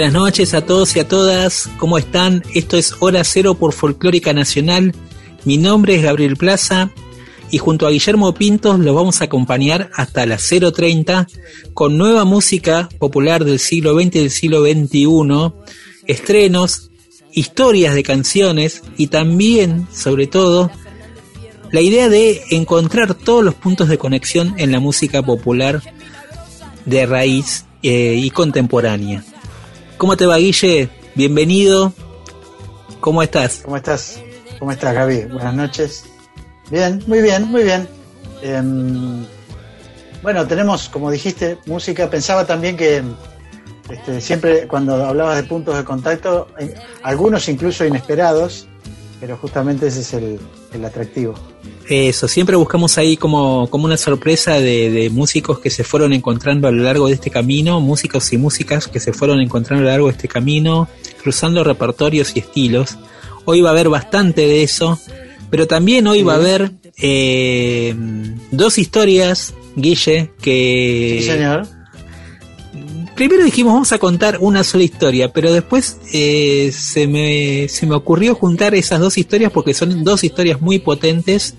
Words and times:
Buenas 0.00 0.14
noches 0.14 0.54
a 0.54 0.64
todos 0.64 0.96
y 0.96 1.00
a 1.00 1.06
todas, 1.06 1.68
¿cómo 1.76 1.98
están? 1.98 2.42
Esto 2.54 2.78
es 2.78 2.94
Hora 3.00 3.22
Cero 3.22 3.56
por 3.56 3.74
Folclórica 3.74 4.32
Nacional. 4.32 4.94
Mi 5.44 5.58
nombre 5.58 5.94
es 5.94 6.02
Gabriel 6.02 6.38
Plaza 6.38 6.90
y 7.50 7.58
junto 7.58 7.86
a 7.86 7.90
Guillermo 7.90 8.32
Pintos 8.32 8.78
los 8.78 8.94
vamos 8.94 9.20
a 9.20 9.24
acompañar 9.24 9.90
hasta 9.94 10.24
las 10.24 10.50
0.30 10.50 11.26
con 11.74 11.98
nueva 11.98 12.24
música 12.24 12.88
popular 12.98 13.44
del 13.44 13.58
siglo 13.58 13.92
XX 13.94 14.06
y 14.06 14.20
del 14.20 14.30
siglo 14.30 14.62
XXI, 14.62 15.52
estrenos, 16.06 16.90
historias 17.34 17.94
de 17.94 18.02
canciones 18.02 18.80
y 18.96 19.08
también, 19.08 19.86
sobre 19.92 20.26
todo, 20.26 20.70
la 21.72 21.82
idea 21.82 22.08
de 22.08 22.40
encontrar 22.48 23.12
todos 23.12 23.44
los 23.44 23.54
puntos 23.54 23.90
de 23.90 23.98
conexión 23.98 24.54
en 24.56 24.72
la 24.72 24.80
música 24.80 25.22
popular 25.22 25.82
de 26.86 27.04
raíz 27.04 27.66
eh, 27.82 28.14
y 28.16 28.30
contemporánea. 28.30 29.22
¿Cómo 30.00 30.16
te 30.16 30.24
va, 30.24 30.38
Guille? 30.38 30.88
Bienvenido. 31.14 31.92
¿Cómo 33.00 33.22
estás? 33.22 33.60
¿Cómo 33.62 33.76
estás? 33.76 34.18
¿Cómo 34.58 34.72
estás, 34.72 34.94
Gaby? 34.94 35.26
Buenas 35.26 35.54
noches. 35.54 36.04
Bien, 36.70 37.04
muy 37.06 37.20
bien, 37.20 37.44
muy 37.44 37.64
bien. 37.64 37.86
Em, 38.40 39.26
bueno, 40.22 40.46
tenemos, 40.46 40.88
como 40.88 41.10
dijiste, 41.10 41.58
música. 41.66 42.08
Pensaba 42.08 42.46
también 42.46 42.78
que 42.78 43.02
este, 43.90 44.22
siempre 44.22 44.66
cuando 44.66 45.04
hablabas 45.04 45.36
de 45.36 45.42
puntos 45.42 45.76
de 45.76 45.84
contacto, 45.84 46.48
eh, 46.58 46.72
algunos 47.02 47.46
incluso 47.50 47.84
inesperados, 47.84 48.66
pero 49.20 49.36
justamente 49.36 49.88
ese 49.88 50.00
es 50.00 50.14
el, 50.14 50.40
el 50.72 50.84
atractivo. 50.84 51.34
Eso, 51.88 52.28
siempre 52.28 52.56
buscamos 52.56 52.96
ahí 52.98 53.16
como, 53.16 53.68
como 53.70 53.84
una 53.86 53.96
sorpresa 53.96 54.60
de, 54.60 54.90
de 54.90 55.10
músicos 55.10 55.58
que 55.58 55.70
se 55.70 55.82
fueron 55.84 56.12
encontrando 56.12 56.68
a 56.68 56.70
lo 56.70 56.82
largo 56.84 57.08
de 57.08 57.14
este 57.14 57.30
camino, 57.30 57.80
músicos 57.80 58.32
y 58.32 58.38
músicas 58.38 58.86
que 58.86 59.00
se 59.00 59.12
fueron 59.12 59.40
encontrando 59.40 59.82
a 59.82 59.84
lo 59.86 59.90
largo 59.90 60.06
de 60.06 60.12
este 60.12 60.28
camino, 60.28 60.88
cruzando 61.22 61.64
repertorios 61.64 62.36
y 62.36 62.40
estilos. 62.40 62.96
Hoy 63.44 63.60
va 63.60 63.70
a 63.70 63.72
haber 63.72 63.88
bastante 63.88 64.42
de 64.46 64.62
eso, 64.62 64.98
pero 65.50 65.66
también 65.66 66.06
hoy 66.06 66.18
Sí. 66.18 66.24
va 66.24 66.34
a 66.34 66.36
haber 66.36 66.72
eh, 66.98 67.94
dos 68.52 68.78
historias, 68.78 69.54
Guille, 69.74 70.30
que... 70.40 71.16
Sí, 71.20 71.26
señor. 71.26 71.66
Primero 73.20 73.44
dijimos 73.44 73.74
vamos 73.74 73.92
a 73.92 73.98
contar 73.98 74.38
una 74.40 74.64
sola 74.64 74.82
historia, 74.82 75.30
pero 75.30 75.52
después 75.52 75.98
eh, 76.14 76.72
se, 76.72 77.06
me, 77.06 77.68
se 77.68 77.84
me 77.84 77.94
ocurrió 77.94 78.34
juntar 78.34 78.74
esas 78.74 78.98
dos 78.98 79.18
historias 79.18 79.52
porque 79.52 79.74
son 79.74 80.04
dos 80.04 80.24
historias 80.24 80.62
muy 80.62 80.78
potentes. 80.78 81.54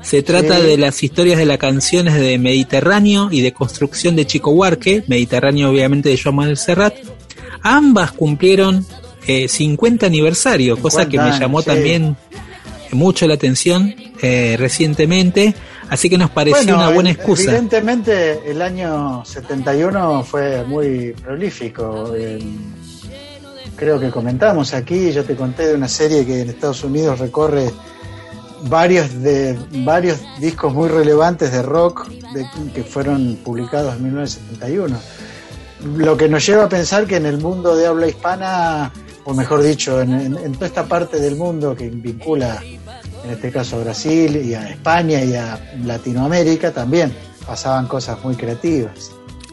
Se 0.00 0.22
trata 0.22 0.58
Sí. 0.58 0.62
de 0.62 0.78
las 0.78 1.02
historias 1.02 1.36
de 1.36 1.44
las 1.44 1.58
canciones 1.58 2.14
de 2.14 2.38
Mediterráneo 2.38 3.28
y 3.30 3.42
de 3.42 3.52
construcción 3.52 4.16
de 4.16 4.24
Chico 4.24 4.52
Huarque, 4.52 5.04
Mediterráneo 5.06 5.68
obviamente 5.68 6.08
de 6.08 6.16
Joan 6.16 6.36
Manuel 6.36 6.56
Serrat. 6.56 6.94
Ambas 7.60 8.12
cumplieron 8.12 8.86
eh, 9.26 9.48
50 9.48 10.06
aniversario, 10.06 10.78
cosa 10.78 11.10
que 11.10 11.18
me 11.18 11.24
50 11.24 11.38
llamó 11.40 11.58
años, 11.58 11.64
sí. 11.64 11.70
también 11.72 12.16
mucho 12.92 13.26
la 13.26 13.34
atención 13.34 13.94
eh, 14.22 14.56
recientemente, 14.58 15.54
así 15.88 16.08
que 16.10 16.18
nos 16.18 16.30
pareció 16.30 16.74
una 16.76 16.88
buena 16.90 17.10
excusa. 17.10 17.42
Evidentemente 17.50 18.50
el 18.50 18.60
año 18.62 19.24
71 19.24 20.24
fue 20.24 20.64
muy 20.64 21.12
prolífico. 21.12 22.12
eh, 22.16 22.38
creo 23.76 23.98
que 23.98 24.10
comentamos 24.10 24.74
aquí, 24.74 25.12
yo 25.12 25.24
te 25.24 25.34
conté 25.34 25.66
de 25.66 25.74
una 25.74 25.88
serie 25.88 26.24
que 26.26 26.42
en 26.42 26.50
Estados 26.50 26.84
Unidos 26.84 27.18
recorre 27.18 27.70
varios 28.68 29.20
de 29.22 29.58
varios 29.84 30.18
discos 30.38 30.72
muy 30.72 30.88
relevantes 30.88 31.50
de 31.50 31.62
rock 31.62 32.06
de- 32.08 32.46
que 32.72 32.84
fueron 32.84 33.36
publicados 33.44 33.96
en 33.96 34.04
1971. 34.04 34.96
Lo 35.96 36.16
que 36.16 36.28
nos 36.28 36.46
lleva 36.46 36.64
a 36.64 36.68
pensar 36.68 37.06
que 37.06 37.16
en 37.16 37.26
el 37.26 37.38
mundo 37.38 37.74
de 37.74 37.86
habla 37.88 38.06
hispana, 38.06 38.92
o 39.24 39.34
mejor 39.34 39.62
dicho, 39.62 40.00
en, 40.00 40.12
en- 40.12 40.36
en 40.38 40.52
toda 40.52 40.66
esta 40.66 40.84
parte 40.84 41.18
del 41.18 41.34
mundo 41.36 41.74
que 41.74 41.88
vincula, 41.88 42.62
en 43.24 43.30
este 43.30 43.50
caso 43.50 43.76
a 43.76 43.80
Brasil 43.84 44.36
y 44.44 44.54
a 44.54 44.68
España 44.68 45.24
y 45.24 45.34
a 45.34 45.60
Latinoamérica, 45.84 46.72
también 46.72 47.12
pasaban 47.46 47.86
cosas 47.86 48.22
muy 48.24 48.34
creativas. 48.34 49.12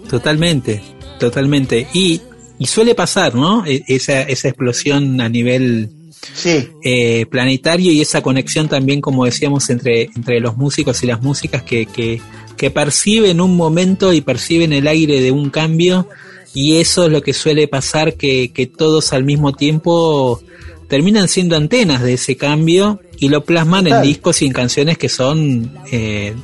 Totalmente, 0.10 0.82
totalmente. 1.20 1.88
Y, 1.94 2.22
y 2.58 2.66
suele 2.66 2.96
pasar, 2.96 3.36
¿no? 3.36 3.66
E- 3.66 3.84
Esa, 3.88 4.22
esa 4.24 4.48
explosión 4.50 5.22
a 5.22 5.30
nivel 5.30 5.90
Sí, 6.34 6.68
eh, 6.84 7.26
planetario 7.28 7.92
y 7.94 8.02
esa 8.02 8.22
conexión 8.22 8.68
también, 8.68 9.00
como 9.00 9.24
decíamos, 9.26 9.70
entre, 9.70 10.10
entre 10.16 10.40
los 10.42 10.58
músicos 10.58 11.02
y 11.02 11.08
las 11.08 11.22
músicas 11.22 11.64
que, 11.64 11.86
que, 11.86 12.22
que 12.58 12.72
perciben 12.72 13.40
un 13.40 13.56
momento 13.56 14.12
y 14.12 14.20
perciben 14.22 14.74
el 14.74 14.88
aire 14.88 15.22
de 15.22 15.32
un 15.32 15.50
cambio. 15.50 16.08
Y 16.54 16.78
eso 16.78 17.06
es 17.06 17.12
lo 17.12 17.22
que 17.22 17.34
suele 17.34 17.68
pasar, 17.68 18.16
que, 18.16 18.52
que 18.52 18.66
todos 18.66 19.14
al 19.14 19.24
mismo 19.24 19.54
tiempo 19.54 20.42
terminan 20.90 21.28
siendo 21.30 21.56
antenas 21.56 22.02
de 22.02 22.14
ese 22.14 22.36
cambio 22.36 23.00
y 23.20 23.30
lo 23.30 23.44
plasman 23.44 23.88
en 23.88 24.02
discos 24.02 24.42
y 24.42 24.46
en 24.46 24.54
canciones 24.54 24.98
que 24.98 25.10
son 25.10 25.72
eh, 25.92 26.36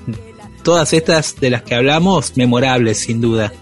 todas 0.64 0.94
estas 0.94 1.40
de 1.40 1.50
las 1.50 1.64
que 1.64 1.76
hablamos 1.76 2.36
memorables, 2.36 3.00
sin 3.00 3.22
duda. 3.22 3.54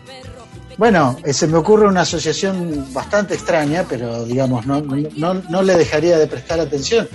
Bueno, 0.78 1.18
eh, 1.24 1.34
se 1.34 1.48
me 1.48 1.58
ocurre 1.58 1.88
una 1.88 2.02
asociación 2.02 2.88
bastante 2.92 3.36
extraña, 3.36 3.86
pero 3.88 4.26
digamos, 4.26 4.66
no, 4.66 4.82
no, 4.82 5.34
no 5.36 5.62
le 5.62 5.76
dejaría 5.76 6.18
de 6.18 6.26
prestar 6.26 6.60
atención. 6.60 7.08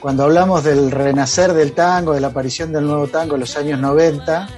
Cuando 0.00 0.24
hablamos 0.24 0.64
del 0.64 0.90
renacer 0.90 1.52
del 1.52 1.72
tango, 1.72 2.14
de 2.14 2.20
la 2.20 2.28
aparición 2.28 2.72
del 2.72 2.84
nuevo 2.84 3.06
tango 3.06 3.34
en 3.34 3.40
los 3.40 3.56
años 3.56 3.78
90, 3.80 4.48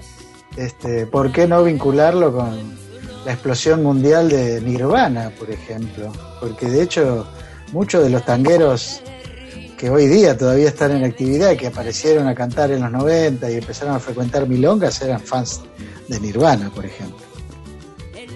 este, 0.56 1.06
¿por 1.06 1.30
qué 1.30 1.46
no 1.46 1.62
vincularlo 1.62 2.32
con 2.32 2.78
la 3.26 3.32
explosión 3.32 3.82
mundial 3.82 4.30
de 4.30 4.60
Nirvana, 4.62 5.30
por 5.38 5.50
ejemplo? 5.50 6.12
Porque 6.40 6.66
de 6.66 6.82
hecho, 6.82 7.26
muchos 7.72 8.02
de 8.02 8.10
los 8.10 8.24
tangueros 8.24 9.02
que 9.78 9.88
hoy 9.88 10.06
día 10.08 10.36
todavía 10.36 10.68
están 10.68 10.90
en 10.92 11.04
actividad, 11.04 11.56
que 11.56 11.68
aparecieron 11.68 12.26
a 12.26 12.34
cantar 12.34 12.70
en 12.72 12.82
los 12.82 12.90
90 12.90 13.50
y 13.50 13.54
empezaron 13.54 13.94
a 13.94 14.00
frecuentar 14.00 14.48
milongas, 14.48 15.00
eran 15.02 15.20
fans 15.20 15.60
de 16.08 16.18
Nirvana, 16.20 16.70
por 16.74 16.84
ejemplo. 16.84 17.16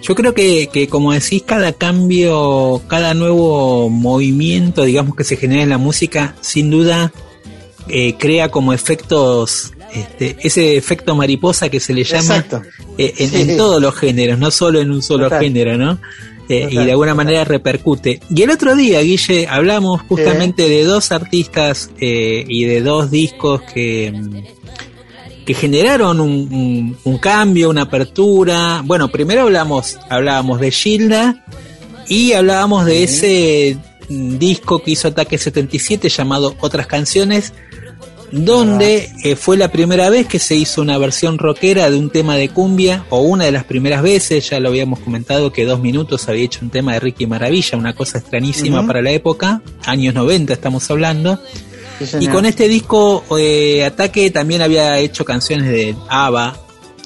Yo 0.01 0.15
creo 0.15 0.33
que, 0.33 0.67
que, 0.71 0.87
como 0.87 1.13
decís, 1.13 1.43
cada 1.45 1.71
cambio, 1.73 2.81
cada 2.87 3.13
nuevo 3.13 3.89
movimiento, 3.89 4.83
digamos, 4.83 5.15
que 5.15 5.23
se 5.23 5.37
genera 5.37 5.63
en 5.63 5.69
la 5.69 5.77
música, 5.77 6.35
sin 6.41 6.69
duda 6.69 7.11
eh, 7.87 8.15
crea 8.17 8.49
como 8.49 8.73
efectos, 8.73 9.73
este, 9.93 10.37
ese 10.41 10.75
efecto 10.77 11.15
mariposa 11.15 11.69
que 11.69 11.79
se 11.79 11.93
le 11.93 12.03
llama 12.03 12.45
eh, 12.97 13.13
en, 13.17 13.29
Sí. 13.29 13.41
en 13.41 13.57
todos 13.57 13.81
los 13.81 13.95
géneros, 13.95 14.39
no 14.39 14.49
solo 14.51 14.79
en 14.81 14.91
un 14.91 15.01
solo 15.01 15.25
Total. 15.25 15.41
género, 15.41 15.77
¿no? 15.77 15.99
Eh, 16.49 16.67
y 16.69 16.75
de 16.75 16.91
alguna 16.91 17.15
manera 17.15 17.45
repercute. 17.45 18.19
Y 18.29 18.41
el 18.41 18.49
otro 18.49 18.75
día, 18.75 18.99
Guille, 19.01 19.47
hablamos 19.47 20.01
justamente 20.09 20.67
de 20.67 20.83
dos 20.83 21.11
artistas 21.13 21.89
eh, 21.99 22.43
y 22.47 22.65
de 22.65 22.81
dos 22.81 23.09
discos 23.09 23.61
que, 23.61 24.11
mm, 24.11 25.45
que 25.45 25.53
generaron 25.53 26.19
un, 26.19 26.31
un- 26.53 26.97
un 27.03 27.17
cambio, 27.17 27.69
una 27.69 27.83
apertura. 27.83 28.81
Bueno, 28.83 29.07
primero 29.09 29.43
hablamos, 29.43 29.97
hablábamos 30.09 30.59
de 30.59 30.71
Gilda 30.71 31.45
y 32.09 32.33
hablábamos 32.33 32.85
de 32.85 33.03
ese 33.03 33.77
mm, 34.09 34.37
disco 34.37 34.79
que 34.83 34.91
hizo 34.91 35.07
Ataque 35.07 35.37
77 35.37 36.09
llamado 36.09 36.55
Otras 36.59 36.87
Canciones, 36.87 37.53
donde 38.33 39.11
eh, 39.23 39.35
fue 39.35 39.57
la 39.57 39.67
primera 39.71 40.09
vez 40.09 40.25
que 40.27 40.39
se 40.39 40.55
hizo 40.55 40.81
una 40.81 40.97
versión 40.97 41.37
rockera 41.37 41.89
de 41.91 41.97
un 41.97 42.09
tema 42.09 42.35
de 42.35 42.49
cumbia, 42.49 43.05
o 43.09 43.19
una 43.21 43.45
de 43.45 43.51
las 43.51 43.63
primeras 43.63 44.01
veces, 44.01 44.49
ya 44.49 44.59
lo 44.59 44.69
habíamos 44.69 44.99
comentado 44.99 45.51
que 45.51 45.65
dos 45.65 45.79
minutos 45.79 46.27
había 46.27 46.43
hecho 46.45 46.59
un 46.63 46.71
tema 46.71 46.93
de 46.93 46.99
Ricky 46.99 47.27
Maravilla, 47.27 47.77
una 47.77 47.93
cosa 47.93 48.17
extrañísima 48.17 48.85
para 48.87 49.01
la 49.01 49.11
época, 49.11 49.61
años 49.85 50.13
90 50.15 50.51
estamos 50.53 50.89
hablando. 50.89 51.39
Sí, 51.99 52.17
Y 52.21 52.27
con 52.27 52.45
este 52.45 52.67
disco 52.67 53.23
eh, 53.39 53.85
Ataque 53.85 54.31
también 54.31 54.61
había 54.63 54.97
hecho 54.97 55.23
canciones 55.23 55.67
de 55.67 55.95
ABBA, 56.09 56.57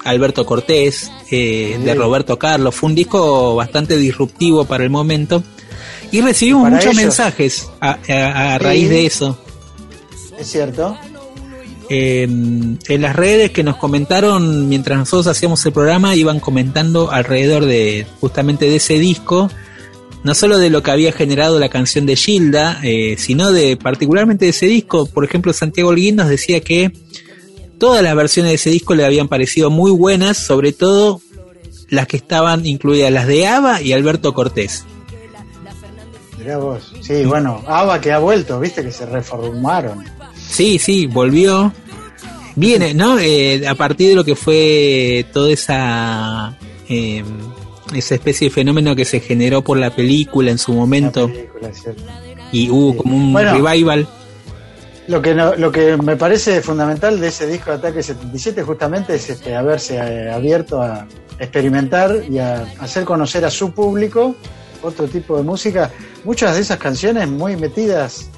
Alberto 0.04 0.46
Cortés, 0.46 1.10
eh, 1.30 1.74
Sí. 1.76 1.82
de 1.84 1.94
Roberto 1.94 2.38
Carlos. 2.38 2.74
Fue 2.74 2.88
un 2.88 2.94
disco 2.94 3.54
bastante 3.54 3.96
disruptivo 3.98 4.64
para 4.64 4.82
el 4.84 4.90
momento. 4.90 5.42
Y 6.10 6.22
recibimos 6.22 6.70
muchos 6.70 6.84
ellos. 6.86 6.96
mensajes 6.96 7.68
a, 7.80 7.98
a- 8.08 8.54
a 8.54 8.58
Sí. 8.58 8.64
raíz 8.64 8.88
de 8.88 9.04
eso. 9.06 9.38
Es 10.40 10.46
cierto. 10.50 10.96
Eh, 11.90 12.22
en 12.24 13.02
las 13.02 13.16
redes 13.16 13.50
que 13.50 13.64
nos 13.64 13.76
comentaron 13.76 14.68
mientras 14.68 14.98
nosotros 14.98 15.26
hacíamos 15.26 15.64
el 15.64 15.72
programa, 15.72 16.14
iban 16.14 16.38
comentando 16.38 17.10
alrededor 17.10 17.64
de 17.64 18.06
justamente 18.20 18.68
de 18.68 18.76
ese 18.76 18.98
disco, 18.98 19.50
no 20.22 20.34
solo 20.34 20.58
de 20.58 20.68
lo 20.68 20.82
que 20.82 20.90
había 20.90 21.12
generado 21.12 21.58
la 21.58 21.70
canción 21.70 22.04
de 22.04 22.16
Gilda, 22.16 22.80
eh, 22.82 23.16
sino 23.18 23.52
de 23.52 23.76
particularmente 23.76 24.44
de 24.44 24.50
ese 24.50 24.66
disco. 24.66 25.06
Por 25.06 25.24
ejemplo, 25.24 25.52
Santiago 25.52 25.88
Holguín 25.90 26.16
nos 26.16 26.28
decía 26.28 26.60
que 26.60 26.92
todas 27.78 28.02
las 28.02 28.14
versiones 28.14 28.50
de 28.50 28.56
ese 28.56 28.70
disco 28.70 28.94
le 28.94 29.06
habían 29.06 29.28
parecido 29.28 29.70
muy 29.70 29.90
buenas, 29.90 30.36
sobre 30.36 30.72
todo 30.72 31.22
las 31.88 32.06
que 32.06 32.18
estaban 32.18 32.66
incluidas, 32.66 33.10
las 33.10 33.26
de 33.26 33.46
Ava 33.46 33.80
y 33.80 33.92
Alberto 33.92 34.34
Cortés. 34.34 34.84
Mirá 36.38 36.58
vos. 36.58 36.92
Sí, 37.00 37.24
bueno, 37.24 37.62
Ava 37.66 38.00
que 38.00 38.12
ha 38.12 38.18
vuelto, 38.18 38.60
viste 38.60 38.82
que 38.82 38.92
se 38.92 39.06
reformaron. 39.06 40.04
Sí, 40.48 40.78
sí, 40.78 41.06
volvió. 41.06 41.72
Viene, 42.56 42.92
¿no? 42.94 43.18
Eh, 43.18 43.66
a 43.68 43.74
partir 43.74 44.08
de 44.10 44.14
lo 44.16 44.24
que 44.24 44.34
fue 44.34 45.24
toda 45.32 45.50
esa 45.52 46.56
eh, 46.88 47.22
esa 47.94 48.14
especie 48.16 48.48
de 48.48 48.54
fenómeno 48.54 48.96
que 48.96 49.04
se 49.04 49.20
generó 49.20 49.62
por 49.62 49.78
la 49.78 49.94
película 49.94 50.50
en 50.50 50.58
su 50.58 50.72
momento 50.72 51.28
película, 51.28 51.70
y 52.52 52.68
hubo 52.70 52.96
como 52.96 53.16
un 53.16 53.32
Bueno. 53.32 53.52
revival. 53.54 54.08
Lo 55.06 55.22
que, 55.22 55.34
no- 55.34 55.54
lo 55.54 55.72
que 55.72 55.96
me 55.96 56.16
parece 56.16 56.60
fundamental 56.60 57.18
de 57.18 57.28
ese 57.28 57.46
disco 57.46 57.70
de 57.70 57.76
Ataque 57.76 58.02
77 58.02 58.62
justamente 58.62 59.14
es 59.14 59.30
este, 59.30 59.54
haberse 59.54 59.96
eh, 59.96 60.30
abierto 60.30 60.82
a 60.82 61.06
experimentar 61.38 62.24
y 62.28 62.38
a 62.38 62.66
hacer 62.80 63.04
conocer 63.04 63.44
a 63.44 63.50
su 63.50 63.72
público 63.72 64.34
otro 64.82 65.06
tipo 65.06 65.36
de 65.38 65.44
música. 65.44 65.90
Muchas 66.24 66.56
de 66.56 66.60
esas 66.62 66.76
canciones 66.78 67.26
muy 67.28 67.56
metidas 67.56 68.28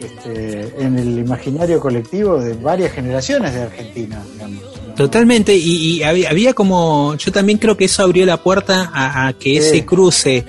este, 0.00 0.72
en 0.78 0.98
el 0.98 1.18
imaginario 1.18 1.80
colectivo 1.80 2.38
de 2.40 2.54
varias 2.54 2.92
generaciones 2.92 3.54
de 3.54 3.62
Argentina. 3.62 4.22
digamos. 4.32 4.62
Totalmente, 4.96 5.56
y, 5.56 5.98
y 5.98 6.02
había, 6.02 6.30
había 6.30 6.52
como, 6.54 7.14
yo 7.16 7.32
también 7.32 7.58
creo 7.58 7.76
que 7.76 7.86
eso 7.86 8.02
abrió 8.02 8.26
la 8.26 8.36
puerta 8.42 8.90
a, 8.92 9.28
a 9.28 9.32
que 9.34 9.50
Sí. 9.50 9.56
ese 9.58 9.84
cruce 9.86 10.44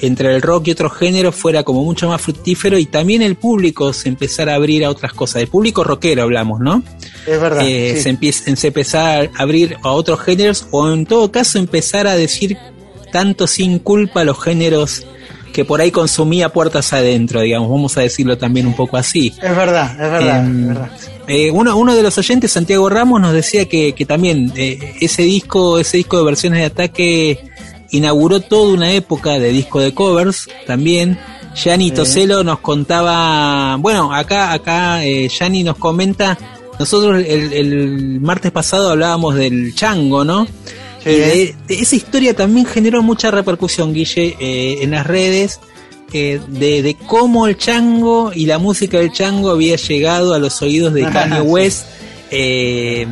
entre 0.00 0.34
el 0.34 0.42
rock 0.42 0.68
y 0.68 0.70
otros 0.72 0.92
géneros 0.94 1.34
fuera 1.34 1.62
como 1.62 1.82
mucho 1.84 2.08
más 2.08 2.20
fructífero 2.20 2.78
y 2.78 2.86
también 2.86 3.22
el 3.22 3.36
público 3.36 3.92
se 3.92 4.08
empezara 4.08 4.52
a 4.52 4.56
abrir 4.56 4.84
a 4.84 4.90
otras 4.90 5.12
cosas. 5.14 5.42
El 5.42 5.48
público 5.48 5.82
rockero 5.84 6.22
hablamos, 6.24 6.60
¿no? 6.60 6.82
Es 7.26 7.40
verdad. 7.40 7.66
eh, 7.66 7.94
sí. 7.96 8.02
se, 8.02 8.08
empieza, 8.10 8.56
se 8.56 8.66
empezar 8.68 9.30
a 9.34 9.42
abrir 9.42 9.76
a 9.82 9.90
otros 9.92 10.20
géneros 10.20 10.66
o 10.72 10.90
en 10.92 11.06
todo 11.06 11.30
caso 11.32 11.58
empezar 11.58 12.06
a 12.06 12.16
decir 12.16 12.56
tanto 13.12 13.46
sin 13.46 13.78
culpa 13.78 14.24
los 14.24 14.42
géneros 14.42 15.06
que 15.54 15.64
por 15.64 15.80
ahí 15.80 15.92
consumía 15.92 16.48
puertas 16.48 16.92
adentro, 16.92 17.40
digamos, 17.40 17.70
vamos 17.70 17.96
a 17.96 18.00
decirlo 18.00 18.36
también 18.36 18.66
un 18.66 18.74
poco 18.74 18.96
así. 18.96 19.32
Es 19.40 19.56
verdad, 19.56 19.92
es 19.92 20.10
verdad, 20.10 20.44
Em, 20.44 20.62
es 20.62 20.68
verdad. 20.68 20.90
Eh, 21.28 21.50
uno, 21.52 21.76
uno 21.76 21.94
de 21.94 22.02
los 22.02 22.18
oyentes, 22.18 22.50
Santiago 22.50 22.90
Ramos, 22.90 23.20
nos 23.20 23.32
decía 23.32 23.66
que, 23.66 23.92
que 23.92 24.04
también 24.04 24.52
eh, 24.56 24.96
ese 25.00 25.22
disco, 25.22 25.78
ese 25.78 25.98
disco 25.98 26.18
de 26.18 26.24
versiones 26.24 26.58
de 26.58 26.64
ataque 26.66 27.38
inauguró 27.90 28.40
toda 28.40 28.74
una 28.74 28.90
época 28.92 29.38
de 29.38 29.52
disco 29.52 29.80
de 29.80 29.94
covers 29.94 30.48
también. 30.66 31.20
Gianni 31.54 31.92
Toselo 31.92 32.42
nos 32.42 32.58
contaba, 32.58 33.76
bueno, 33.76 34.12
acá, 34.12 34.52
acá 34.52 35.04
eh, 35.04 35.28
Gianni 35.28 35.62
nos 35.62 35.76
comenta, 35.76 36.36
nosotros 36.80 37.24
el, 37.24 37.52
el 37.52 38.20
martes 38.20 38.50
pasado 38.50 38.90
hablábamos 38.90 39.36
del 39.36 39.72
chango, 39.72 40.24
¿no? 40.24 40.48
Sí. 41.04 41.10
Y 41.10 41.16
de, 41.16 41.54
de 41.68 41.74
esa 41.74 41.96
historia 41.96 42.34
también 42.34 42.66
generó 42.66 43.02
mucha 43.02 43.30
repercusión, 43.30 43.92
Guille, 43.92 44.36
eh, 44.40 44.78
en 44.80 44.90
las 44.92 45.06
redes, 45.06 45.60
eh, 46.12 46.40
de, 46.48 46.82
de 46.82 46.94
cómo 46.94 47.46
el 47.46 47.56
chango 47.56 48.32
y 48.34 48.46
la 48.46 48.58
música 48.58 48.98
del 48.98 49.12
chango 49.12 49.50
había 49.50 49.76
llegado 49.76 50.32
a 50.32 50.38
los 50.38 50.62
oídos 50.62 50.94
de 50.94 51.02
Kanye. 51.12 51.40
West. 51.40 51.86
Eh, 52.30 53.06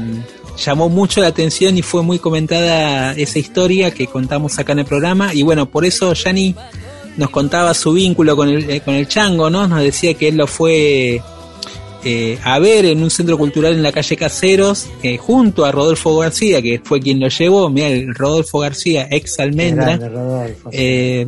llamó 0.65 0.89
mucho 0.89 1.21
la 1.21 1.29
atención 1.29 1.77
y 1.77 1.83
fue 1.83 2.03
muy 2.03 2.19
comentada 2.19 3.13
esa 3.15 3.39
historia 3.39 3.91
que 3.91 4.07
contamos 4.07 4.59
acá 4.59 4.73
en 4.73 4.81
el 4.81 4.85
programa. 4.85 5.35
Y 5.35 5.43
bueno, 5.43 5.67
por 5.67 5.85
eso 5.85 6.13
Yanni 6.13 6.55
nos 7.17 7.31
contaba 7.31 7.75
su 7.75 7.93
vínculo 7.93 8.37
con 8.37 8.49
el, 8.49 8.71
eh, 8.71 8.81
con 8.81 8.95
el 8.95 9.09
chango, 9.09 9.51
¿no? 9.51 9.67
Nos 9.67 9.83
decía 9.83 10.15
que 10.15 10.29
él 10.29 10.37
lo 10.37 10.47
fue 10.47 11.21
eh, 12.05 12.39
a 12.43 12.59
ver 12.59 12.85
en 12.85 13.03
un 13.03 13.11
centro 13.11 13.39
cultural 13.39 13.75
en 13.75 13.83
la 13.83 13.93
calle 13.93 14.17
Caseros, 14.17 14.89
eh, 15.03 15.17
junto 15.19 15.65
a 15.65 15.73
Rodolfo 15.73 16.19
García, 16.19 16.61
que 16.61 16.81
fue 16.83 17.01
quien 17.01 17.21
lo 17.21 17.29
llevó, 17.29 17.71
mira, 17.71 17.89
el 17.89 18.15
Rodolfo 18.15 18.59
García, 18.59 19.07
ex 19.11 19.39
almendra, 19.39 19.97
grande, 19.97 20.09
Rodolfo. 20.09 20.71
eh, 20.73 21.27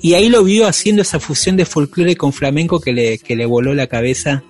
y 0.00 0.14
ahí 0.14 0.28
lo 0.28 0.44
vio 0.44 0.66
haciendo 0.66 1.02
esa 1.02 1.20
fusión 1.20 1.56
de 1.56 1.64
folclore 1.64 2.16
con 2.16 2.32
flamenco 2.32 2.80
que 2.80 2.92
le, 2.92 3.18
que 3.18 3.36
le 3.36 3.44
voló 3.46 3.74
la 3.74 3.86
cabeza. 3.86 4.42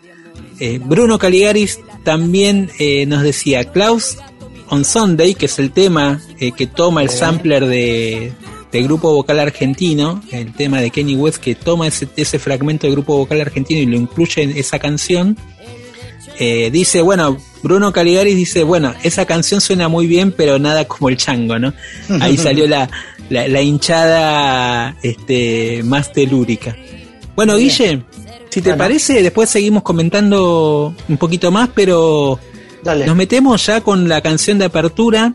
Eh, 0.61 0.81
Bruno 0.83 1.19
Caligaris 1.19 1.81
también 2.05 2.71
eh, 2.79 3.07
nos 3.07 3.23
decía, 3.23 3.65
Klaus 3.65 4.19
on 4.69 4.85
Sunday, 4.85 5.35
que 5.35 5.47
es 5.47 5.59
el 5.59 5.71
tema 5.71 6.21
que 6.57 6.67
toma 6.67 7.03
el 7.03 7.09
sampler 7.09 7.67
de, 7.67 8.33
del 8.73 8.85
grupo 8.85 9.13
vocal 9.13 9.39
argentino, 9.41 10.23
el 10.33 10.53
tema 10.53 10.81
de 10.81 10.91
Kenny 10.91 11.15
West, 11.15 11.39
que 11.39 11.55
toma 11.55 11.87
ese, 11.87 12.09
ese 12.17 12.39
fragmento 12.39 12.87
del 12.87 12.95
grupo 12.95 13.17
vocal 13.17 13.41
argentino 13.41 13.81
y 13.81 13.87
lo 13.87 13.97
incluye 13.97 14.43
en 14.43 14.51
esa 14.51 14.79
canción. 14.79 15.37
Eh, 16.39 16.71
dice, 16.71 17.01
bueno, 17.01 17.39
Bruno 17.63 17.93
Caligaris 17.93 18.37
dice, 18.37 18.63
bueno, 18.63 18.95
esa 19.03 19.25
canción 19.25 19.61
suena 19.61 19.89
muy 19.89 20.07
bien, 20.07 20.33
pero 20.33 20.59
nada 20.59 20.87
como 20.87 21.09
el 21.09 21.17
chango, 21.17 21.59
¿no? 21.59 21.73
Ahí 22.21 22.37
salió 22.39 22.67
la, 22.67 22.89
la, 23.31 23.49
la 23.49 23.63
hinchada 23.63 24.97
este, 25.03 25.83
más 25.85 26.13
telúrica. 26.13 26.77
Bueno, 27.35 27.57
Bien. 27.57 27.69
Guille, 27.69 28.03
si 28.51 28.61
te 28.63 28.71
Bueno. 28.71 28.85
parece, 28.85 29.23
después 29.23 29.49
seguimos 29.51 29.83
comentando 29.83 30.95
un 31.09 31.17
poquito 31.19 31.51
más, 31.51 31.69
pero 31.75 32.39
Dale. 32.83 33.07
nos 33.07 33.17
metemos 33.17 33.65
ya 33.67 33.81
con 33.81 34.09
la 34.09 34.21
canción 34.21 34.59
de 34.59 34.67
apertura. 34.67 35.33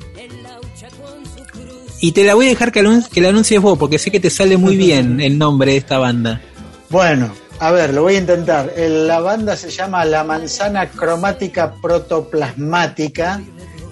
Y 2.04 2.14
te 2.14 2.24
la 2.24 2.34
voy 2.34 2.48
a 2.48 2.50
dejar 2.50 2.72
que, 2.72 2.84
que 3.14 3.22
la 3.22 3.30
anuncies 3.30 3.62
vos, 3.62 3.78
porque 3.78 4.00
sé 4.00 4.10
que 4.10 4.20
te 4.20 4.30
sale 4.32 4.58
muy 4.58 4.76
bien 4.86 5.20
el 5.22 5.38
nombre 5.38 5.74
de 5.74 5.78
esta 5.78 6.00
banda. 6.00 6.42
Bueno, 6.90 7.32
a 7.62 7.70
ver, 7.70 7.94
lo 7.94 8.02
voy 8.02 8.16
a 8.16 8.18
intentar. 8.18 8.74
La 8.76 9.20
banda 9.20 9.56
se 9.56 9.70
llama 9.70 10.04
La 10.04 10.24
Manzana 10.24 10.90
Cromática 10.90 11.76
Protoplasmática 11.80 13.40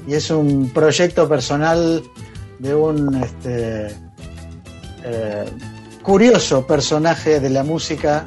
y 0.07 0.15
es 0.15 0.31
un 0.31 0.71
proyecto 0.71 1.29
personal 1.29 2.01
de 2.57 2.73
un 2.73 3.13
este, 3.23 3.95
eh, 5.03 5.45
curioso 6.01 6.65
personaje 6.65 7.39
de 7.39 7.49
la 7.51 7.63
música 7.63 8.25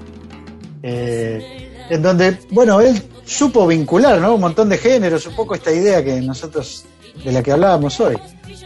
eh, 0.80 1.86
en 1.90 2.02
donde, 2.02 2.38
bueno, 2.52 2.80
él 2.80 3.02
supo 3.24 3.66
vincular 3.66 4.20
¿no? 4.20 4.36
un 4.36 4.40
montón 4.42 4.68
de 4.68 4.78
géneros, 4.78 5.26
un 5.26 5.34
poco 5.34 5.56
esta 5.56 5.72
idea 5.72 6.04
que 6.04 6.20
nosotros, 6.20 6.84
de 7.24 7.32
la 7.32 7.42
que 7.42 7.52
hablábamos 7.52 7.98
hoy. 8.00 8.16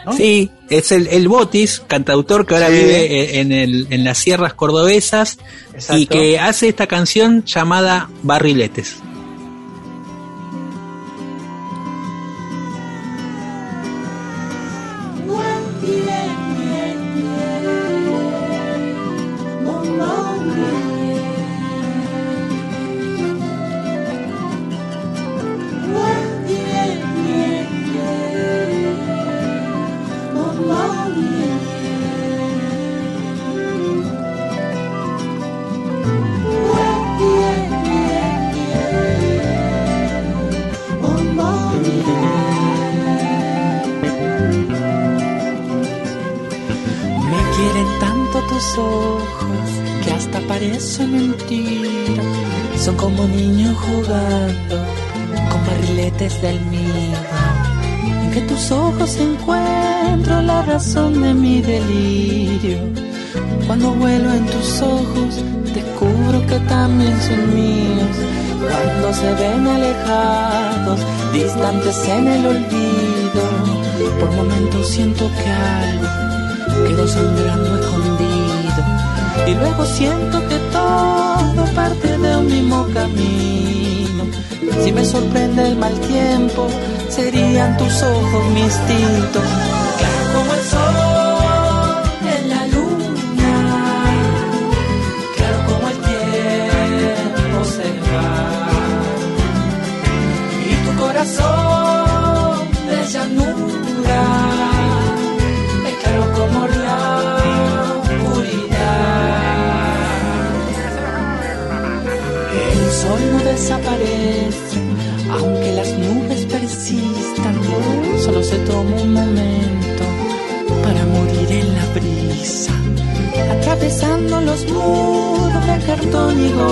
¿no? 0.04 0.12
Sí, 0.12 0.50
es 0.70 0.92
el, 0.92 1.06
el 1.08 1.28
Botis, 1.28 1.82
cantautor 1.86 2.46
que 2.46 2.54
ahora 2.54 2.68
Sí. 2.68 2.74
vive 2.74 3.00
eh, 3.20 3.40
en, 3.40 3.52
el, 3.52 3.86
en 3.90 4.04
las 4.04 4.18
sierras 4.18 4.54
cordobesas 4.54 5.38
Exacto. 5.74 5.96
y 5.96 6.06
que 6.06 6.38
hace 6.38 6.68
esta 6.68 6.86
canción 6.86 7.44
llamada 7.44 8.08
Barriletes. 8.22 8.96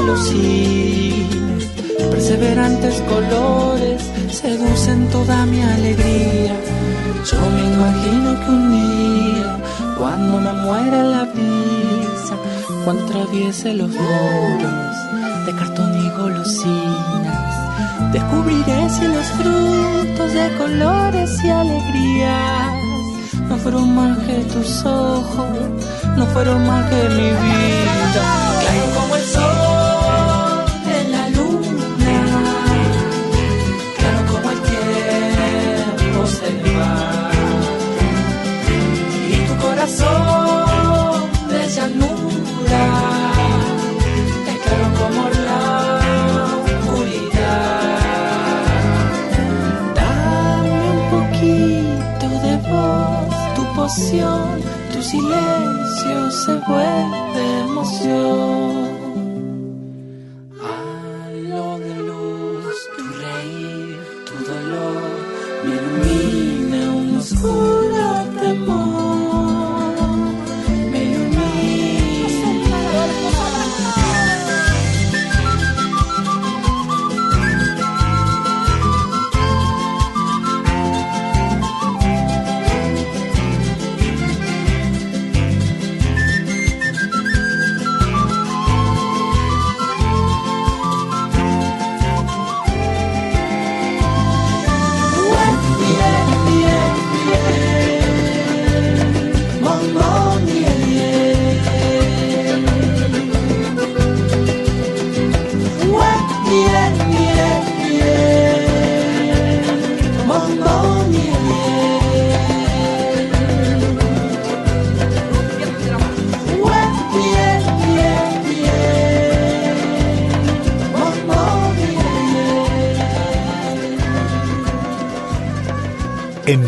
Golosinas, 0.05 1.65
perseverantes 2.11 3.01
colores 3.09 4.03
seducen 4.31 5.09
toda 5.09 5.47
mi 5.47 5.63
alegría. 5.63 6.55
Yo 7.31 7.39
me 7.55 7.63
imagino 7.75 8.29
que 8.41 8.51
un 8.51 8.73
día, 8.73 9.57
cuando 9.99 10.41
me 10.41 10.53
muera 10.65 11.03
la 11.05 11.25
brisa, 11.25 12.37
cuando 12.85 13.03
atraviese 13.05 13.73
los 13.75 13.89
muros 13.89 14.97
de 15.47 15.55
cartón 15.55 15.91
y 16.05 16.11
golosinas, 16.11 17.55
descubriré 18.13 18.91
si 18.91 19.07
los 19.07 19.27
frutos 19.39 20.33
de 20.35 20.55
colores 20.59 21.31
y 21.45 21.49
alegrías 21.49 22.75
no 23.49 23.57
fueron 23.57 23.95
más 23.95 24.19
que 24.19 24.35
tus 24.53 24.85
ojos, 24.85 25.49
no 26.17 26.27
fueron 26.27 26.67
más 26.67 26.91
que 26.91 27.09
mi 27.09 27.31
vida. 27.31 28.44
Corazón 39.85 41.31
de 41.51 41.69
llanura 41.69 42.85
es 44.49 44.59
claro 44.65 44.89
como 44.99 45.23
la 45.45 45.63
oscuridad. 46.65 47.93
Dame 49.95 50.73
un 50.91 51.01
poquito 51.15 52.27
de 52.45 52.55
voz, 52.71 53.33
tu 53.55 53.63
poción, 53.75 54.47
tu 54.91 55.01
silencio 55.03 56.31
se 56.31 56.53
vuelve 56.67 57.45
emoción. 57.61 58.74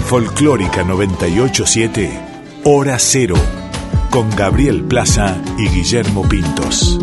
Folclórica 0.06 0.84
987, 0.84 2.08
Hora 2.62 2.96
Cero, 2.96 3.34
con 4.08 4.30
Gabriel 4.30 4.84
Plaza 4.84 5.36
y 5.58 5.68
Guillermo 5.68 6.22
Pintos. 6.28 6.96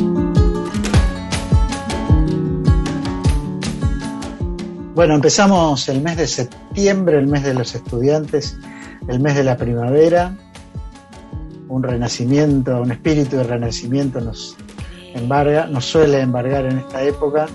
Bueno, 4.96 5.16
empezamos 5.16 5.90
el 5.90 6.02
mes 6.02 6.16
de 6.16 6.28
septiembre, 6.28 7.18
el 7.18 7.28
mes 7.28 7.44
de 7.44 7.54
los 7.54 7.76
estudiantes, 7.76 8.56
el 9.10 9.20
mes 9.20 9.36
de 9.36 9.44
la 9.44 9.58
primavera. 9.58 10.38
Un 11.68 11.84
renacimiento, 11.84 12.82
un 12.82 12.94
espíritu 12.94 13.36
de 13.36 13.44
renacimiento 13.44 14.22
nos 14.22 14.56
embarga, 15.14 15.68
nos 15.68 15.84
suele 15.84 16.22
embargar 16.22 16.68
en 16.68 16.78
esta 16.78 17.04
época. 17.04 17.48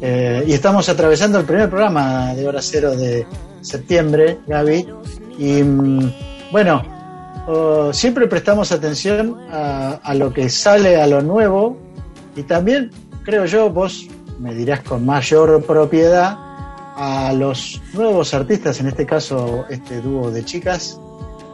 Eh, 0.00 0.42
y 0.46 0.54
estamos 0.54 0.88
atravesando 0.88 1.38
el 1.38 1.44
primer 1.44 1.68
programa 1.68 2.34
de 2.34 2.48
Hora 2.48 2.62
Cero 2.62 2.96
de 2.96 3.26
septiembre, 3.64 4.38
Gaby. 4.46 4.86
Y 5.38 5.62
mm, 5.62 6.12
bueno, 6.52 6.82
siempre 7.92 8.26
prestamos 8.28 8.72
atención 8.72 9.36
a, 9.50 10.00
a 10.02 10.14
lo 10.14 10.32
que 10.32 10.48
sale, 10.48 11.00
a 11.00 11.06
lo 11.06 11.22
nuevo. 11.22 11.76
Y 12.36 12.42
también, 12.42 12.90
creo 13.24 13.46
yo, 13.46 13.70
vos 13.70 14.06
me 14.38 14.54
dirás 14.54 14.80
con 14.80 15.04
mayor 15.04 15.64
propiedad, 15.64 16.38
a 16.96 17.32
los 17.32 17.80
nuevos 17.92 18.34
artistas, 18.34 18.80
en 18.80 18.86
este 18.86 19.04
caso 19.06 19.64
este 19.68 20.00
dúo 20.00 20.30
de 20.30 20.44
chicas, 20.44 20.98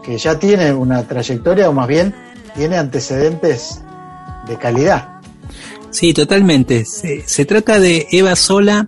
que 0.02 0.18
ya 0.18 0.38
tiene 0.38 0.72
una 0.72 1.06
trayectoria, 1.06 1.68
o 1.68 1.72
más 1.72 1.88
bien 1.88 2.14
tiene 2.54 2.76
antecedentes 2.76 3.80
de 4.46 4.56
calidad. 4.56 5.20
Sí, 5.90 6.12
totalmente. 6.12 6.84
Se, 6.84 7.26
se 7.26 7.44
trata 7.44 7.80
de 7.80 8.06
Eva 8.10 8.36
Sola 8.36 8.86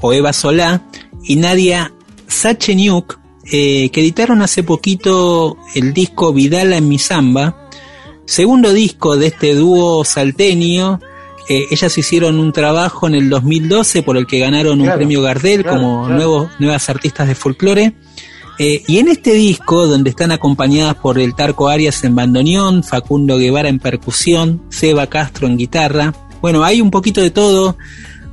o 0.00 0.12
Eva 0.12 0.32
Solá 0.32 0.82
y 1.22 1.36
Nadia 1.36 1.92
Sacheniuk, 2.30 3.18
eh, 3.52 3.90
que 3.90 4.00
editaron 4.00 4.42
hace 4.42 4.62
poquito 4.62 5.56
el 5.74 5.92
disco 5.92 6.32
Vidala 6.32 6.76
en 6.76 6.88
mi 6.88 6.98
samba, 6.98 7.68
segundo 8.24 8.72
disco 8.72 9.16
de 9.16 9.28
este 9.28 9.54
dúo 9.54 10.04
salteño. 10.04 11.00
Eh, 11.48 11.64
ellas 11.70 11.98
hicieron 11.98 12.38
un 12.38 12.52
trabajo 12.52 13.08
en 13.08 13.16
el 13.16 13.28
2012 13.28 14.02
por 14.02 14.16
el 14.16 14.26
que 14.26 14.38
ganaron 14.38 14.80
un 14.80 14.90
premio 14.92 15.20
Gardel 15.20 15.62
claro, 15.62 15.76
como 15.76 16.00
claro. 16.02 16.14
nuevos, 16.14 16.50
nuevas 16.60 16.88
artistas 16.88 17.26
de 17.26 17.34
folclore. 17.34 17.94
Eh, 18.58 18.82
y 18.86 18.98
en 18.98 19.08
este 19.08 19.32
disco, 19.32 19.86
donde 19.86 20.10
están 20.10 20.32
acompañadas 20.32 20.94
por 20.94 21.18
el 21.18 21.34
Tarco 21.34 21.68
Arias 21.68 22.04
en 22.04 22.14
bandoneón, 22.14 22.84
Facundo 22.84 23.38
Guevara 23.38 23.70
en 23.70 23.78
percusión, 23.78 24.62
Seba 24.68 25.06
Castro 25.06 25.46
en 25.48 25.56
guitarra, 25.56 26.14
bueno, 26.40 26.62
hay 26.62 26.80
un 26.80 26.90
poquito 26.90 27.20
de 27.20 27.30
todo, 27.30 27.76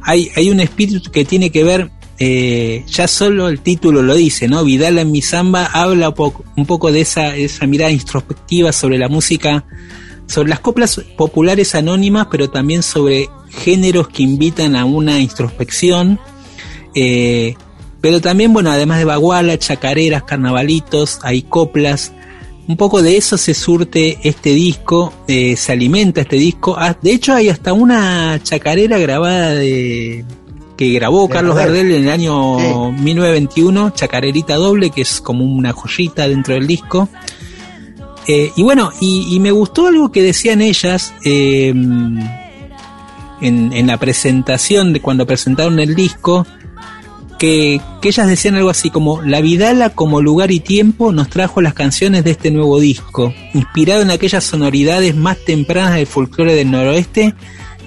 hay, 0.01 0.29
hay 0.35 0.49
un 0.49 0.59
espíritu 0.59 1.11
que 1.11 1.25
tiene 1.25 1.49
que 1.49 1.63
ver, 1.63 1.91
eh, 2.19 2.83
ya 2.87 3.07
solo 3.07 3.47
el 3.47 3.61
título 3.61 4.01
lo 4.01 4.15
dice, 4.15 4.47
¿no? 4.47 4.63
Vidal 4.63 4.97
en 4.97 5.11
mi 5.11 5.21
samba 5.21 5.65
habla 5.65 6.09
un 6.55 6.65
poco, 6.65 6.91
de 6.91 7.01
esa, 7.01 7.35
esa 7.35 7.67
mirada 7.67 7.91
introspectiva 7.91 8.71
sobre 8.71 8.97
la 8.97 9.07
música 9.07 9.65
sobre 10.27 10.49
las 10.49 10.59
coplas 10.59 11.01
populares 11.15 11.73
anónimas, 11.73 12.27
pero 12.29 12.49
también 12.49 12.83
sobre 12.83 13.29
géneros 13.49 14.09
que 14.09 14.23
invitan 14.23 14.75
a 14.75 14.85
una 14.85 15.19
introspección. 15.19 16.19
Eh, 16.93 17.55
pero 18.01 18.21
también, 18.21 18.53
bueno, 18.53 18.71
además 18.71 18.99
de 18.99 19.05
baguala, 19.05 19.57
chacareras, 19.57 20.23
carnavalitos, 20.23 21.19
hay 21.23 21.43
coplas. 21.43 22.11
Un 22.67 22.75
poco 22.75 23.01
de 23.01 23.15
eso 23.15 23.37
se 23.37 23.53
surte 23.53 24.19
este 24.23 24.49
disco, 24.49 25.13
eh, 25.27 25.55
se 25.55 25.71
alimenta 25.71 26.21
este 26.21 26.35
disco. 26.35 26.75
Ah, 26.77 26.97
de 27.01 27.13
hecho, 27.13 27.33
hay 27.33 27.47
hasta 27.47 27.71
una 27.71 28.39
chacarera 28.43 28.97
grabada 28.97 29.53
de 29.53 30.25
que 30.77 30.89
grabó 30.91 31.27
Carlos 31.27 31.55
Gardel. 31.55 31.91
En 31.91 32.03
el 32.03 32.09
año 32.09 32.91
1921, 32.91 33.89
chacarerita 33.89 34.55
doble, 34.55 34.91
que 34.91 35.01
es 35.01 35.19
como 35.19 35.43
una 35.43 35.73
joyita 35.73 36.27
dentro 36.27 36.53
del 36.53 36.67
disco. 36.67 37.09
Eh, 38.27 38.51
y 38.55 38.63
bueno, 38.63 38.91
y, 39.01 39.35
y 39.35 39.39
me 39.39 39.51
gustó 39.51 39.87
algo 39.87 40.11
que 40.11 40.21
decían 40.21 40.61
ellas 40.61 41.13
eh, 41.23 41.69
en, 41.69 42.13
en 43.41 43.87
la 43.87 43.97
presentación, 43.97 44.93
de 44.93 45.01
cuando 45.01 45.25
presentaron 45.25 45.79
el 45.79 45.95
disco, 45.95 46.45
que, 47.39 47.81
que 48.01 48.09
ellas 48.09 48.27
decían 48.27 48.55
algo 48.55 48.69
así 48.69 48.89
como, 48.89 49.21
la 49.21 49.41
Vidala 49.41 49.91
como 49.91 50.21
lugar 50.21 50.51
y 50.51 50.59
tiempo 50.59 51.11
nos 51.11 51.29
trajo 51.29 51.61
las 51.61 51.73
canciones 51.73 52.23
de 52.23 52.31
este 52.31 52.51
nuevo 52.51 52.79
disco, 52.79 53.33
inspirado 53.53 54.01
en 54.01 54.11
aquellas 54.11 54.43
sonoridades 54.43 55.15
más 55.15 55.37
tempranas 55.45 55.95
del 55.95 56.07
folclore 56.07 56.55
del 56.55 56.71
noroeste 56.71 57.33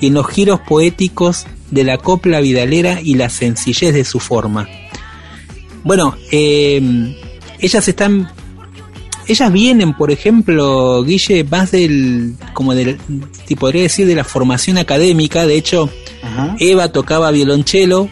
y 0.01 0.07
en 0.09 0.15
los 0.15 0.27
giros 0.29 0.61
poéticos 0.61 1.47
de 1.71 1.85
la 1.85 1.99
copla 1.99 2.41
vidalera 2.41 3.01
y 3.03 3.15
la 3.15 3.31
sencillez 3.31 3.95
de 3.95 4.05
su 4.05 4.21
forma. 4.21 4.69
Bueno, 5.85 6.17
eh, 6.31 6.81
ellas 7.61 7.89
están 7.89 8.29
ellas 9.31 9.53
vienen, 9.53 9.95
por 9.95 10.11
ejemplo, 10.11 11.05
Guille, 11.05 11.45
más 11.45 11.71
del, 11.71 12.35
como 12.53 12.75
del, 12.75 12.99
te 13.47 13.55
podría 13.55 13.83
decir, 13.83 14.07
de 14.07 14.17
la 14.17 14.25
formación 14.25 14.77
académica. 14.77 15.47
De 15.47 15.55
hecho, 15.55 15.89
Ajá. 16.23 16.57
Eva 16.59 16.91
tocaba 16.91 17.31
violonchelo, 17.31 18.09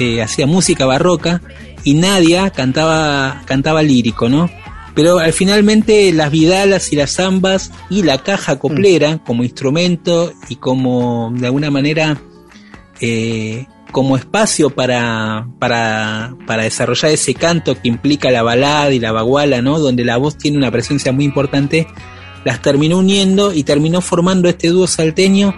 eh, 0.00 0.20
hacía 0.20 0.46
música 0.46 0.84
barroca 0.84 1.42
y 1.84 1.94
Nadia 1.94 2.50
cantaba, 2.50 3.42
cantaba 3.44 3.82
lírico, 3.82 4.28
¿no? 4.28 4.50
Pero 4.94 5.18
al 5.18 5.32
finalmente 5.32 6.12
las 6.12 6.32
vidalas 6.32 6.92
y 6.92 6.96
las 6.96 7.12
zambas 7.12 7.70
y 7.88 8.02
la 8.02 8.18
caja 8.18 8.58
coplera 8.58 9.18
como 9.18 9.44
instrumento 9.44 10.32
y 10.48 10.56
como 10.56 11.32
de 11.36 11.46
alguna 11.46 11.70
manera 11.70 12.20
eh, 13.00 13.66
como 13.92 14.16
espacio 14.16 14.70
para, 14.70 15.48
para, 15.58 16.34
desarrollar 16.62 17.10
ese 17.10 17.34
canto 17.34 17.74
que 17.74 17.88
implica 17.88 18.30
la 18.30 18.42
balada 18.42 18.92
y 18.92 18.98
la 18.98 19.12
baguala, 19.12 19.62
¿no? 19.62 19.78
Donde 19.78 20.04
la 20.04 20.16
voz 20.16 20.36
tiene 20.36 20.58
una 20.58 20.70
presencia 20.70 21.12
muy 21.12 21.24
importante, 21.24 21.86
las 22.44 22.60
terminó 22.60 22.98
uniendo 22.98 23.52
y 23.52 23.64
terminó 23.64 24.00
formando 24.00 24.48
este 24.48 24.68
dúo 24.68 24.86
salteño, 24.86 25.54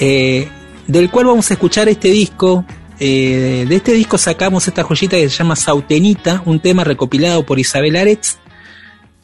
eh, 0.00 0.48
del 0.86 1.10
cual 1.10 1.26
vamos 1.26 1.50
a 1.50 1.54
escuchar 1.54 1.88
este 1.88 2.08
disco. 2.08 2.64
Eh, 3.00 3.66
de 3.68 3.76
este 3.76 3.92
disco 3.92 4.18
sacamos 4.18 4.66
esta 4.66 4.82
joyita 4.82 5.16
que 5.16 5.28
se 5.28 5.36
llama 5.36 5.54
Sautenita, 5.54 6.42
un 6.46 6.60
tema 6.60 6.84
recopilado 6.84 7.44
por 7.44 7.58
Isabel 7.58 7.96
Aretz. 7.96 8.38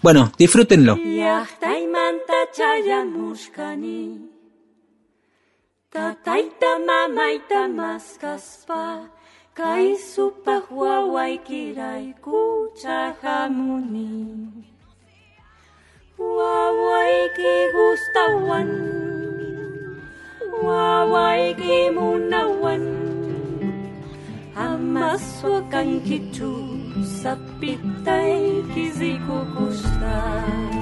Bueno, 0.03 0.31
disfrútenlo. 0.39 0.99
Tataitama 5.95 7.07
maitamas 7.17 8.19
kaspa, 8.19 9.07
kai 9.55 9.95
supa 9.95 10.57
huaway 10.67 11.39
kiray 11.47 12.07
kuchahamuni. 12.25 14.11
huawai 16.19 17.19
ki 17.37 17.55
gustawan, 17.75 18.71
huawai 20.51 21.55
ki 21.63 21.79
munawan, 21.95 22.85
amaswa 24.67 25.63
kang 25.71 26.03
sapitai 27.23 28.67
ki 28.67 28.91
kizikukustan. 28.91 30.75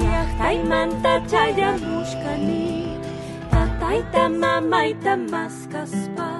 Jahtaimanta 0.00 1.12
chayamushkani 1.30 2.98
Tataita 3.50 4.28
mamaita 4.28 5.14
maskaspa 5.16 6.30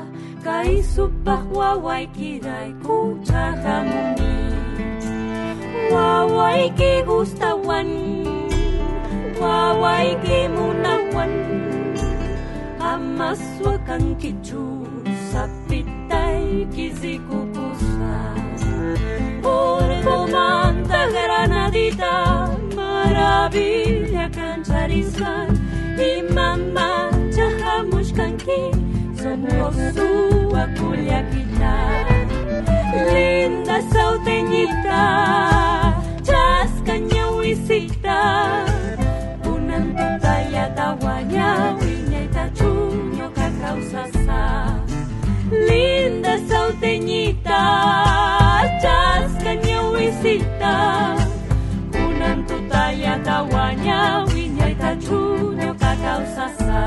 Kai 0.45 0.83
supah 0.83 1.43
wawai 1.55 2.07
kiraiku 2.17 3.17
chakamuni 3.25 4.35
Wawai 5.95 6.69
ki 6.77 6.93
gustawan 7.07 7.91
Wawai 9.41 10.11
ki 10.25 10.41
munawan 10.53 11.35
Amaswa 12.83 13.79
kang 13.87 14.19
kichu 14.21 14.85
Sapitay 15.33 16.67
kizikupusa 16.75 18.17
Por 19.41 19.89
comanda 20.05 21.03
granadita 21.15 22.15
Maravilla 23.05 24.31
cancharizan 24.31 25.49
Y 25.99 26.23
mamá 26.33 27.11
chajamushkanki 27.35 28.61
Somos 29.21 29.77
su 29.95 30.57
aculiaquita 30.57 31.75
Linda 33.13 33.83
sauteñita 33.93 35.03
Chascaña 36.23 37.31
huisita 37.33 38.65
Unantuta 39.45 40.49
yatahuaña 40.51 41.77
Wiñaita 41.81 42.51
chuño 42.55 43.31
cacausasa 43.35 44.81
Linda 45.69 46.39
sauteñita 46.49 47.61
Chascaña 48.83 49.91
huisita 49.91 51.24
bayatawanya 52.75 53.99
winyaitatune 54.35 55.65
ukakausasa 55.71 56.83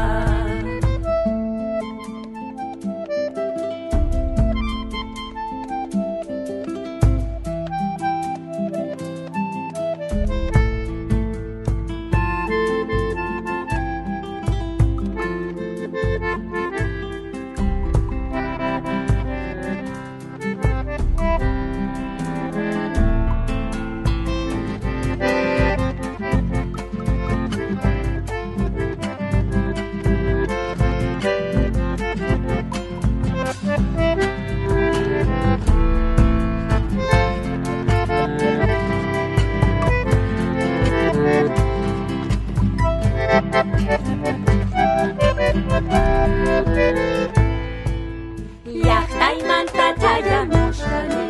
Jahtai 48.85 49.37
manta 49.47 49.87
taya 50.01 50.39
moshkani, 50.51 51.27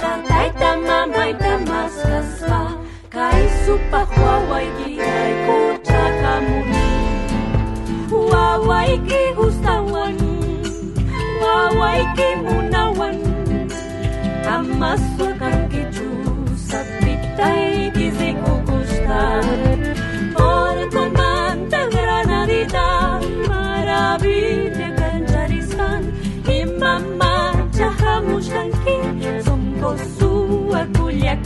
tataita 0.00 0.70
mamaita 0.86 1.52
maskasva, 1.68 2.60
kai 3.14 3.44
supahua 3.64 4.34
waigiai 4.50 5.32
kuchakamuni. 5.46 6.84
Wawaiki 8.32 9.22
gustawan, 9.36 10.16
wawaiki 11.42 12.28
munawan, 12.44 13.16
amasukan 14.54 15.65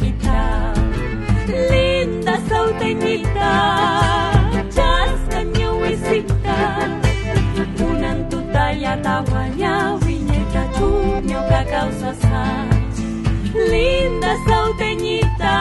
aculiaquita 0.01 0.73
Linda 1.71 2.39
sauteñita 2.49 3.51
Chascaña 4.71 5.73
huisita 5.73 6.89
Unantuta 7.79 8.73
yatahuaña 8.73 9.97
Viñeta 10.05 10.71
chuño 10.77 11.41
cacausasa 11.49 12.67
Linda 13.55 14.37
sauteñita 14.47 15.55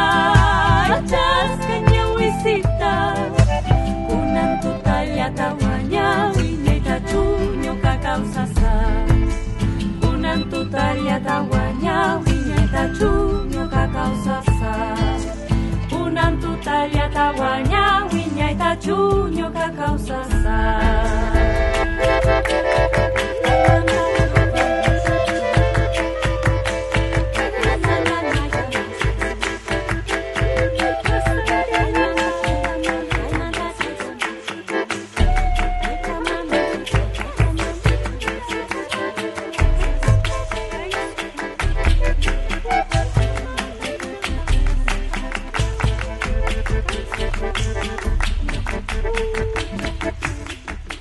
Chascaña 1.05 2.07
huisita 2.13 3.15
tahuaña 5.35 6.31
wiñaita 6.35 6.99
chuño 7.05 7.77
kakausasas 7.81 9.05
kunan 10.01 10.49
tutalia 10.49 11.19
tahuaña 11.21 12.17
wiñaita 12.25 12.89
chuño 12.97 13.38
kakausasas 14.09 15.21
kunan 15.89 16.33
tutalia 16.41 17.09
tahuaña 17.13 18.09
wiñaita 18.11 18.75
chuño 18.81 19.47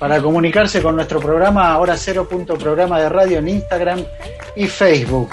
Para 0.09 0.23
comunicarse 0.23 0.81
con 0.81 0.95
nuestro 0.95 1.19
programa, 1.19 1.71
ahora 1.71 1.95
cero 1.95 2.27
punto 2.27 2.57
programa 2.57 2.99
de 2.99 3.09
radio 3.09 3.37
en 3.37 3.47
Instagram 3.47 3.99
y 4.55 4.65
Facebook. 4.65 5.29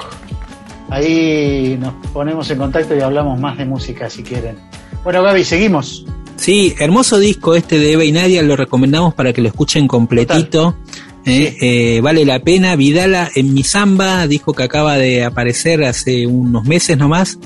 Ahí 0.90 1.78
nos 1.80 1.94
ponemos 2.12 2.50
en 2.50 2.58
contacto 2.58 2.94
y 2.94 3.00
hablamos 3.00 3.40
más 3.40 3.56
de 3.56 3.64
música 3.64 4.10
si 4.10 4.22
quieren. 4.22 4.58
Bueno, 5.02 5.22
Gaby, 5.22 5.44
seguimos. 5.44 6.04
Sí, 6.36 6.74
hermoso 6.78 7.18
disco 7.18 7.54
este 7.54 7.78
de 7.78 7.92
Eva 7.92 8.04
y 8.04 8.12
Nadia, 8.12 8.42
lo 8.42 8.54
recomendamos 8.54 9.14
para 9.14 9.32
que 9.32 9.40
lo 9.40 9.48
escuchen 9.48 9.88
completito. 9.88 10.76
Eh, 11.24 11.56
eh, 11.58 12.00
vale 12.02 12.26
la 12.26 12.40
pena. 12.40 12.76
Vidala 12.76 13.30
en 13.34 13.54
mi 13.54 13.62
samba, 13.62 14.26
disco 14.26 14.52
que 14.52 14.64
acaba 14.64 14.98
de 14.98 15.24
aparecer 15.24 15.84
hace 15.84 16.26
unos 16.26 16.66
meses 16.66 16.98
nomás. 16.98 17.38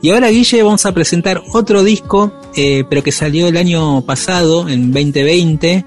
Y 0.00 0.08
ahora, 0.08 0.30
Guille, 0.30 0.62
vamos 0.62 0.86
a 0.86 0.92
presentar 0.92 1.42
otro 1.52 1.84
disco, 1.84 2.32
eh, 2.56 2.84
pero 2.88 3.02
que 3.02 3.12
salió 3.12 3.46
el 3.46 3.58
año 3.58 4.00
pasado, 4.06 4.70
en 4.70 4.90
2020. 4.90 5.84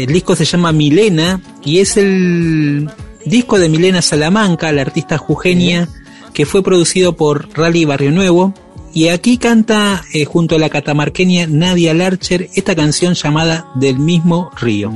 El 0.00 0.06
disco 0.06 0.34
se 0.34 0.46
llama 0.46 0.72
Milena 0.72 1.38
y 1.62 1.80
es 1.80 1.98
el 1.98 2.88
disco 3.26 3.58
de 3.58 3.68
Milena 3.68 4.00
Salamanca, 4.00 4.72
la 4.72 4.80
artista 4.80 5.18
jujeña, 5.18 5.86
que 6.32 6.46
fue 6.46 6.62
producido 6.62 7.14
por 7.14 7.50
Rally 7.52 7.84
Barrio 7.84 8.10
Nuevo. 8.10 8.54
Y 8.94 9.08
aquí 9.08 9.36
canta 9.36 10.02
eh, 10.14 10.24
junto 10.24 10.56
a 10.56 10.58
la 10.58 10.70
catamarqueña 10.70 11.46
Nadia 11.46 11.92
Larcher 11.92 12.48
esta 12.54 12.74
canción 12.74 13.12
llamada 13.12 13.66
Del 13.74 13.98
mismo 13.98 14.50
río. 14.58 14.90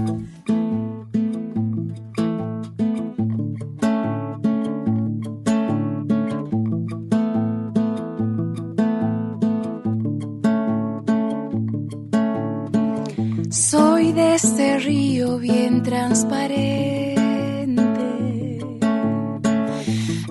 Transparente, 15.87 17.15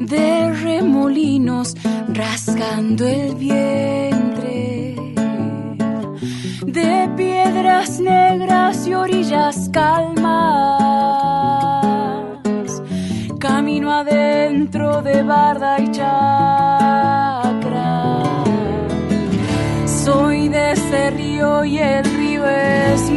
de 0.02 0.52
remolinos 0.52 1.76
rasgando 2.10 3.08
el 3.08 3.36
vientre, 3.36 4.96
de 6.66 7.10
piedras 7.16 8.02
negras 8.02 8.86
y 8.86 8.96
orillas 8.96 9.70
calmas, 9.72 10.36
camino 13.40 13.94
adentro 13.94 15.02
de 15.02 15.24
barda 15.24 15.80
y 15.80 15.90
chacra. 15.94 16.74
Soy 19.86 20.50
de 20.50 20.74
ese 20.74 21.12
río 21.12 21.64
y 21.64 21.78
el 21.78 22.04
río 22.04 22.46
es 22.46 23.10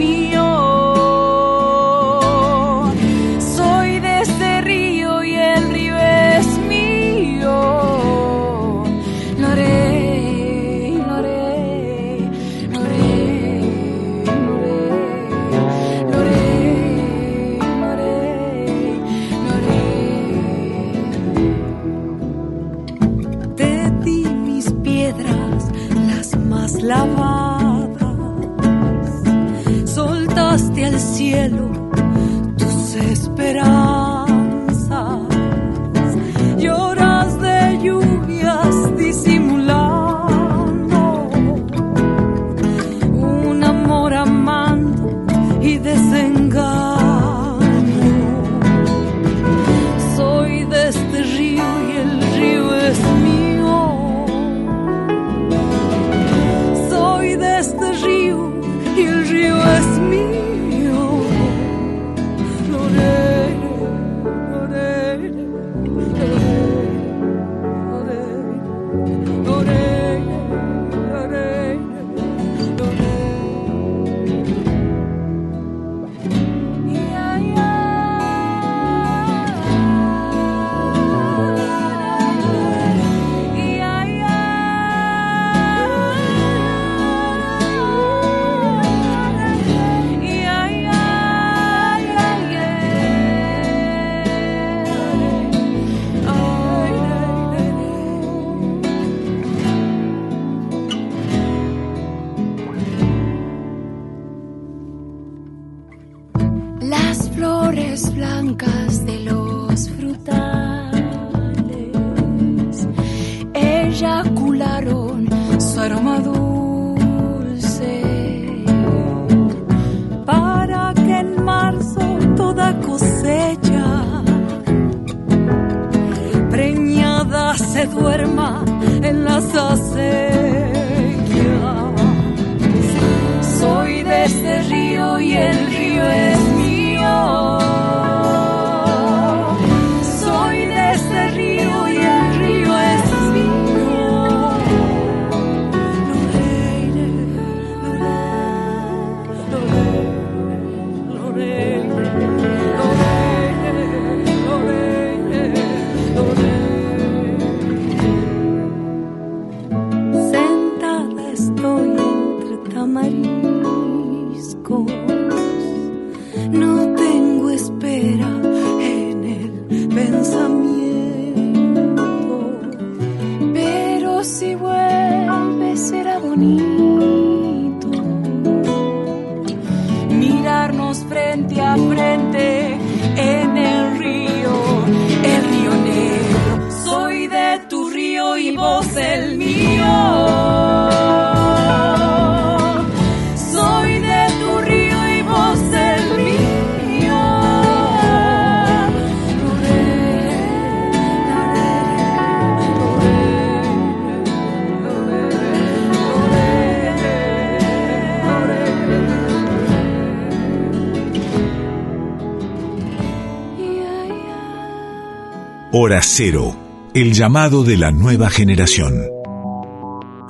Hora 215.89 216.03
Cero, 216.03 216.55
el 216.95 217.15
llamado 217.15 217.65
de 217.65 217.79
la 217.79 217.91
nueva 217.91 218.29
generación. 218.29 219.07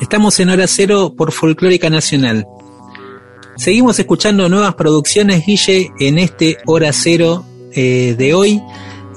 Estamos 0.00 0.38
en 0.38 0.50
Hora 0.50 0.68
Cero 0.68 1.12
por 1.16 1.32
Folclórica 1.32 1.90
Nacional. 1.90 2.46
Seguimos 3.56 3.98
escuchando 3.98 4.48
nuevas 4.48 4.76
producciones, 4.76 5.44
Guille, 5.44 5.90
en 5.98 6.18
este 6.20 6.58
Hora 6.64 6.92
Cero 6.92 7.44
eh, 7.72 8.14
de 8.16 8.34
hoy. 8.34 8.62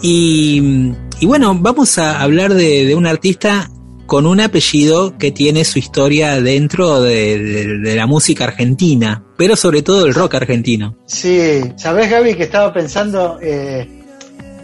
Y, 0.02 0.94
y 1.20 1.26
bueno, 1.28 1.56
vamos 1.60 2.00
a 2.00 2.20
hablar 2.24 2.56
de, 2.56 2.86
de 2.86 2.96
un 2.96 3.06
artista 3.06 3.70
con 4.08 4.26
un 4.26 4.42
apellido 4.42 5.20
que 5.20 5.32
tiene 5.32 5.64
su 5.64 5.78
historia 5.78 6.42
dentro 6.42 7.02
de, 7.04 7.38
de- 7.38 7.78
de 7.78 7.96
la 7.96 8.08
música 8.08 8.46
argentina, 8.46 9.24
pero 9.38 9.56
sobre 9.56 9.84
todo 9.84 10.08
el 10.08 10.16
rock 10.16 10.34
argentino. 10.34 10.98
Sí, 11.06 11.62
sabés 11.78 12.10
Gaby 12.10 12.34
que 12.34 12.44
estaba 12.44 12.74
pensando, 12.74 13.38
eh, 13.44 14.01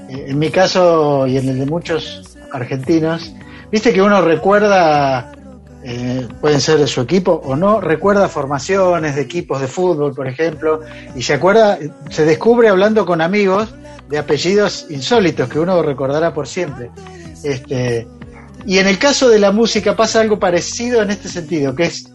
en 0.10 0.40
mi 0.40 0.50
caso 0.50 1.28
y 1.28 1.38
en 1.38 1.50
el 1.50 1.60
de 1.60 1.66
muchos 1.66 2.38
argentinos, 2.52 3.34
viste 3.72 3.94
que 3.94 4.02
uno 4.02 4.22
recuerda, 4.22 5.32
eh, 5.84 6.28
pueden 6.42 6.62
ser 6.62 6.80
de 6.80 6.88
su 6.88 7.02
equipo 7.02 7.42
o 7.44 7.56
no, 7.56 7.82
recuerda 7.82 8.28
formaciones 8.28 9.16
de 9.16 9.22
equipos 9.22 9.62
de 9.62 9.68
fútbol, 9.68 10.14
por 10.14 10.28
ejemplo, 10.28 10.82
y 11.16 11.22
se 11.22 11.34
acuerda, 11.34 11.78
se 12.10 12.26
descubre 12.26 12.70
hablando 12.70 13.06
con 13.06 13.22
amigos 13.22 13.74
de 14.10 14.18
apellidos 14.18 14.88
insólitos 14.90 15.50
que 15.50 15.60
uno 15.60 15.82
recordará 15.82 16.34
por 16.34 16.48
siempre. 16.48 16.90
Este, 17.44 18.08
y 18.66 18.80
en 18.80 18.88
el 18.88 18.98
caso 18.98 19.30
de 19.30 19.40
la 19.40 19.52
música 19.52 19.96
pasa 19.96 20.22
algo 20.22 20.40
parecido 20.40 21.02
en 21.02 21.12
este 21.12 21.30
sentido, 21.30 21.76
que 21.76 21.84
es 21.84 22.10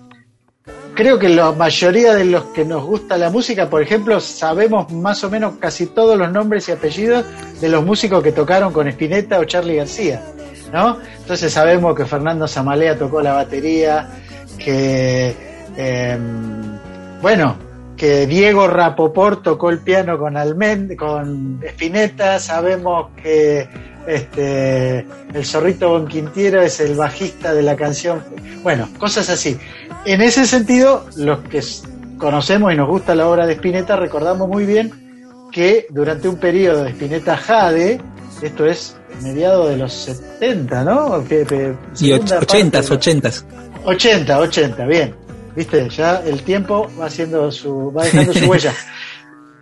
creo 0.94 1.18
que 1.18 1.28
la 1.28 1.52
mayoría 1.52 2.14
de 2.14 2.24
los 2.24 2.44
que 2.46 2.64
nos 2.64 2.84
gusta 2.84 3.16
la 3.16 3.30
música, 3.30 3.68
por 3.68 3.82
ejemplo, 3.82 4.20
sabemos 4.20 4.90
más 4.92 5.22
o 5.24 5.30
menos 5.30 5.54
casi 5.58 5.86
todos 5.86 6.18
los 6.18 6.30
nombres 6.30 6.68
y 6.68 6.72
apellidos 6.72 7.24
de 7.60 7.68
los 7.68 7.84
músicos 7.84 8.22
que 8.22 8.32
tocaron 8.32 8.72
con 8.72 8.88
Spinetta 8.88 9.38
o 9.38 9.44
Charlie 9.44 9.76
García, 9.76 10.22
¿no? 10.72 10.98
Entonces 11.18 11.52
sabemos 11.52 11.96
que 11.96 12.04
Fernando 12.04 12.46
Zamalea 12.46 12.98
tocó 12.98 13.20
la 13.22 13.32
batería, 13.32 14.08
que 14.58 15.34
eh, 15.76 16.18
bueno, 17.20 17.56
que 17.96 18.26
Diego 18.26 18.66
Rapoport 18.66 19.42
tocó 19.42 19.70
el 19.70 19.78
piano 19.78 20.18
con 20.18 20.36
Almend 20.36 20.96
con 20.96 21.60
Spinetta, 21.62 22.38
sabemos 22.38 23.10
que 23.22 23.68
este 24.06 25.06
el 25.32 25.44
zorrito 25.44 25.90
Bonquintiero 25.90 26.60
es 26.60 26.80
el 26.80 26.96
bajista 26.96 27.54
de 27.54 27.62
la 27.62 27.76
canción, 27.76 28.22
bueno, 28.62 28.88
cosas 28.98 29.30
así. 29.30 29.58
En 30.04 30.20
ese 30.20 30.46
sentido, 30.46 31.06
los 31.16 31.40
que 31.40 31.60
conocemos 32.18 32.72
y 32.72 32.76
nos 32.76 32.88
gusta 32.88 33.14
la 33.14 33.28
obra 33.28 33.46
de 33.46 33.54
Spinetta, 33.54 33.96
recordamos 33.96 34.48
muy 34.48 34.64
bien 34.66 34.90
que 35.52 35.86
durante 35.90 36.28
un 36.28 36.36
periodo 36.36 36.84
de 36.84 36.90
Spinetta 36.90 37.36
Jade, 37.36 38.00
esto 38.40 38.66
es 38.66 38.96
mediado 39.22 39.68
de 39.68 39.76
los 39.76 39.92
70, 39.92 40.82
¿no? 40.84 41.24
Que- 41.24 41.44
que- 41.44 41.74
Y 42.00 42.10
och- 42.12 42.16
segunda 42.18 42.36
parte 42.38 42.44
ochentas, 42.56 42.84
de 42.84 42.88
los- 42.90 42.96
ochentas. 42.98 43.44
80, 43.84 44.38
80, 44.38 44.86
bien. 44.86 45.14
Viste, 45.54 45.88
ya 45.90 46.22
el 46.24 46.42
tiempo 46.42 46.90
va 46.98 47.06
haciendo 47.06 47.50
su, 47.52 47.92
va 47.92 48.04
dejando 48.04 48.32
su 48.32 48.46
huella. 48.46 48.72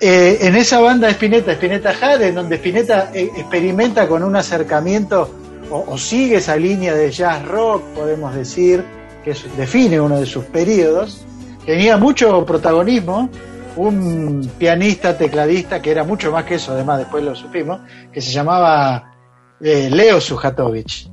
Eh, 0.02 0.38
en 0.46 0.56
esa 0.56 0.80
banda 0.80 1.08
de 1.08 1.12
Spinetta, 1.12 1.52
Spinetta 1.52 1.92
Jade, 1.92 2.28
en 2.28 2.34
donde 2.34 2.56
Spinetta 2.56 3.10
eh, 3.12 3.28
experimenta 3.36 4.08
con 4.08 4.22
un 4.22 4.34
acercamiento 4.34 5.28
o, 5.70 5.84
o 5.88 5.98
sigue 5.98 6.36
esa 6.36 6.56
línea 6.56 6.94
de 6.94 7.10
jazz 7.10 7.44
rock, 7.46 7.82
podemos 7.94 8.34
decir, 8.34 8.82
que 9.24 9.34
define 9.56 10.00
uno 10.00 10.18
de 10.18 10.26
sus 10.26 10.44
periodos, 10.46 11.24
tenía 11.64 11.96
mucho 11.96 12.44
protagonismo, 12.44 13.30
un 13.76 14.50
pianista, 14.58 15.16
tecladista, 15.16 15.80
que 15.80 15.90
era 15.90 16.04
mucho 16.04 16.32
más 16.32 16.44
que 16.44 16.56
eso, 16.56 16.72
además 16.72 16.98
después 16.98 17.24
lo 17.24 17.34
supimos, 17.34 17.80
que 18.12 18.20
se 18.20 18.32
llamaba 18.32 19.14
eh, 19.60 19.88
Leo 19.90 20.20
Sujatovich. 20.20 21.10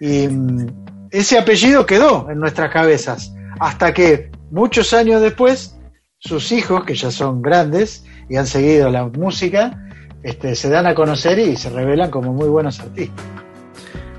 Y 0.00 0.28
mm, 0.28 0.66
ese 1.10 1.38
apellido 1.38 1.86
quedó 1.86 2.30
en 2.30 2.38
nuestras 2.38 2.70
cabezas, 2.70 3.34
hasta 3.60 3.92
que 3.92 4.30
muchos 4.50 4.92
años 4.92 5.20
después, 5.20 5.76
sus 6.18 6.52
hijos, 6.52 6.84
que 6.84 6.94
ya 6.94 7.10
son 7.10 7.42
grandes 7.42 8.04
y 8.28 8.36
han 8.36 8.46
seguido 8.46 8.90
la 8.90 9.06
música, 9.06 9.88
este, 10.22 10.54
se 10.54 10.68
dan 10.68 10.86
a 10.86 10.94
conocer 10.94 11.38
y 11.38 11.56
se 11.56 11.70
revelan 11.70 12.10
como 12.10 12.32
muy 12.32 12.48
buenos 12.48 12.80
artistas. 12.80 13.24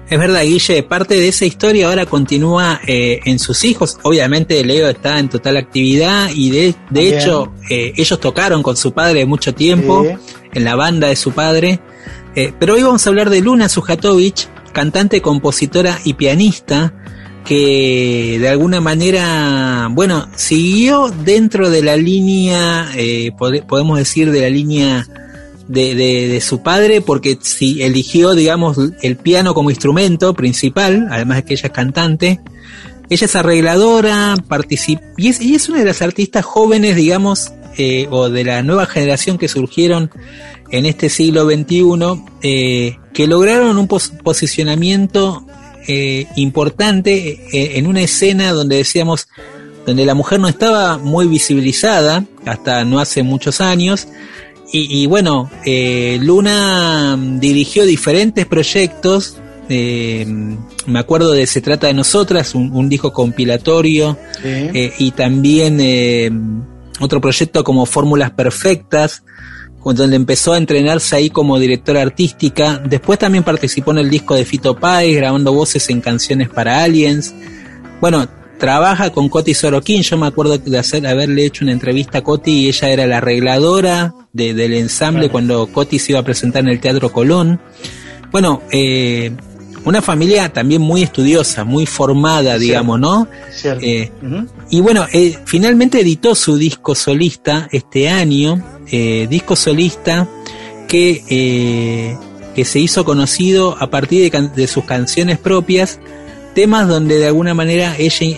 Es 0.09 0.17
verdad, 0.17 0.41
Guille, 0.41 0.81
parte 0.83 1.15
de 1.15 1.27
esa 1.27 1.45
historia 1.45 1.87
ahora 1.87 2.05
continúa 2.07 2.81
eh, 2.87 3.19
en 3.25 3.37
sus 3.37 3.63
hijos. 3.63 3.99
Obviamente 4.01 4.63
Leo 4.65 4.89
está 4.89 5.19
en 5.19 5.29
total 5.29 5.57
actividad 5.57 6.29
y 6.33 6.49
de, 6.49 6.75
de 6.89 7.17
hecho 7.17 7.53
eh, 7.69 7.93
ellos 7.95 8.19
tocaron 8.19 8.63
con 8.63 8.75
su 8.75 8.91
padre 8.91 9.25
mucho 9.27 9.53
tiempo 9.53 10.03
Sí. 10.03 10.15
en 10.53 10.63
la 10.63 10.75
banda 10.75 11.09
de 11.09 11.15
su 11.15 11.31
padre. 11.31 11.79
Eh, 12.35 12.53
pero 12.59 12.73
hoy 12.73 12.81
vamos 12.81 13.05
a 13.05 13.09
hablar 13.11 13.29
de 13.29 13.41
Luna 13.41 13.69
Sujatovich, 13.69 14.47
cantante, 14.71 15.21
compositora 15.21 15.99
y 16.03 16.13
pianista 16.13 16.91
que 17.45 18.37
de 18.39 18.49
alguna 18.49 18.81
manera, 18.81 19.89
bueno, 19.91 20.27
siguió 20.35 21.09
dentro 21.23 21.69
de 21.69 21.81
la 21.83 21.95
línea, 21.97 22.87
pode- 23.37 23.63
podemos 23.65 23.97
decir, 23.97 24.31
de 24.31 24.41
la 24.41 24.49
línea 24.49 25.07
de, 25.69 25.95
de- 25.95 26.27
de 26.27 26.41
su 26.41 26.61
padre, 26.61 26.99
porque 26.99 27.37
si 27.41 27.81
eligió, 27.81 28.35
digamos, 28.35 28.77
el 29.01 29.15
piano 29.15 29.53
como 29.53 29.69
instrumento 29.69 30.33
principal, 30.33 31.07
además 31.09 31.37
de 31.37 31.45
que 31.45 31.53
ella 31.53 31.67
es 31.67 31.71
cantante, 31.71 32.41
ella 33.09 33.25
es 33.25 33.35
arregladora, 33.35 34.35
participa, 34.47 35.01
y 35.15 35.29
es, 35.29 35.39
y 35.41 35.55
es 35.55 35.69
una 35.69 35.79
de 35.79 35.85
las 35.85 36.01
artistas 36.01 36.43
jóvenes, 36.43 36.95
digamos, 36.97 37.53
eh, 37.77 38.07
o 38.11 38.29
de 38.29 38.43
la 38.43 38.61
nueva 38.63 38.85
generación 38.87 39.37
que 39.37 39.47
surgieron 39.47 40.11
en 40.71 40.85
este 40.85 41.09
siglo 41.09 41.45
XXI, 41.45 42.23
eh, 42.43 42.97
que 43.13 43.25
lograron 43.27 43.77
un 43.77 43.87
pos- 43.87 44.11
posicionamiento 44.23 45.45
eh, 45.87 46.27
importante 46.35 47.39
eh, 47.53 47.77
en 47.77 47.87
una 47.87 48.01
escena 48.01 48.51
donde 48.51 48.75
decíamos, 48.77 49.27
donde 49.85 50.05
la 50.05 50.13
mujer 50.13 50.39
no 50.39 50.47
estaba 50.47 50.97
muy 50.97 51.27
visibilizada 51.27 52.25
hasta 52.45 52.83
no 52.85 52.99
hace 52.99 53.23
muchos 53.23 53.61
años. 53.61 54.07
Y, 54.71 55.01
y 55.03 55.05
bueno, 55.07 55.49
eh, 55.65 56.19
Luna 56.21 57.15
mm, 57.17 57.39
dirigió 57.39 57.85
diferentes 57.85 58.45
proyectos. 58.45 59.37
eh, 59.71 60.25
me 60.87 60.99
acuerdo 60.99 61.31
de 61.31 61.45
Se 61.45 61.61
trata 61.61 61.87
de 61.87 61.93
nosotras, 61.93 62.55
un, 62.55 62.71
un 62.73 62.89
disco 62.89 63.13
compilatorio, 63.13 64.17
Sí. 64.41 64.47
eh, 64.47 64.93
y 64.97 65.11
también 65.11 65.77
eh, 65.79 66.31
otro 66.99 67.21
proyecto 67.21 67.63
como 67.63 67.85
Fórmulas 67.85 68.31
Perfectas, 68.31 69.23
con- 69.79 69.95
donde 69.95 70.15
empezó 70.15 70.53
a 70.53 70.57
entrenarse 70.57 71.15
ahí 71.15 71.29
como 71.29 71.59
directora 71.59 72.01
artística. 72.01 72.81
Después 72.83 73.19
también 73.19 73.43
participó 73.43 73.91
en 73.91 73.99
el 73.99 74.09
disco 74.09 74.33
de 74.35 74.45
Fito 74.45 74.75
Páez, 74.75 75.15
grabando 75.17 75.53
voces 75.53 75.87
en 75.91 76.01
canciones 76.01 76.49
para 76.49 76.81
aliens. 76.83 77.33
Bueno, 78.01 78.27
trabaja 78.59 79.09
con 79.11 79.29
Coti 79.29 79.53
Sorokin. 79.53 80.01
Yo 80.03 80.17
me 80.17 80.27
acuerdo 80.27 80.57
de 80.57 80.77
hacer, 80.77 81.07
haberle 81.07 81.45
hecho 81.45 81.63
una 81.65 81.71
entrevista 81.71 82.19
a 82.19 82.21
Coti 82.23 82.51
y 82.51 82.67
ella 82.67 82.89
era 82.89 83.07
la 83.07 83.17
arregladora 83.17 84.13
de- 84.33 84.53
del 84.53 84.73
ensamble 84.73 85.29
cuando 85.29 85.67
Coti 85.67 85.97
se 85.97 86.11
iba 86.11 86.19
a 86.19 86.23
presentar 86.23 86.61
en 86.63 86.69
el 86.69 86.79
Teatro 86.79 87.11
Colón. 87.11 87.59
Bueno, 88.31 88.61
eh, 88.71 89.31
una 89.85 90.01
familia 90.01 90.49
también 90.51 90.81
muy 90.81 91.01
estudiosa, 91.03 91.63
muy 91.63 91.85
formada, 91.85 92.55
Sí. 92.59 92.65
digamos, 92.65 92.99
¿no? 92.99 93.27
Eh, 93.81 94.11
y 94.69 94.81
bueno, 94.81 95.07
eh, 95.13 95.37
finalmente 95.45 96.01
editó 96.01 96.35
su 96.35 96.57
disco 96.57 96.93
solista 96.95 97.67
este 97.71 98.09
año, 98.09 98.61
eh, 98.91 99.25
disco 99.29 99.55
solista 99.55 100.27
que, 100.87 102.17
que 102.55 102.65
se 102.65 102.79
hizo 102.79 103.05
conocido 103.05 103.77
a 103.79 103.89
partir 103.89 104.29
de 104.31 104.67
sus 104.67 104.83
canciones 104.83 105.37
propias, 105.37 105.99
temas 106.53 106.87
donde 106.87 107.17
de 107.17 107.27
alguna 107.27 107.53
manera 107.53 107.95
ella, 107.97 108.37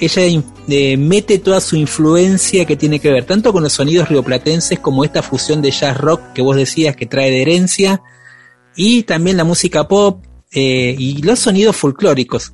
ella, 0.00 0.42
eh, 0.68 0.96
mete 0.96 1.38
toda 1.38 1.60
su 1.60 1.76
influencia 1.76 2.64
que 2.64 2.76
tiene 2.76 2.98
que 3.00 3.10
ver 3.10 3.24
tanto 3.24 3.52
con 3.52 3.62
los 3.62 3.72
sonidos 3.72 4.08
rioplatenses 4.08 4.78
como 4.78 5.04
esta 5.04 5.22
fusión 5.22 5.62
de 5.62 5.70
jazz 5.70 5.96
rock 5.96 6.20
que 6.34 6.42
vos 6.42 6.56
decías 6.56 6.96
que 6.96 7.06
trae 7.06 7.30
de 7.30 7.42
herencia 7.42 8.02
y 8.76 9.02
también 9.02 9.36
la 9.36 9.44
música 9.44 9.86
pop 9.88 10.24
eh, 10.52 10.94
y 10.98 11.22
los 11.22 11.38
sonidos 11.38 11.76
folclóricos. 11.76 12.52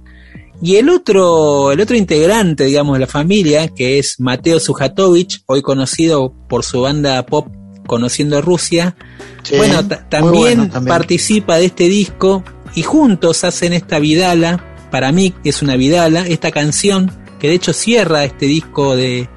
Y 0.60 0.74
el 0.76 0.88
otro, 0.88 1.70
el 1.70 1.80
otro 1.80 1.96
integrante, 1.96 2.64
digamos, 2.64 2.94
de 2.94 3.00
la 3.00 3.06
familia, 3.06 3.68
que 3.68 4.00
es 4.00 4.18
Mateo 4.18 4.58
Sujatovic, 4.58 5.42
hoy 5.46 5.62
conocido 5.62 6.34
por 6.48 6.64
su 6.64 6.80
banda 6.82 7.24
pop 7.26 7.46
Conociendo 7.86 8.42
Rusia, 8.42 8.96
Sí, 9.44 9.56
bueno, 9.56 9.86
ta- 9.86 9.96
muy 10.00 10.08
también, 10.10 10.32
bueno 10.58 10.68
también. 10.72 10.88
participa 10.94 11.56
de 11.56 11.66
este 11.66 11.84
disco 11.88 12.42
y 12.74 12.82
juntos 12.82 13.44
hacen 13.44 13.72
esta 13.72 13.98
Vidala, 13.98 14.64
para 14.90 15.12
mí 15.12 15.34
es 15.44 15.62
una 15.62 15.76
Vidala, 15.76 16.26
esta 16.26 16.50
canción 16.50 17.10
que 17.38 17.48
de 17.48 17.54
hecho 17.54 17.72
cierra 17.72 18.24
este 18.24 18.46
disco 18.46 18.96
de 18.96 19.28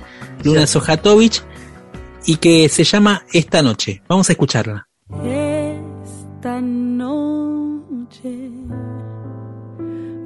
Luna 0.43 0.67
Sojatovic 0.67 1.43
y 2.25 2.37
que 2.37 2.69
se 2.69 2.83
llama 2.83 3.25
Esta 3.31 3.61
Noche. 3.61 4.01
Vamos 4.07 4.29
a 4.29 4.33
escucharla. 4.33 4.87
Esta 5.23 6.61
noche 6.61 8.49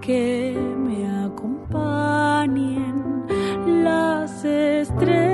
Que 0.00 0.71
acompañen 2.42 3.84
las 3.84 4.44
estrellas. 4.44 5.31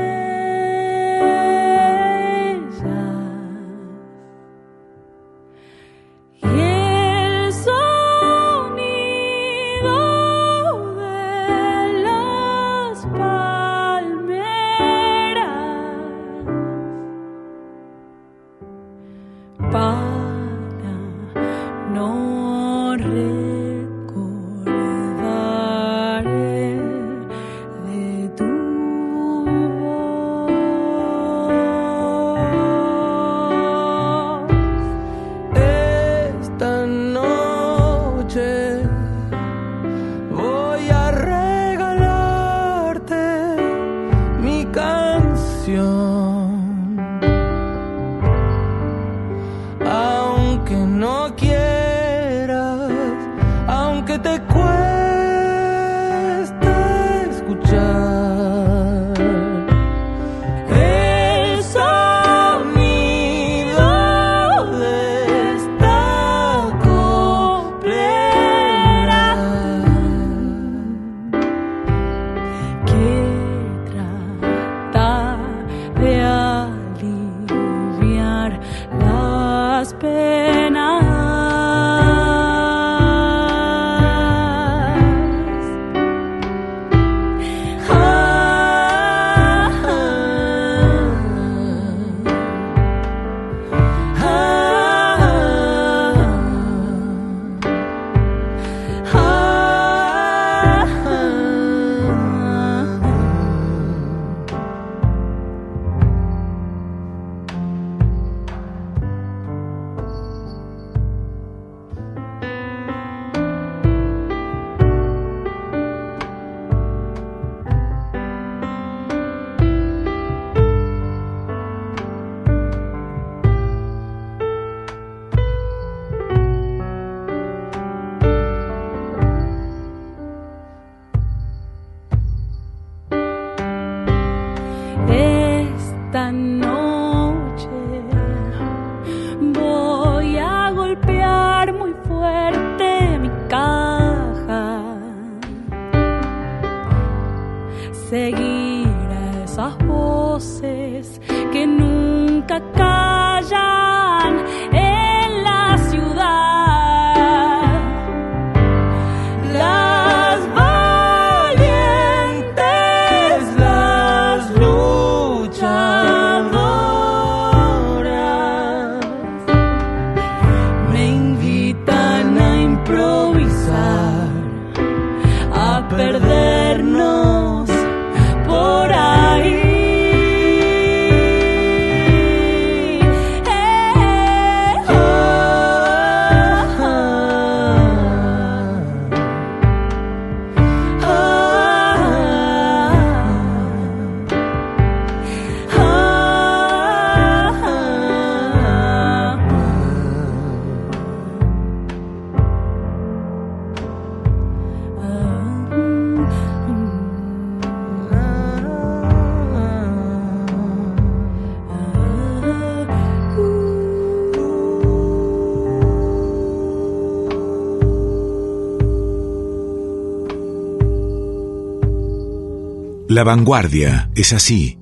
La 223.19 223.25
vanguardia 223.25 224.09
es 224.15 224.33
así. 224.33 224.79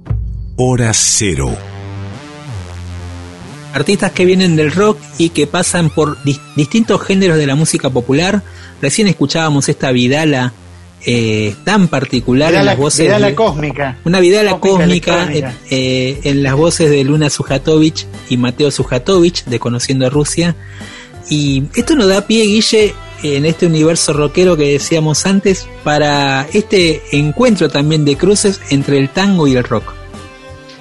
Hora 0.57 0.93
cero. 0.93 1.57
Artistas 3.73 4.13
que 4.13 4.27
vienen 4.27 4.57
del 4.57 4.73
rock 4.73 4.99
y 5.17 5.31
que 5.31 5.47
pasan 5.47 5.89
por 5.89 6.19
dis- 6.23 6.39
distintos 6.55 7.01
géneros 7.01 7.39
de 7.39 7.47
la 7.47 7.55
música 7.55 7.89
popular. 7.89 8.43
Recién 8.83 9.09
escuchábamos 9.09 9.71
esta 9.71 9.91
Vidala 9.91 10.53
eh, 11.07 11.55
tan 11.65 11.89
particular 11.89 12.49
en 12.49 12.57
Vidala, 12.57 12.73
las 12.73 12.79
voces. 12.79 13.07
Vidala 13.07 13.29
de- 13.29 13.35
cósmica. 13.35 13.97
Una 14.05 14.21
Vidala 14.21 14.61
Cósmica 14.61 15.31
eh, 15.71 16.21
en 16.23 16.43
las 16.43 16.57
voces 16.57 16.91
de 16.91 17.05
Luna 17.05 17.31
Sujatovic 17.31 18.05
y 18.29 18.37
Mateo 18.37 18.71
Sujatovic 18.71 19.47
de 19.47 19.59
Conociendo 19.59 20.09
a 20.09 20.11
Rusia. 20.11 20.55
Y 21.31 21.63
esto 21.75 21.97
nos 21.97 22.09
da 22.09 22.27
pie, 22.27 22.45
Guille, 22.45 22.95
en 23.35 23.45
este 23.47 23.67
universo 23.67 24.13
rockero 24.13 24.57
que 24.57 24.73
decíamos 24.73 25.27
antes, 25.27 25.67
para 25.83 26.47
este 26.53 27.03
encuentro 27.13 27.69
también 27.69 28.05
de 28.05 28.17
cruces 28.17 28.61
entre 28.71 28.99
el 28.99 29.09
tango 29.09 29.47
y 29.47 29.57
el 29.57 29.65
rock. 29.65 29.93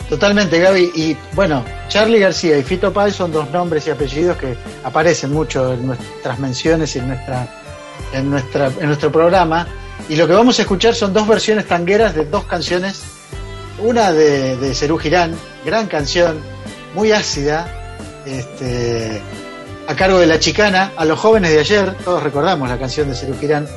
Totalmente, 0.09 0.59
Gaby. 0.59 0.91
Y 0.95 1.17
bueno, 1.33 1.65
Charlie 1.89 2.19
García 2.19 2.57
y 2.57 2.63
Fito 2.63 2.93
Páez 2.93 3.15
son 3.15 3.31
dos 3.31 3.49
nombres 3.49 3.87
y 3.87 3.89
apellidos 3.89 4.37
que 4.37 4.55
aparecen 4.83 5.31
mucho 5.31 5.73
en 5.73 5.87
nuestras 5.87 6.37
menciones 6.39 6.95
y 6.95 6.99
en, 6.99 7.07
nuestra, 7.07 7.47
en, 8.13 8.29
nuestra, 8.29 8.67
en 8.67 8.85
nuestro 8.85 9.11
programa. 9.11 9.67
Y 10.07 10.15
lo 10.15 10.27
que 10.27 10.33
vamos 10.33 10.59
a 10.59 10.61
escuchar 10.61 10.93
son 10.93 11.13
dos 11.13 11.27
versiones 11.27 11.67
tangueras 11.67 12.13
de 12.13 12.25
dos 12.25 12.45
canciones. 12.45 13.01
Una 13.79 14.11
de, 14.11 14.55
de 14.57 14.75
Cerú 14.75 14.97
Girán, 14.97 15.35
gran 15.65 15.87
canción, 15.87 16.39
muy 16.93 17.11
ácida, 17.11 17.67
este, 18.25 19.21
a 19.87 19.95
cargo 19.95 20.19
de 20.19 20.25
La 20.25 20.39
Chicana, 20.39 20.93
a 20.95 21.05
los 21.05 21.19
jóvenes 21.19 21.51
de 21.51 21.59
ayer, 21.59 21.95
todos 22.03 22.23
recordamos 22.23 22.67
la 22.69 22.77
canción 22.77 23.09
de 23.09 23.15
Girán. 23.39 23.67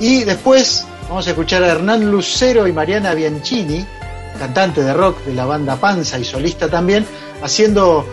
Y 0.00 0.24
después 0.24 0.86
vamos 1.08 1.26
a 1.26 1.30
escuchar 1.30 1.62
a 1.62 1.68
Hernán 1.68 2.10
Lucero 2.10 2.66
y 2.66 2.72
Mariana 2.72 3.14
Bianchini, 3.14 3.86
cantante 4.38 4.82
de 4.82 4.92
rock 4.92 5.24
de 5.24 5.34
la 5.34 5.44
banda 5.44 5.76
Panza 5.76 6.18
y 6.18 6.24
solista 6.24 6.68
también, 6.68 7.06
haciendo 7.42 8.04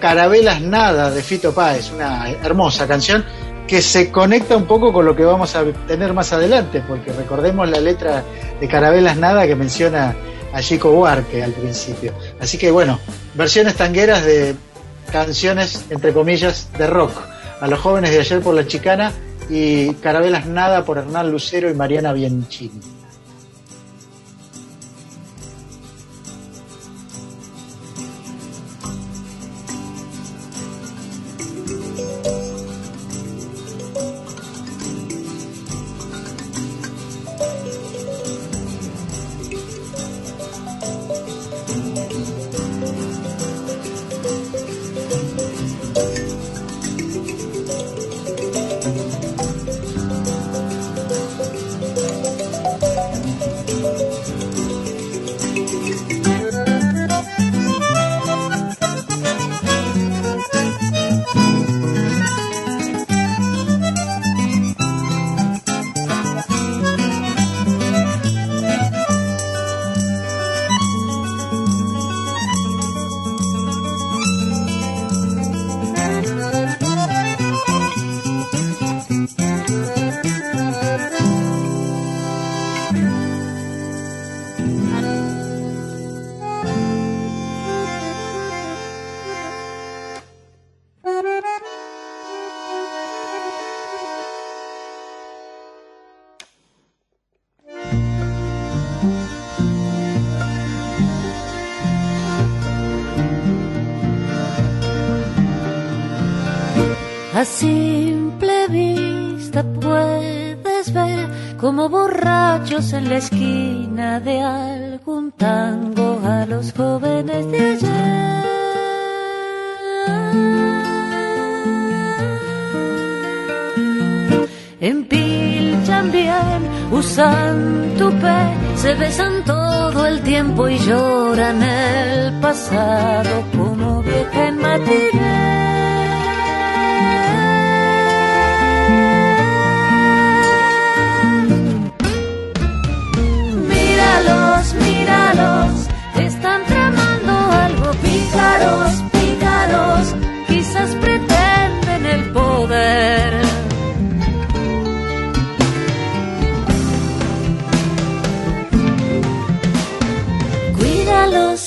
Carabelas 0.00 0.60
Nada 0.60 1.10
de 1.10 1.22
Fito 1.22 1.52
Páez, 1.52 1.90
una 1.90 2.30
hermosa 2.30 2.86
canción 2.86 3.24
que 3.66 3.82
se 3.82 4.12
conecta 4.12 4.56
un 4.56 4.66
poco 4.66 4.92
con 4.92 5.04
lo 5.04 5.16
que 5.16 5.24
vamos 5.24 5.56
a 5.56 5.64
tener 5.86 6.12
más 6.12 6.32
adelante, 6.32 6.82
porque 6.86 7.12
recordemos 7.12 7.68
la 7.68 7.80
letra 7.80 8.22
de 8.60 8.68
Carabelas 8.68 9.16
Nada 9.16 9.46
que 9.46 9.56
menciona 9.56 10.14
a 10.52 10.60
Chico 10.60 10.92
Buarque 10.92 11.42
al 11.42 11.52
principio. 11.52 12.12
Así 12.38 12.56
que 12.56 12.70
bueno, 12.70 13.00
versiones 13.34 13.74
tangueras 13.74 14.24
de 14.24 14.54
canciones, 15.10 15.86
entre 15.90 16.12
comillas, 16.12 16.68
de 16.78 16.86
rock. 16.86 17.12
A 17.60 17.66
los 17.66 17.80
jóvenes 17.80 18.10
de 18.10 18.20
ayer 18.20 18.40
por 18.40 18.54
la 18.54 18.66
chicana 18.66 19.12
y 19.48 19.94
Carabelas 19.94 20.46
Nada 20.46 20.84
por 20.84 20.98
Hernán 20.98 21.30
Lucero 21.30 21.70
y 21.70 21.74
Mariana 21.74 22.12
Bianchini. 22.12 22.93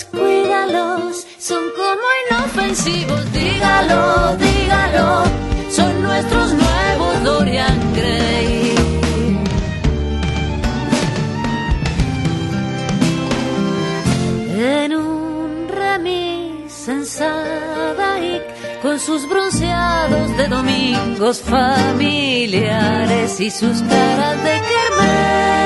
Cuídalos, 0.05 1.25
son 1.39 1.63
como 1.75 2.01
inofensivos, 2.29 3.31
dígalo, 3.31 4.37
dígalo, 4.37 5.23
son 5.71 6.01
nuestros 6.01 6.53
nuevos 6.53 7.23
Dorian 7.23 7.93
Gray. 7.95 8.75
en 14.59 14.95
un 14.95 15.67
remis 15.69 16.87
en 16.87 17.05
Sadaic 17.05 18.81
con 18.81 18.99
sus 18.99 19.27
bronceados 19.29 20.35
de 20.37 20.47
domingos 20.47 21.41
familiares 21.41 23.39
y 23.39 23.51
sus 23.51 23.81
caras 23.83 24.43
de 24.43 24.61
kermés. 24.61 25.56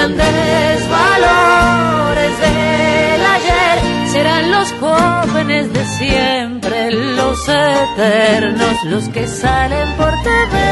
Grandes 0.00 0.88
valores 0.88 2.40
del 2.40 3.20
ayer 3.36 4.08
serán 4.10 4.50
los 4.50 4.72
jóvenes 4.80 5.70
de 5.74 5.84
siempre, 5.84 6.90
los 6.90 7.46
eternos, 7.46 8.84
los 8.86 9.10
que 9.10 9.26
salen 9.26 9.86
por 9.98 10.12
TV. 10.22 10.70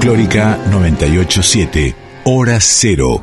Folclórica 0.00 0.58
987, 0.70 1.94
Hora 2.24 2.56
Cero. 2.58 3.22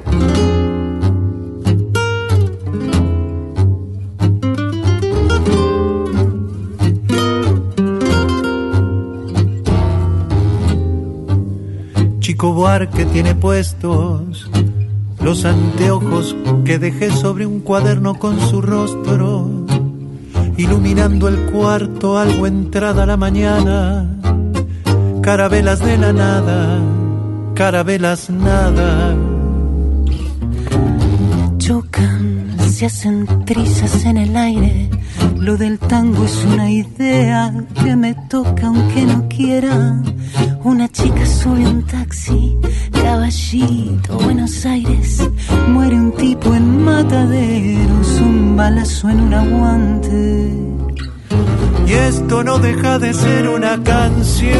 Chico 12.19 12.53
Buarque 12.53 13.05
tiene 13.05 13.33
puestos 13.33 14.47
los 15.19 15.45
anteojos 15.45 16.35
que 16.63 16.77
dejé 16.77 17.09
sobre 17.09 17.47
un 17.47 17.61
cuaderno 17.61 18.19
con 18.19 18.39
su 18.39 18.61
rostro, 18.61 19.49
iluminando 20.57 21.27
el 21.27 21.37
cuarto 21.51 22.19
algo 22.19 22.45
entrada 22.45 23.07
la 23.07 23.17
mañana, 23.17 24.16
carabelas 25.27 25.81
de 25.81 25.97
la 25.97 26.13
nada, 26.13 26.79
carabelas 27.53 28.29
nada. 28.29 29.13
Chocan, 31.57 32.55
se 32.71 32.85
hacen 32.85 33.27
trizas 33.43 34.05
en 34.05 34.15
el 34.19 34.37
aire. 34.37 34.89
Lo 35.37 35.57
del 35.57 35.79
tango 35.79 36.23
es 36.23 36.45
una 36.45 36.71
idea 36.71 37.53
que 37.83 37.97
me 37.97 38.15
toca 38.29 38.67
aunque 38.67 39.01
no 39.05 39.27
quiera. 39.27 40.01
Una 40.63 40.87
chica 40.87 41.25
sube 41.25 41.67
un 41.67 41.85
taxi, 41.85 42.57
caballito, 42.93 44.17
Buenos 44.19 44.65
Aires. 44.65 45.29
Muere 45.67 45.95
un 45.95 46.13
tipo 46.13 46.55
en 46.55 46.85
mataderos, 46.85 48.21
un 48.21 48.55
balazo 48.55 49.09
en 49.09 49.19
un 49.19 49.33
aguante. 49.33 50.66
Y 51.87 51.93
esto 51.93 52.43
no 52.43 52.59
deja 52.59 52.99
de 52.99 53.13
ser 53.13 53.47
una 53.47 53.81
canción. 53.81 54.57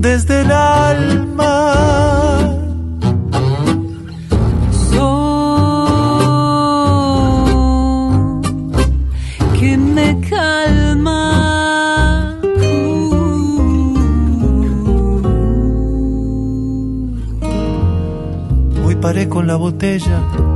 Desde 0.00 0.40
el 0.40 0.50
alma. 0.50 1.74
Sol 4.90 5.10
que 9.58 9.76
me 9.76 10.18
calma. 10.30 11.26
Hoy 18.86 18.96
paré 18.96 19.28
con 19.28 19.46
la 19.46 19.56
botella. 19.56 20.49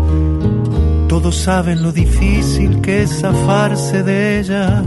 Todos 1.24 1.36
saben 1.36 1.82
lo 1.82 1.90
difícil 1.90 2.82
que 2.82 3.04
es 3.04 3.20
zafarse 3.20 4.02
de 4.02 4.40
ella. 4.40 4.82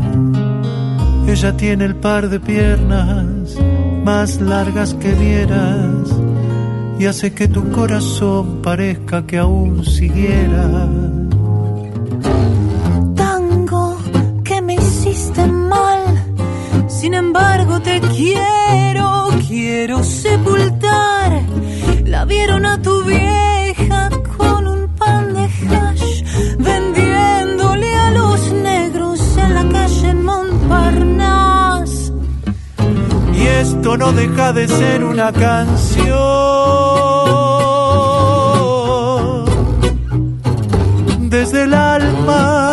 Ella 1.27 1.57
tiene 1.57 1.85
el 1.85 1.95
par 1.95 2.29
de 2.29 2.39
piernas 2.39 3.57
más 4.03 4.39
largas 4.39 4.93
que 4.93 5.13
vieras 5.13 6.07
y 6.99 7.07
hace 7.07 7.33
que 7.33 7.47
tu 7.47 7.71
corazón 7.71 8.61
parezca 8.61 9.25
que 9.25 9.39
aún 9.39 9.83
siguiera. 9.83 10.87
Tango 13.15 13.97
que 14.43 14.61
me 14.61 14.75
hiciste 14.75 15.47
mal. 15.47 16.03
Sin 16.87 17.15
embargo, 17.15 17.79
te 17.79 17.99
quiero, 17.99 19.29
quiero 19.47 20.03
sepultar. 20.03 21.41
La 22.05 22.25
vieron 22.25 22.67
a 22.67 22.79
tu 22.79 23.03
vieja 23.05 23.56
no 33.95 34.11
deja 34.11 34.51
de 34.51 34.67
ser 34.67 35.03
una 35.03 35.31
canción. 35.31 36.07
Desde 41.29 41.63
el 41.63 41.73
alma. 41.73 42.66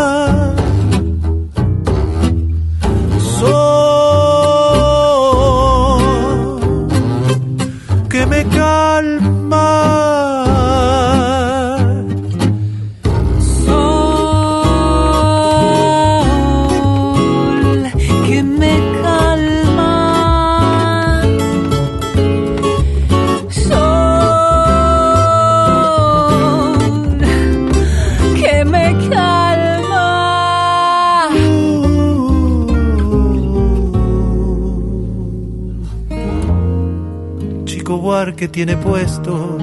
Buarque 38.44 38.48
tiene 38.48 38.76
puestos 38.76 39.62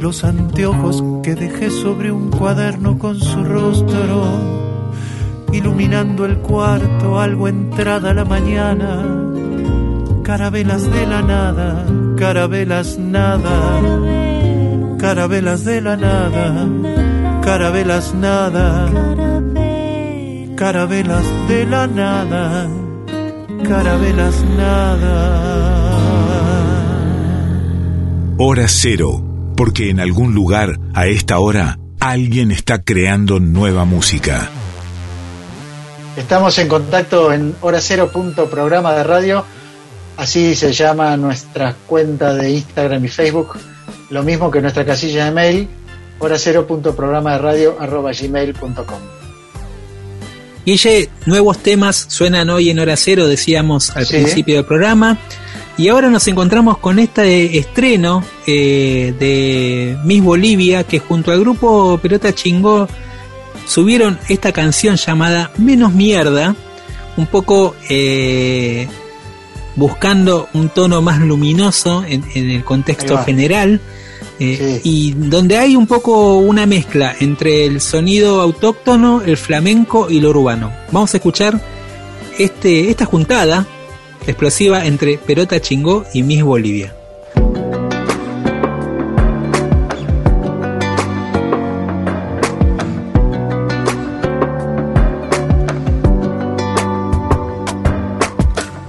los 0.00 0.24
anteojos 0.24 1.02
que 1.22 1.34
dejé 1.34 1.70
sobre 1.70 2.10
un 2.10 2.30
cuaderno 2.30 2.98
con 2.98 3.20
su 3.20 3.44
rostro, 3.44 4.24
iluminando 5.52 6.24
el 6.24 6.38
cuarto 6.38 7.18
algo 7.18 7.48
entrada 7.48 8.14
la 8.14 8.24
mañana. 8.24 9.04
Carabelas 10.22 10.90
de 10.90 11.06
la 11.06 11.22
nada, 11.22 11.84
carabelas 12.16 12.98
nada, 12.98 13.80
carabelas 14.98 15.64
de 15.64 15.80
la 15.82 15.96
nada, 15.96 16.66
carabelas 17.42 18.14
nada, 18.14 18.88
carabelas 20.56 21.24
de 21.48 21.66
la 21.66 21.86
nada, 21.86 22.68
carabelas 23.64 24.44
nada. 24.56 25.69
Hora 28.42 28.68
Cero, 28.68 29.22
porque 29.54 29.90
en 29.90 30.00
algún 30.00 30.34
lugar, 30.34 30.78
a 30.94 31.06
esta 31.06 31.38
hora, 31.38 31.78
alguien 32.00 32.50
está 32.50 32.82
creando 32.82 33.38
nueva 33.38 33.84
música. 33.84 34.48
Estamos 36.16 36.58
en 36.58 36.68
contacto 36.68 37.32
en 37.34 37.54
hora 37.60 37.80
cero 37.82 38.10
punto 38.10 38.48
programa 38.48 38.94
de 38.94 39.04
radio. 39.04 39.44
Así 40.16 40.54
se 40.54 40.72
llama 40.72 41.16
nuestra 41.18 41.74
cuenta 41.86 42.32
de 42.34 42.50
Instagram 42.52 43.04
y 43.04 43.08
Facebook. 43.08 43.58
Lo 44.08 44.22
mismo 44.22 44.50
que 44.50 44.60
nuestra 44.60 44.84
casilla 44.86 45.26
de 45.26 45.30
mail, 45.32 45.68
hora 46.18 46.38
cero 46.38 46.66
punto 46.66 46.96
programa 46.96 47.32
de 47.32 47.38
radio 47.38 47.76
arroba 47.78 48.10
gmail.com. 48.12 48.98
Guille, 50.66 51.08
nuevos 51.26 51.58
temas 51.58 52.06
suenan 52.08 52.48
hoy 52.50 52.70
en 52.70 52.78
hora 52.78 52.96
cero, 52.96 53.26
decíamos 53.28 53.94
al 53.96 54.04
Sí. 54.06 54.14
principio 54.14 54.56
del 54.56 54.64
programa. 54.64 55.18
Y 55.80 55.88
ahora 55.88 56.10
nos 56.10 56.28
encontramos 56.28 56.76
con 56.76 56.98
este 56.98 57.56
estreno 57.56 58.22
eh, 58.46 59.14
de 59.18 59.96
Miss 60.04 60.22
Bolivia, 60.22 60.84
que 60.84 60.98
junto 60.98 61.32
al 61.32 61.40
grupo 61.40 61.96
Pelota 61.96 62.34
Chingó 62.34 62.86
subieron 63.66 64.18
esta 64.28 64.52
canción 64.52 64.96
llamada 64.96 65.50
Menos 65.56 65.94
Mierda, 65.94 66.54
un 67.16 67.26
poco 67.26 67.76
eh, 67.88 68.88
buscando 69.74 70.50
un 70.52 70.68
tono 70.68 71.00
más 71.00 71.18
luminoso 71.20 72.04
en, 72.06 72.24
en 72.34 72.50
el 72.50 72.62
contexto 72.62 73.16
general. 73.24 73.80
eh, 74.38 74.80
Sí. 74.82 74.90
Y 74.90 75.12
donde 75.12 75.56
hay 75.56 75.76
un 75.76 75.86
poco 75.86 76.36
una 76.40 76.66
mezcla 76.66 77.16
entre 77.20 77.64
el 77.64 77.80
sonido 77.80 78.42
autóctono, 78.42 79.22
el 79.24 79.38
flamenco 79.38 80.10
y 80.10 80.20
lo 80.20 80.28
urbano. 80.28 80.70
Vamos 80.92 81.14
a 81.14 81.16
escuchar 81.16 81.58
este, 82.38 82.90
esta 82.90 83.06
juntada 83.06 83.66
explosiva 84.30 84.86
entre 84.86 85.18
Perota 85.18 85.60
Chingó 85.60 86.04
y 86.14 86.22
Miss 86.22 86.42
Bolivia. 86.42 86.94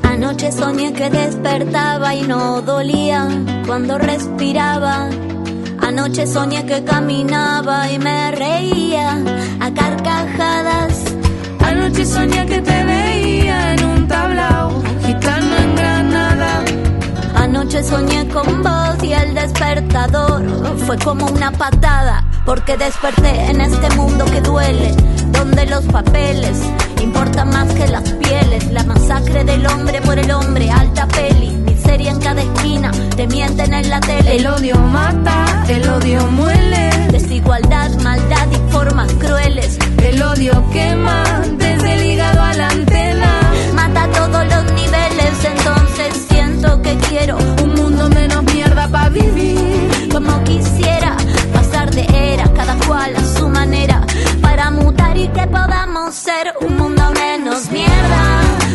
Anoche 0.03 0.51
soñé 0.51 0.93
que 0.93 1.09
despertaba 1.09 2.15
y 2.15 2.21
no 2.21 2.61
dolía 2.61 3.27
cuando 3.65 3.97
respiraba. 3.97 5.09
Anoche 5.81 6.27
soñé 6.27 6.65
que 6.65 6.83
caminaba 6.83 7.91
y 7.91 7.97
me 7.97 8.31
reía 8.31 9.17
a 9.59 9.73
carcajadas. 9.73 11.03
Anoche 11.59 12.05
soñé 12.05 12.45
que 12.45 12.61
te 12.61 12.83
veía 12.83 13.73
en 13.73 13.83
un 13.83 14.07
tablao, 14.07 14.83
gitano 15.13 15.57
en 15.57 15.75
Granada. 15.75 16.63
Anoche 17.35 17.83
soñé 17.83 18.27
con 18.29 18.63
vos 18.63 19.03
y 19.03 19.13
el 19.13 19.33
despertador 19.33 20.41
fue 20.85 20.97
como 20.99 21.25
una 21.25 21.51
patada, 21.51 22.23
porque 22.45 22.77
desperté 22.77 23.51
en 23.51 23.61
este 23.61 23.89
mundo 23.95 24.25
que 24.25 24.41
duele. 24.41 24.91
donde 25.31 25.65
los 25.65 25.83
papeles 25.85 26.57
importan 27.01 27.49
más 27.49 27.67
que 27.73 27.87
las 27.87 28.07
pieles, 28.23 28.69
la 28.71 28.83
masacre 28.83 29.43
del 29.43 29.65
hombre 29.65 30.01
por 30.01 30.19
el 30.19 30.29
hombre, 30.29 30.69
alta 30.69 31.07
peli, 31.07 31.49
miseria 31.65 32.11
en 32.11 32.19
cada 32.19 32.41
esquina, 32.41 32.91
te 33.15 33.25
mienten 33.27 33.73
en 33.73 33.89
la 33.89 33.99
tele. 34.01 34.35
El 34.35 34.45
odio 34.45 34.75
mata, 34.75 35.63
el 35.67 35.89
odio 35.89 36.27
muele, 36.27 36.89
desigualdad, 37.11 37.89
maldad 38.03 38.47
y 38.51 38.71
formas 38.71 39.11
crueles. 39.13 39.79
El 40.03 40.21
odio 40.21 40.63
quema 40.71 41.23
desde 41.57 41.93
el 41.93 42.05
hígado 42.05 42.41
a 42.41 42.53
quiero 46.97 47.37
un 47.63 47.73
mundo 47.75 48.09
menos 48.09 48.43
mierda 48.43 48.87
para 48.87 49.09
vivir, 49.09 50.09
como 50.11 50.43
quisiera 50.43 51.15
pasar 51.53 51.91
de 51.91 52.05
era, 52.33 52.51
cada 52.53 52.75
cual 52.85 53.15
a 53.15 53.23
su 53.23 53.49
manera, 53.49 54.05
para 54.41 54.71
mutar 54.71 55.17
y 55.17 55.27
que 55.29 55.47
podamos 55.47 56.15
ser 56.15 56.53
un 56.61 56.77
mundo 56.77 57.03
menos 57.13 57.69
mierda. 57.71 58.70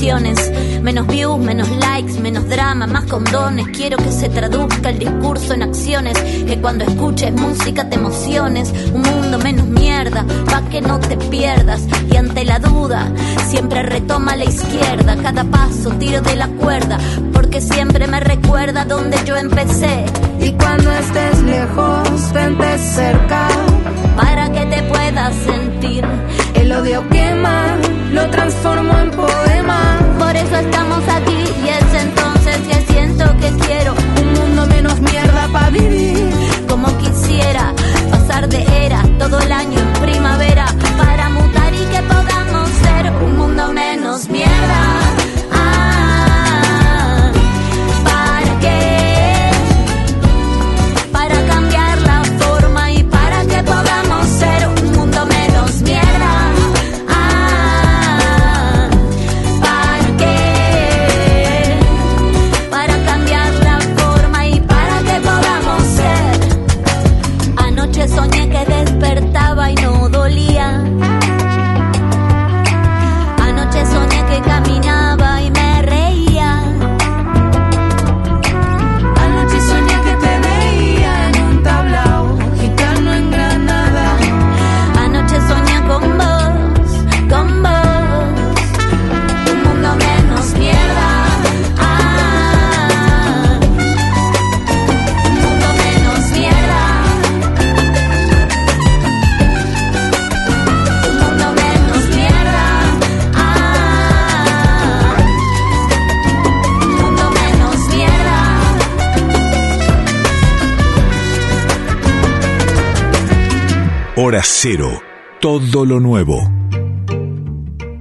Canciones, 0.00 0.80
menos 0.80 1.06
views, 1.08 1.38
menos 1.38 1.68
likes, 1.68 2.18
menos 2.20 2.48
drama, 2.48 2.86
más 2.86 3.04
condones. 3.04 3.66
Quiero 3.68 3.98
que 3.98 4.10
se 4.10 4.30
traduzca 4.30 4.88
el 4.88 4.98
discurso 4.98 5.52
en 5.52 5.62
acciones, 5.62 6.18
que 6.18 6.58
cuando 6.58 6.84
escuches 6.84 7.30
música 7.34 7.86
te 7.86 7.96
emociones. 7.96 8.72
Un 8.94 9.02
mundo 9.02 9.38
menos 9.40 9.66
mierda, 9.66 10.24
pa' 10.46 10.62
que 10.70 10.80
no 10.80 10.98
te 11.00 11.18
pierdas. 11.18 11.82
Y 12.10 12.16
ante 12.16 12.46
la 12.46 12.58
duda, 12.58 13.12
siempre 13.50 13.82
retoma 13.82 14.36
la 14.36 14.44
izquierda. 14.44 15.16
Cada 15.22 15.44
paso 15.44 15.90
tiro 15.98 16.22
de 16.22 16.34
la 16.34 16.48
cuerda, 16.48 16.96
porque 17.34 17.60
siempre 17.60 18.06
me 18.06 18.20
recuerda 18.20 18.86
donde 18.86 19.18
yo 19.26 19.36
empecé. 19.36 20.06
y 20.40 20.52
cuando 20.52 20.90
estés 20.92 21.42
lejos, 21.42 22.32
vente 22.32 22.78
cerca, 22.78 23.48
Para 24.16 24.50
que 24.50 24.64
te 24.64 24.82
puedas 24.84 25.34
sentir. 25.44 26.04
el 26.54 26.72
odio 26.72 27.06
quema, 27.10 27.76
lo 28.12 28.26
transformo 28.30 28.98
en 28.98 29.10
poema, 29.10 29.49
Por 30.60 30.89
Hora 114.22 114.42
cero. 114.44 115.00
Todo 115.40 115.86
lo 115.86 115.98
nuevo. 115.98 116.36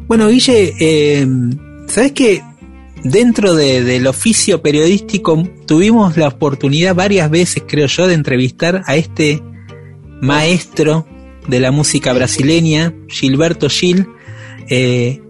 Bueno, 0.07 0.27
Guille, 0.27 0.73
eh, 0.79 1.25
¿sabes 1.87 2.11
que 2.11 2.41
dentro 3.03 3.55
de- 3.55 3.83
del 3.83 4.05
oficio 4.05 4.61
periodístico 4.61 5.41
tuvimos 5.65 6.17
la 6.17 6.27
oportunidad 6.27 6.93
varias 6.93 7.29
veces, 7.29 7.63
creo 7.65 7.87
yo, 7.87 8.07
de 8.07 8.15
entrevistar 8.15 8.81
a 8.85 8.95
este 8.97 9.41
maestro 10.21 11.07
de 11.47 11.59
la 11.61 11.71
música 11.71 12.11
brasileña, 12.11 12.93
Gilberto 13.07 13.69
Gil, 13.69 14.07
eh, 14.69 15.21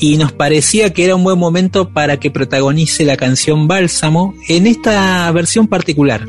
y 0.00 0.16
nos 0.16 0.32
parecía 0.32 0.92
que 0.92 1.04
era 1.04 1.14
un 1.14 1.22
buen 1.22 1.38
momento 1.38 1.92
para 1.92 2.18
que 2.18 2.30
protagonice 2.32 3.04
la 3.04 3.16
canción 3.16 3.68
Bálsamo 3.68 4.34
en 4.48 4.66
esta 4.66 5.30
versión 5.30 5.68
particular. 5.68 6.26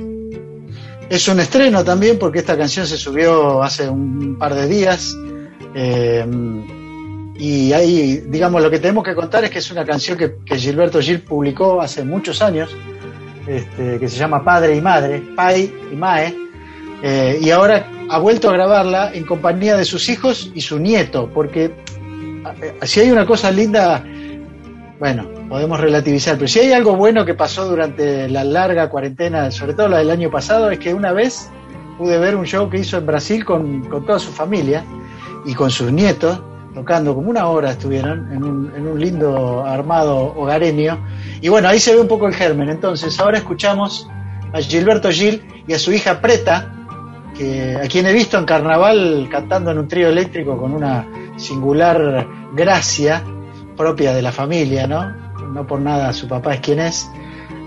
Es 1.09 1.27
un 1.27 1.39
estreno 1.39 1.83
también 1.83 2.17
porque 2.17 2.39
esta 2.39 2.57
canción 2.57 2.87
se 2.87 2.97
subió 2.97 3.61
hace 3.61 3.89
un 3.89 4.37
par 4.37 4.55
de 4.55 4.67
días. 4.67 5.15
eh, 5.75 6.25
y 7.35 7.73
ahí, 7.73 8.23
digamos, 8.27 8.61
lo 8.61 8.69
que 8.69 8.79
tenemos 8.79 9.03
que 9.03 9.15
contar 9.15 9.43
es 9.43 9.49
que 9.49 9.59
es 9.59 9.71
una 9.71 9.85
canción 9.85 10.17
que, 10.17 10.57
Gilberto 10.57 11.01
Gil 11.01 11.21
publicó 11.21 11.81
hace 11.81 12.03
muchos 12.03 12.41
años, 12.41 12.75
este, 13.47 13.99
que 13.99 14.07
se 14.07 14.17
llama 14.17 14.43
Padre 14.43 14.75
y 14.75 14.81
Madre, 14.81 15.21
Pai 15.35 15.73
y 15.91 15.95
Mae, 15.95 16.35
eh, 17.01 17.39
y 17.41 17.49
ahora 17.49 17.87
ha 18.09 18.19
vuelto 18.19 18.49
a 18.49 18.53
grabarla 18.53 19.11
en 19.13 19.25
compañía 19.25 19.75
de 19.75 19.83
sus 19.83 20.07
hijos 20.09 20.51
y 20.53 20.61
su 20.61 20.79
nieto, 20.79 21.29
porque 21.33 21.65
eh, 21.65 22.75
si 22.83 22.99
hay 22.99 23.11
una 23.11 23.25
cosa 23.25 23.49
linda, 23.51 24.03
bueno, 24.99 25.27
podemos 25.53 25.79
relativizar, 25.79 26.33
pero 26.35 26.47
si 26.47 26.61
hay 26.61 26.71
algo 26.71 26.95
bueno 26.95 27.25
que 27.25 27.35
pasó 27.35 27.67
durante 27.67 28.27
la 28.27 28.43
larga 28.43 28.89
cuarentena, 28.89 29.51
sobre 29.51 29.75
todo 29.75 29.87
la 29.87 29.99
del 29.99 30.09
año 30.09 30.31
pasado, 30.31 30.71
es 30.71 30.79
que 30.79 30.95
una 30.95 31.11
vez 31.11 31.51
pude 31.99 32.17
ver 32.17 32.35
un 32.35 32.43
show 32.43 32.71
que 32.71 32.79
hizo 32.79 32.97
en 32.97 33.05
Brasil 33.05 33.45
con, 33.45 33.81
con 33.81 34.03
toda 34.03 34.17
su 34.17 34.31
familia 34.31 34.83
y 35.45 35.53
con 35.53 35.69
sus 35.69 35.91
nietos, 35.91 36.41
tocando 36.73 37.13
como 37.13 37.29
una 37.29 37.45
hora 37.45 37.69
estuvieron 37.69 38.31
en 38.33 38.43
un, 38.43 38.73
en 38.75 38.87
un 38.87 38.99
lindo 38.99 39.63
armado 39.63 40.33
hogareño. 40.35 40.97
Y 41.39 41.49
bueno, 41.49 41.69
ahí 41.69 41.77
se 41.77 41.93
ve 41.93 42.01
un 42.01 42.07
poco 42.07 42.25
el 42.27 42.33
germen. 42.33 42.69
Entonces, 42.69 43.19
ahora 43.19 43.37
escuchamos 43.37 44.09
a 44.53 44.59
Gilberto 44.59 45.11
Gil 45.11 45.45
y 45.67 45.73
a 45.73 45.77
su 45.77 45.91
hija 45.91 46.19
Preta, 46.19 46.73
que, 47.37 47.75
a 47.75 47.87
quien 47.87 48.07
he 48.07 48.13
visto 48.13 48.39
en 48.39 48.45
carnaval 48.45 49.27
cantando 49.29 49.69
en 49.69 49.77
un 49.77 49.87
trío 49.87 50.09
eléctrico 50.09 50.57
con 50.57 50.73
una 50.73 51.07
singular 51.37 52.25
gracia 52.55 53.23
propia 53.77 54.15
de 54.15 54.23
la 54.23 54.31
familia, 54.31 54.87
¿no? 54.87 55.22
No 55.53 55.65
por 55.67 55.79
nada 55.79 56.11
su 56.13 56.27
papá 56.27 56.55
es 56.55 56.61
quien 56.61 56.79
es. 56.79 57.07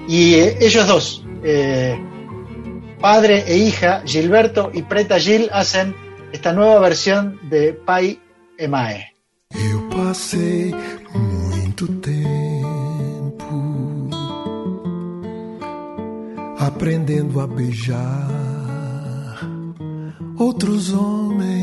Y 0.08 0.34
eh, 0.34 0.58
ellos 0.60 0.86
dos, 0.86 1.24
eh, 1.42 1.96
padre 3.00 3.44
e 3.46 3.56
hija, 3.56 4.02
Gilberto 4.04 4.70
y 4.72 4.82
Preta 4.82 5.18
Gil, 5.18 5.48
hacen 5.52 5.94
esta 6.32 6.52
nueva 6.52 6.80
versión 6.80 7.38
de 7.48 7.72
Pai 7.72 8.18
e 8.58 8.68
Mae. 8.68 9.14
Eu 9.54 9.88
passei 9.88 10.74
muito 11.14 11.86
tempo 12.00 12.26
aprendendo 16.58 17.40
a 17.40 17.46
beijar 17.46 18.28
outros 20.38 20.92
homens. 20.92 21.55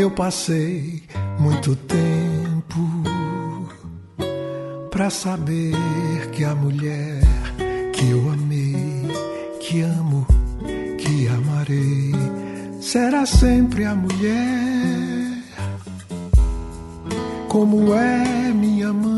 Eu 0.00 0.10
passei 0.10 1.02
muito 1.38 1.76
tempo 1.76 2.80
pra 4.90 5.10
saber 5.10 5.76
que 6.32 6.42
a 6.42 6.54
mulher 6.54 7.20
que 7.92 8.08
eu 8.08 8.30
amei, 8.30 9.06
que 9.60 9.82
amo, 9.82 10.26
que 10.96 11.28
amarei, 11.28 12.14
será 12.80 13.26
sempre 13.26 13.84
a 13.84 13.94
mulher, 13.94 15.42
como 17.46 17.92
é 17.92 18.54
minha 18.54 18.94
mãe. 18.94 19.09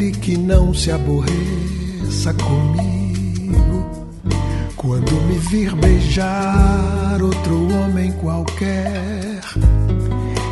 Ele 0.00 0.12
que 0.12 0.36
não 0.38 0.72
se 0.72 0.90
aborreça 0.90 2.32
comigo 2.32 3.86
quando 4.74 5.12
me 5.26 5.38
vir 5.38 5.74
beijar 5.76 7.20
outro 7.22 7.68
homem 7.74 8.10
qualquer. 8.12 9.40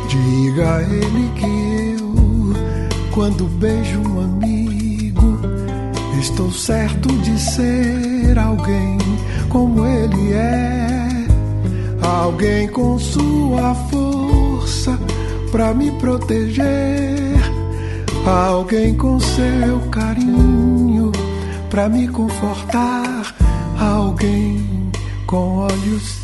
Diga 0.07 0.75
a 0.75 0.81
ele 0.83 1.31
que 1.35 1.99
eu, 1.99 2.53
quando 3.11 3.45
beijo 3.57 3.99
um 4.01 4.21
amigo, 4.21 5.39
estou 6.21 6.51
certo 6.51 7.09
de 7.17 7.39
ser 7.39 8.37
alguém 8.37 8.99
como 9.49 9.83
ele 9.83 10.33
é. 10.33 11.07
Alguém 12.03 12.67
com 12.67 12.99
sua 12.99 13.73
força 13.73 14.99
pra 15.51 15.73
me 15.73 15.91
proteger. 15.93 17.28
Alguém 18.29 18.93
com 18.95 19.19
seu 19.19 19.79
carinho 19.89 21.11
pra 21.67 21.89
me 21.89 22.07
confortar. 22.07 23.35
Alguém 23.79 24.91
com 25.25 25.57
olhos 25.57 26.19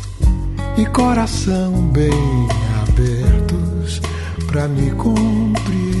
e 0.76 0.86
coração 0.86 1.72
bem 1.88 2.48
abertos 2.88 4.00
pra 4.46 4.68
me 4.68 4.92
compreender. 4.92 5.95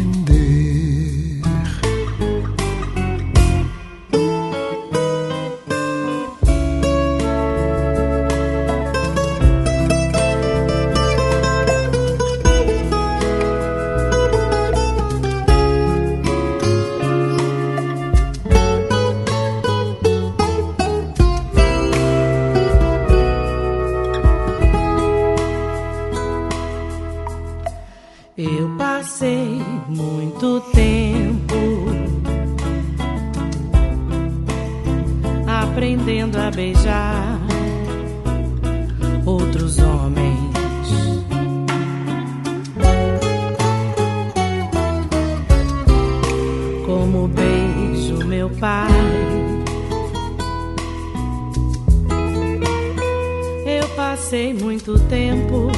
Muito 54.86 55.02
tempo 55.08 55.68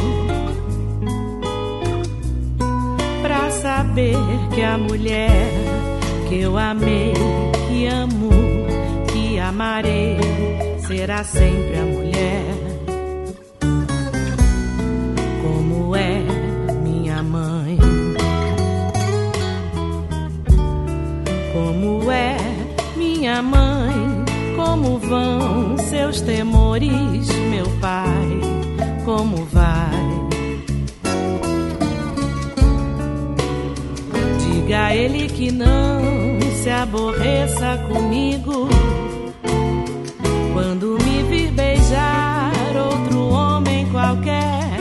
pra 3.23 3.51
saber 3.51 4.17
que 4.55 4.63
a 4.63 4.77
mulher 4.77 5.51
que 6.29 6.41
eu 6.41 6.59
amei, 6.59 7.15
que 7.69 7.87
amo, 7.87 8.31
que 9.11 9.39
amarei, 9.39 10.19
será 10.87 11.25
sempre 11.25 11.79
a 11.79 11.85
mulher. 11.85 12.45
Como 15.43 15.97
é 15.97 16.23
minha 16.83 17.23
mãe, 17.23 17.79
como 21.55 22.11
é 22.13 22.37
minha 22.97 23.41
mãe, 23.41 24.25
como 24.55 24.99
vão 24.99 25.79
seus 25.79 26.21
temores, 26.21 27.29
meu 27.51 27.67
pai, 27.81 28.18
como 29.09 29.47
vai. 29.47 30.29
Diga 34.39 34.85
a 34.85 34.95
ele 34.95 35.29
que 35.29 35.51
não 35.51 36.39
se 36.63 36.69
aborreça 36.69 37.79
comigo 37.89 38.69
quando 40.53 40.99
me 41.03 41.23
vir 41.23 41.51
beijar 41.53 42.53
outro 42.77 43.29
homem 43.31 43.87
qualquer. 43.87 44.77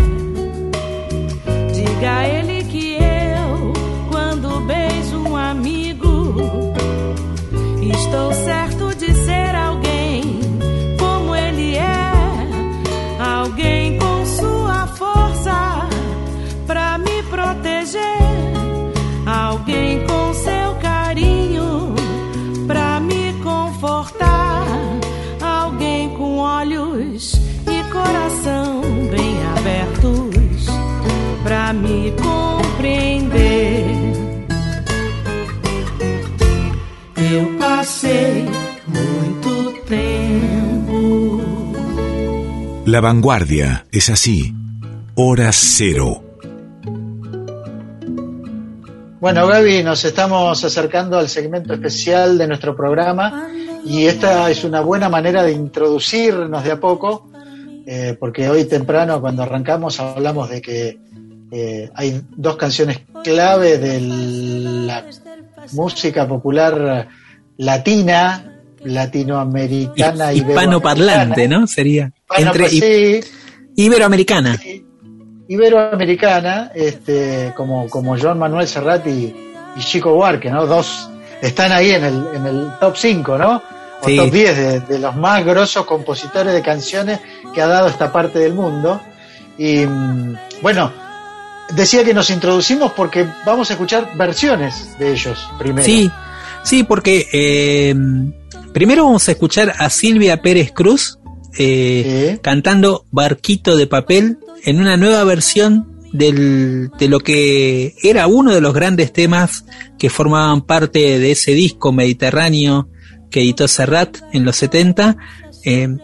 Diga 1.73 2.17
a 2.17 2.27
ele 2.27 2.65
que 2.65 2.97
eu, 2.97 3.71
quando 4.11 4.59
beijo 4.67 5.19
um 5.19 5.37
amigo, 5.37 6.33
estou 7.81 8.33
certo 8.33 8.76
La 42.97 43.01
vanguardia 43.01 43.85
es 43.91 44.09
así. 44.09 44.55
Hora 45.13 45.51
cero. 45.53 46.23
Bueno, 49.19 49.45
Gaby, 49.45 49.83
nos 49.83 50.03
estamos 50.03 50.63
acercando 50.63 51.19
al 51.19 51.29
segmento 51.29 51.75
especial 51.75 52.39
de 52.39 52.47
nuestro 52.47 52.75
programa 52.75 53.49
y 53.85 54.07
esta 54.07 54.49
es 54.49 54.63
una 54.63 54.81
buena 54.81 55.09
manera 55.09 55.43
de 55.43 55.51
introducirnos 55.51 56.63
de 56.63 56.71
a 56.71 56.79
poco, 56.79 57.29
eh, 57.85 58.17
porque 58.19 58.49
hoy 58.49 58.65
temprano 58.65 59.21
cuando 59.21 59.43
arrancamos 59.43 59.99
hablamos 59.99 60.49
de 60.49 60.59
que 60.59 60.97
eh, 61.51 61.91
hay 61.93 62.19
dos 62.35 62.55
canciones 62.55 63.01
clave 63.23 63.77
de 63.77 64.01
la 64.01 65.05
música 65.73 66.27
popular 66.27 67.07
latina, 67.57 68.56
latinoamericana 68.83 70.33
y 70.33 70.37
Hispanoparlante, 70.39 71.47
¿no? 71.47 71.67
Sería. 71.67 72.11
Entre 72.35 72.69
sí, 72.69 73.19
Iberoamericana. 73.75 74.59
iberoamericana, 75.47 76.71
este, 76.75 77.53
como, 77.55 77.87
como 77.89 78.17
John 78.19 78.39
Manuel 78.39 78.67
Serrat 78.67 79.05
y, 79.07 79.33
y 79.75 79.79
Chico 79.79 80.13
Buarque, 80.13 80.49
¿no? 80.49 80.65
Dos 80.65 81.09
están 81.41 81.71
ahí 81.71 81.91
en 81.91 82.03
el, 82.03 82.27
en 82.35 82.45
el 82.47 82.67
top 82.79 82.95
5, 82.97 83.37
¿no? 83.37 83.61
O 84.01 84.07
Sí. 84.07 84.15
top 84.17 84.31
10 84.31 84.57
de, 84.57 84.79
de 84.81 84.99
los 84.99 85.15
más 85.15 85.43
grosos 85.43 85.85
compositores 85.85 86.53
de 86.53 86.61
canciones 86.61 87.19
que 87.53 87.61
ha 87.61 87.67
dado 87.67 87.87
esta 87.87 88.11
parte 88.11 88.37
del 88.39 88.53
mundo. 88.53 89.01
Y 89.57 89.85
mm, 89.85 90.35
bueno, 90.61 90.91
decía 91.73 92.03
que 92.03 92.13
nos 92.13 92.29
introducimos 92.29 92.91
porque 92.91 93.25
vamos 93.45 93.69
a 93.69 93.73
escuchar 93.73 94.15
versiones 94.15 94.97
de 94.99 95.11
ellos 95.13 95.49
primero. 95.57 95.83
Sí, 95.85 96.11
sí, 96.63 96.83
porque 96.83 97.27
eh, 97.33 97.95
primero 98.77 99.05
vamos 99.05 99.27
a 99.27 99.31
escuchar 99.31 99.73
a 99.79 99.89
Silvia 99.89 100.43
Pérez 100.43 100.71
Cruz 100.71 101.17
eh, 101.57 102.37
cantando 102.43 103.07
Barquito 103.09 103.75
de 103.75 103.87
Papel 103.87 104.37
en 104.65 104.79
una 104.79 104.97
nueva 104.97 105.23
versión 105.23 105.99
del, 106.13 106.91
de 106.99 107.07
lo 107.07 107.19
que 107.19 107.95
era 108.03 108.27
uno 108.27 108.53
de 108.53 108.61
los 108.61 108.75
grandes 108.75 109.11
temas 109.11 109.65
que 109.97 110.11
formaban 110.11 110.61
parte 110.61 111.17
de 111.17 111.31
ese 111.31 111.53
disco 111.53 111.91
mediterráneo 111.91 112.87
que 113.31 113.41
editó 113.41 113.67
Serrat 113.67 114.17
en 114.31 114.45
los 114.45 114.57
70. 114.57 115.17
Eh, 115.65 115.97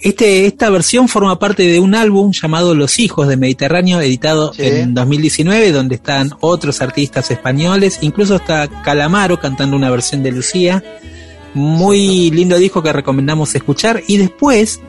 este, 0.00 0.46
esta 0.46 0.70
versión 0.70 1.08
forma 1.08 1.40
parte 1.40 1.64
de 1.64 1.80
un 1.80 1.96
álbum 1.96 2.30
llamado 2.30 2.76
Los 2.76 3.00
Hijos 3.00 3.26
de 3.26 3.36
Mediterráneo, 3.36 4.00
editado 4.00 4.52
en 4.58 4.94
2019, 4.94 5.72
donde 5.72 5.96
están 5.96 6.30
otros 6.38 6.82
artistas 6.82 7.32
españoles, 7.32 7.98
incluso 8.00 8.36
está 8.36 8.68
Calamaro 8.84 9.40
cantando 9.40 9.74
una 9.74 9.90
versión 9.90 10.22
de 10.22 10.30
Lucía. 10.30 10.84
Muy 11.54 12.30
lindo 12.30 12.58
disco 12.58 12.82
que 12.82 12.92
recomendamos 12.92 13.54
escuchar. 13.54 14.02
Y 14.06 14.18
después, 14.18 14.80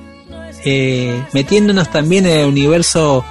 eh, 0.64 1.24
metiéndonos 1.34 1.90
también 1.92 2.26
en 2.26 2.40
el 2.40 2.46
universo 2.48 3.26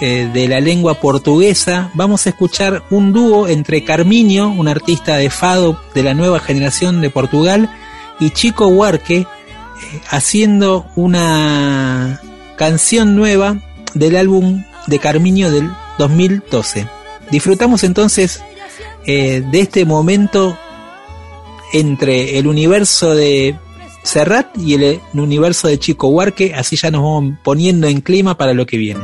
eh, 0.00 0.30
de 0.32 0.48
la 0.48 0.60
lengua 0.60 0.94
portuguesa, 0.94 1.90
vamos 1.94 2.26
a 2.26 2.30
escuchar 2.30 2.82
un 2.90 3.12
dúo 3.12 3.48
entre 3.48 3.84
Carminio, 3.84 4.48
un 4.48 4.66
artista 4.66 5.16
de 5.16 5.28
fado 5.28 5.78
de 5.94 6.02
la 6.02 6.14
nueva 6.14 6.40
generación 6.40 7.02
de 7.02 7.10
Portugal, 7.10 7.70
y 8.18 8.30
Chico 8.30 8.68
Huarque, 8.68 9.18
eh, 9.18 9.26
haciendo 10.08 10.86
una 10.96 12.20
canción 12.56 13.14
nueva 13.14 13.58
del 13.94 14.16
álbum 14.16 14.64
de 14.86 14.98
Carminio 14.98 15.50
del 15.50 15.70
2012. 15.98 16.86
Disfrutamos 17.30 17.84
entonces 17.84 18.42
de 19.06 19.48
este 19.52 19.84
momento 19.84 20.56
entre 21.72 22.38
el 22.38 22.46
universo 22.46 23.14
de 23.14 23.56
Serrat 24.02 24.56
y 24.58 24.74
el, 24.74 25.00
universo 25.14 25.68
de 25.68 25.78
Chico 25.78 26.08
Huarque, 26.08 26.54
así 26.54 26.76
ya 26.76 26.90
nos 26.90 27.02
vamos 27.02 27.34
poniendo 27.42 27.86
en 27.86 28.00
clima 28.00 28.36
para 28.36 28.54
lo 28.54 28.66
que 28.66 28.76
viene. 28.76 29.00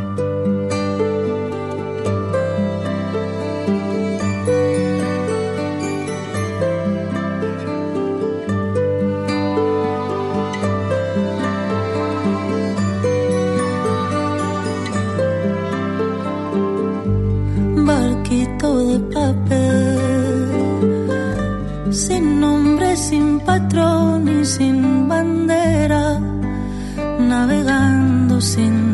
Navegando 28.36 28.40
sin 28.40 28.85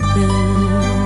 barquito 0.00 0.99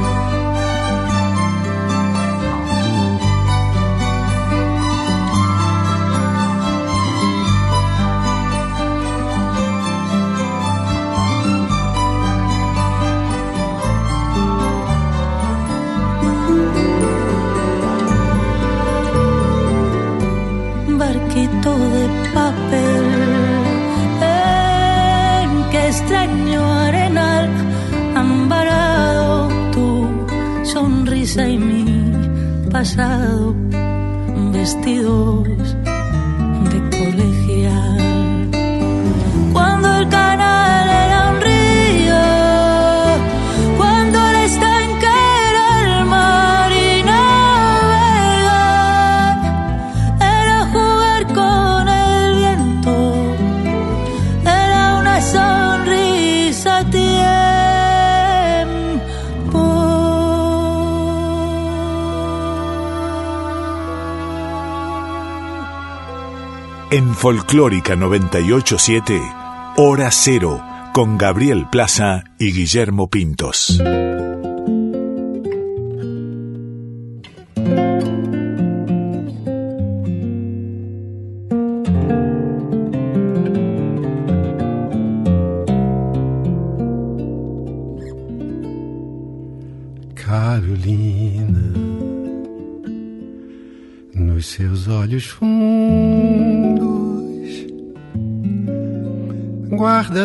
pasado 32.85 33.44
Folclórica 67.25 67.97
987, 67.97 69.19
Hora 69.79 70.11
Cero, 70.11 70.61
con 70.93 71.17
Gabriel 71.17 71.67
Plaza 71.73 72.23
y 72.39 72.53
Guillermo 72.53 73.09
Pintos. 73.09 73.81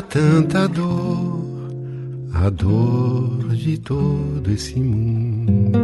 Tanta 0.02 0.68
dor, 0.68 1.72
a 2.34 2.50
dor 2.50 3.56
de 3.56 3.78
todo 3.78 4.52
esse 4.52 4.80
mundo. 4.80 5.78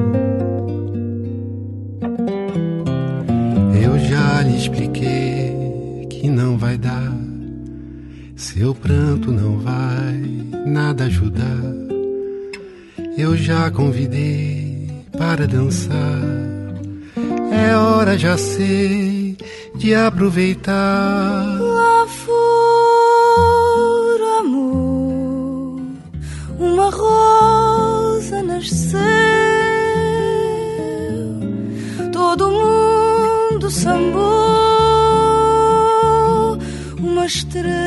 Eu 3.83 3.99
já 3.99 4.41
lhe 4.41 4.57
expliquei 4.57 6.07
que 6.09 6.29
não 6.29 6.57
vai 6.57 6.77
dar, 6.77 7.13
seu 8.35 8.73
pranto 8.73 9.31
não 9.31 9.57
vai 9.59 10.21
nada 10.65 11.05
ajudar. 11.05 11.85
Eu 13.17 13.35
já 13.37 13.71
convidei 13.71 14.89
para 15.17 15.47
dançar. 15.47 16.21
É 17.51 17.75
hora, 17.75 18.17
já 18.17 18.37
sei, 18.37 19.37
de 19.75 19.95
aproveitar. 19.95 21.54
koşturur 37.25 37.84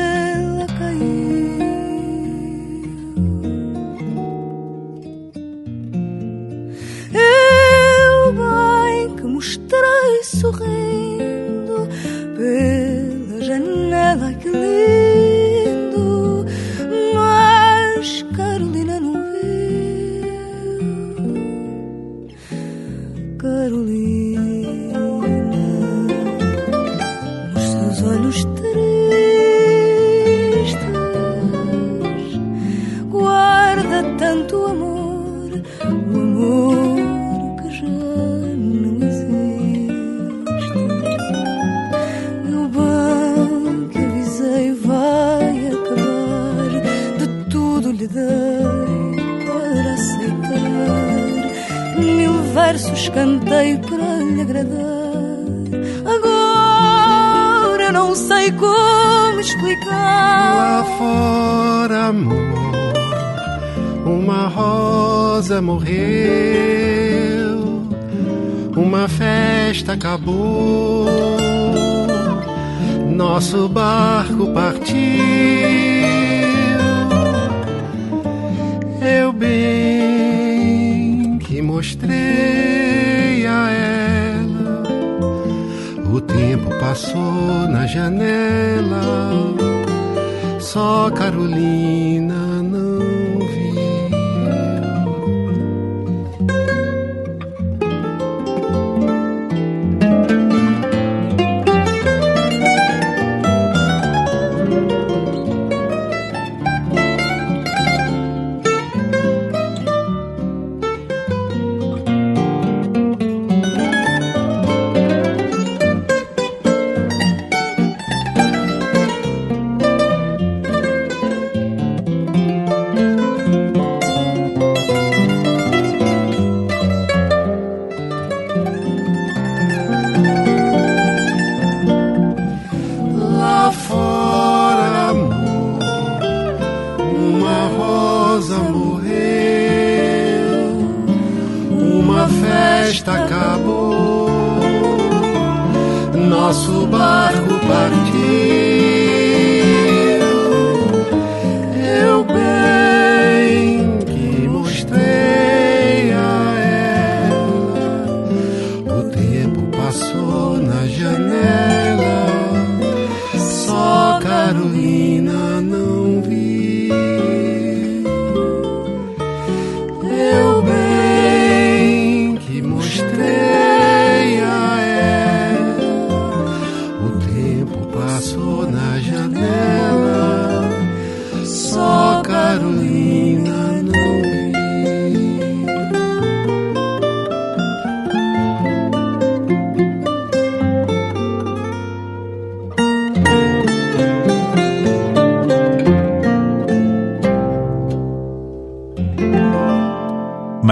morreu, 65.61 67.57
uma 68.75 69.07
festa 69.07 69.93
acabou, 69.93 71.05
nosso 73.15 73.69
barco 73.69 74.51
partiu. 74.53 74.97
Eu 79.01 79.31
bem 79.33 81.37
que 81.39 81.61
mostrei 81.61 83.45
a 83.45 83.71
ela. 83.71 84.83
O 86.13 86.21
tempo 86.21 86.69
passou 86.79 87.67
na 87.69 87.85
janela, 87.85 89.01
só 90.59 91.11
Carolina 91.11 92.18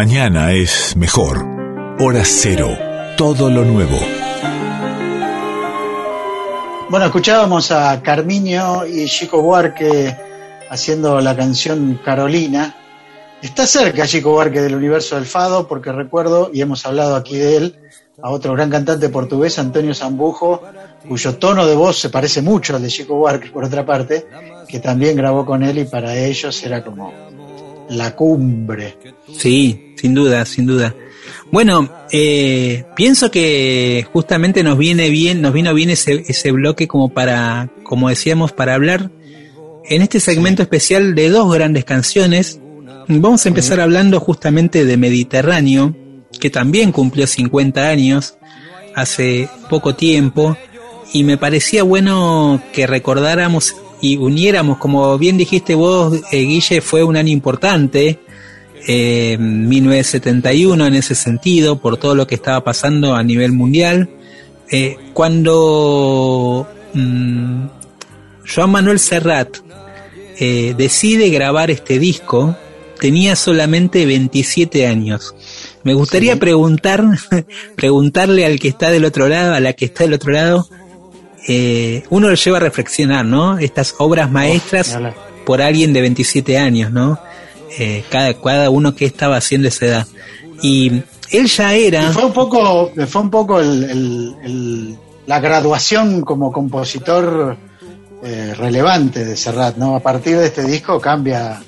Mañana 0.08 0.54
es 0.54 0.96
mejor. 0.96 1.46
Hora 2.00 2.24
cero. 2.24 2.70
Todo 3.18 3.50
lo 3.50 3.66
nuevo. 3.66 4.00
Bueno, 6.90 7.08
escuchábamos 7.08 7.74
a 7.74 8.02
Carmiño 8.02 8.86
y 8.86 9.06
Chico 9.08 9.42
Buarque 9.42 10.16
haciendo 10.70 11.20
la 11.20 11.36
canción 11.36 12.00
Carolina. 12.06 12.74
Está 13.42 13.68
cerca 13.68 14.08
Chico 14.08 14.32
Buarque 14.32 14.62
del 14.62 14.76
universo 14.76 15.16
del 15.16 15.26
Fado, 15.26 15.68
porque 15.68 15.92
recuerdo, 15.92 16.52
y 16.54 16.62
hemos 16.62 16.86
hablado 16.86 17.18
aquí 17.18 17.36
de 17.36 17.58
él, 17.58 17.76
a 18.22 18.30
otro 18.30 18.54
gran 18.54 18.70
cantante 18.70 19.10
portugués, 19.10 19.60
Antonio 19.60 19.94
Zambujo, 19.94 20.64
cuyo 21.06 21.36
tono 21.36 21.66
de 21.66 21.76
voz 21.76 22.00
se 22.00 22.10
parece 22.10 22.42
mucho 22.42 22.78
al 22.78 22.82
de 22.82 22.88
Chico 22.88 23.16
Buarque, 23.16 23.50
por 23.50 23.66
otra 23.66 23.86
parte, 23.86 24.26
que 24.70 24.80
también 24.80 25.18
grabó 25.18 25.46
con 25.46 25.64
él 25.64 25.80
y 25.80 25.84
para 25.84 26.16
ellos 26.16 26.64
era 26.64 26.82
como 26.82 27.12
la 27.90 28.16
cumbre. 28.16 28.98
Sí, 29.36 29.94
sin 29.98 30.14
duda, 30.14 30.46
sin 30.46 30.66
duda. 30.66 30.96
Bueno, 31.52 31.90
eh, 32.12 32.86
pienso 32.96 33.32
que 33.32 34.06
justamente 34.12 34.64
nos 34.64 34.78
viene 34.78 35.10
bien, 35.10 35.42
nos 35.42 35.54
vino 35.54 35.74
bien 35.74 35.90
ese, 35.90 36.24
ese 36.28 36.52
bloque 36.52 36.88
como 36.88 37.10
para, 37.10 37.70
como 37.84 38.10
decíamos, 38.10 38.52
para 38.52 38.76
hablar 38.76 39.12
en 39.86 40.02
este 40.02 40.20
segmento 40.20 40.62
especial 40.62 41.16
de 41.16 41.30
dos 41.30 41.54
grandes 41.54 41.86
canciones. 41.86 42.60
Vamos 43.08 43.46
a 43.46 43.50
empezar 43.50 43.80
hablando 43.80 44.20
justamente 44.20 44.84
de 44.84 44.98
Mediterráneo, 44.98 45.96
que 46.40 46.50
también 46.50 46.92
cumplió 46.92 47.26
50 47.26 47.88
años 47.88 48.38
hace 48.96 49.48
poco 49.70 49.96
tiempo, 49.96 50.58
y 51.14 51.24
me 51.24 51.38
parecía 51.38 51.84
bueno 51.84 52.62
que 52.74 52.86
recordáramos 52.86 53.76
y 54.02 54.18
uniéramos, 54.18 54.78
como 54.78 55.18
bien 55.18 55.38
dijiste 55.38 55.76
vos, 55.76 56.22
eh, 56.32 56.42
Guille, 56.44 56.82
fue 56.82 57.04
un 57.04 57.18
año 57.18 57.32
importante, 57.32 58.20
eh, 58.88 59.38
1971 59.38 60.86
en 60.86 60.96
ese 60.96 61.16
sentido, 61.16 61.80
por 61.80 61.98
todo 61.98 62.16
lo 62.16 62.28
que 62.28 62.36
estaba 62.36 62.64
pasando 62.64 63.16
a 63.16 63.24
nivel 63.24 63.52
mundial. 63.52 64.10
Eh, 64.72 64.98
cuando 65.14 66.68
mm, 66.94 67.66
Joan 68.46 68.70
Manuel 68.70 69.00
Serrat 69.00 69.58
eh, 70.40 70.76
decide 70.78 71.30
grabar 71.30 71.72
este 71.72 72.00
disco, 72.00 72.56
tenía 73.00 73.36
solamente 73.36 74.06
27 74.06 74.88
años. 74.88 75.36
Me 75.84 75.94
gustaría 75.94 76.38
preguntar, 76.38 77.04
preguntarle 77.76 78.46
al 78.46 78.60
que 78.60 78.68
está 78.68 78.92
del 78.92 79.06
otro 79.06 79.28
lado, 79.28 79.54
a 79.54 79.60
la 79.60 79.74
que 79.74 79.86
está 79.86 80.04
del 80.04 80.14
otro 80.14 80.32
lado, 80.32 80.68
eh, 81.48 82.04
uno 82.10 82.28
lo 82.30 82.36
lleva 82.36 82.58
a 82.58 82.62
reflexionar, 82.62 83.26
¿no? 83.26 83.58
Estas 83.60 83.96
obras 84.00 84.30
maestras 84.32 84.94
por 85.46 85.62
alguien 85.62 85.94
de 85.94 86.02
27 86.02 86.58
años, 86.58 86.92
¿no? 86.92 87.20
Eh, 87.80 88.04
cada, 88.10 88.34
cada 88.34 88.70
uno 88.70 88.96
que 88.96 89.06
estaba 89.06 89.38
haciendo 89.38 89.68
esa 89.68 89.86
edad. 89.86 90.08
Y 90.62 91.04
él 91.32 91.48
ya 91.48 91.74
era... 91.74 92.10
Y 92.10 92.14
fue 92.14 92.26
un 92.26 92.34
poco, 92.34 92.92
fue 93.08 93.22
un 93.22 93.30
poco 93.30 93.60
el, 93.60 93.84
el- 93.84 94.36
el- 94.44 94.98
la 95.28 95.40
graduación 95.42 96.22
como 96.22 96.52
compositor 96.54 97.58
eh, 98.24 98.54
relevante 98.58 99.26
de 99.26 99.36
Serrat, 99.36 99.76
¿no? 99.78 99.96
A 99.96 100.00
partir 100.00 100.38
de 100.38 100.46
este 100.48 100.64
disco 100.64 101.00
cambia 101.02 101.62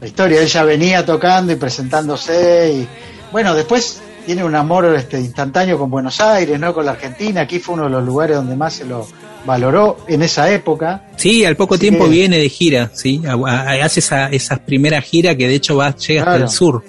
la 0.00 0.06
historia. 0.06 0.40
Él 0.42 0.48
ya 0.48 0.64
venía 0.64 1.06
tocando 1.06 1.52
y 1.52 1.56
presentándose 1.56 2.72
y 2.74 2.88
bueno, 3.32 3.54
después 3.54 4.00
tiene 4.26 4.44
un 4.44 4.54
amor 4.54 4.84
este, 4.96 5.20
instantáneo 5.20 5.78
con 5.78 5.88
Buenos 5.88 6.20
Aires, 6.20 6.58
¿no? 6.60 6.74
Con 6.74 6.84
la 6.84 6.92
Argentina. 6.92 7.42
Aquí 7.42 7.60
fue 7.60 7.76
uno 7.76 7.84
de 7.84 7.90
los 7.90 8.04
lugares 8.04 8.36
donde 8.36 8.56
más 8.56 8.74
se 8.74 8.84
lo 8.84 9.06
valoró 9.46 9.98
en 10.08 10.22
esa 10.22 10.50
época. 10.50 11.04
Sí, 11.16 11.44
al 11.44 11.56
poco 11.56 11.74
Así 11.74 11.82
tiempo 11.82 12.04
que- 12.04 12.10
viene 12.10 12.38
de 12.38 12.48
gira, 12.48 12.90
sí, 12.92 13.22
hace 13.46 14.00
esa, 14.00 14.28
esas 14.28 14.58
primeras 14.58 15.04
giras 15.04 15.36
que 15.36 15.46
de 15.46 15.54
hecho 15.54 15.76
va, 15.76 15.94
llega 15.96 16.22
hasta 16.22 16.36
el 16.36 16.48
sur. 16.50 16.84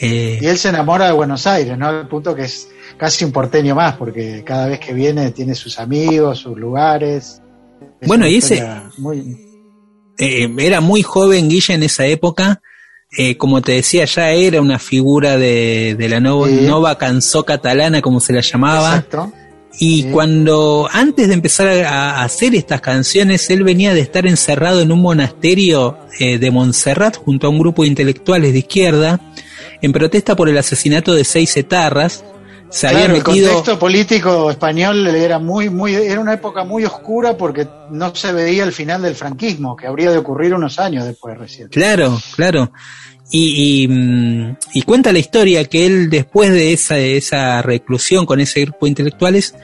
y 0.00 0.46
él 0.46 0.56
se 0.56 0.68
enamora 0.68 1.06
de 1.06 1.12
Buenos 1.12 1.46
Aires, 1.48 1.76
¿no? 1.76 1.88
Al 1.88 2.06
punto 2.06 2.34
que 2.36 2.42
es 2.44 2.68
casi 2.96 3.24
un 3.24 3.32
porteño 3.32 3.74
más, 3.74 3.96
porque 3.96 4.44
cada 4.44 4.68
vez 4.68 4.78
que 4.78 4.92
viene 4.92 5.32
tiene 5.32 5.56
sus 5.56 5.78
amigos, 5.80 6.38
sus 6.38 6.56
lugares. 6.56 7.42
bueno, 8.06 8.26
y 8.28 8.36
ese... 8.36 8.64
era 10.18 10.80
muy 10.80 11.02
joven 11.02 11.48
Guilla 11.48 11.74
en 11.74 11.82
esa 11.82 12.06
época. 12.06 12.60
Como 13.36 13.62
te 13.62 13.72
decía, 13.72 14.04
ya 14.04 14.30
era 14.30 14.60
una 14.60 14.78
figura 14.78 15.36
de, 15.38 15.96
la 16.08 16.20
nova 16.20 16.98
canzó 16.98 17.44
catalana, 17.44 18.02
como 18.02 18.20
se 18.20 18.32
la 18.32 18.40
llamaba. 18.40 18.96
Exacto. 18.96 19.32
Y 19.80 20.04
cuando, 20.04 20.88
antes 20.92 21.28
de 21.28 21.34
empezar 21.34 21.68
a, 21.84 22.22
hacer 22.22 22.54
estas 22.54 22.80
canciones, 22.80 23.48
él 23.50 23.62
venía 23.62 23.94
de 23.94 24.00
estar 24.00 24.26
encerrado 24.26 24.80
en 24.80 24.90
un 24.90 25.00
monasterio 25.00 25.98
eh, 26.18 26.38
de 26.38 26.50
Montserrat 26.50 27.16
junto 27.16 27.46
a 27.46 27.50
un 27.50 27.60
grupo 27.60 27.82
de 27.82 27.88
intelectuales 27.88 28.52
de 28.52 28.58
izquierda, 28.58 29.20
en 29.80 29.92
protesta 29.92 30.34
por 30.34 30.48
el 30.48 30.58
asesinato 30.58 31.14
de 31.14 31.24
seis 31.24 31.56
etarras. 31.56 32.24
Se 32.70 32.88
había 32.88 33.08
metido... 33.08 33.34
El 33.34 33.44
contexto 33.44 33.78
político 33.78 34.50
español 34.50 35.06
era 35.06 35.38
muy, 35.38 35.70
muy, 35.70 35.94
era 35.94 36.20
una 36.20 36.34
época 36.34 36.64
muy 36.64 36.84
oscura 36.84 37.36
porque 37.36 37.66
no 37.90 38.14
se 38.14 38.32
veía 38.32 38.64
el 38.64 38.72
final 38.72 39.02
del 39.02 39.14
franquismo, 39.14 39.76
que 39.76 39.86
habría 39.86 40.10
de 40.10 40.18
ocurrir 40.18 40.54
unos 40.54 40.78
años 40.78 41.04
después 41.04 41.38
recién. 41.38 41.68
Claro, 41.68 42.18
claro. 42.34 42.72
Y, 43.30 43.86
mm, 43.88 44.56
y, 44.72 44.82
cuenta 44.82 45.12
la 45.12 45.18
historia 45.18 45.64
que 45.64 45.84
él, 45.84 46.08
después 46.08 46.50
de 46.50 46.72
esa, 46.72 46.98
esa 46.98 47.60
reclusión 47.60 48.24
con 48.24 48.40
ese 48.40 48.62
grupo 48.62 48.86
de 48.86 48.90
intelectuales, 48.90 49.54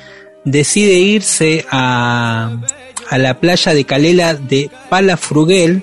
decide 0.45 0.95
irse 0.95 1.65
a, 1.71 2.61
a 3.09 3.19
la 3.19 3.41
playa 3.41 3.73
de 3.73 3.85
Calela 3.85 4.35
de 4.35 4.71
Palafrugell, 4.91 5.83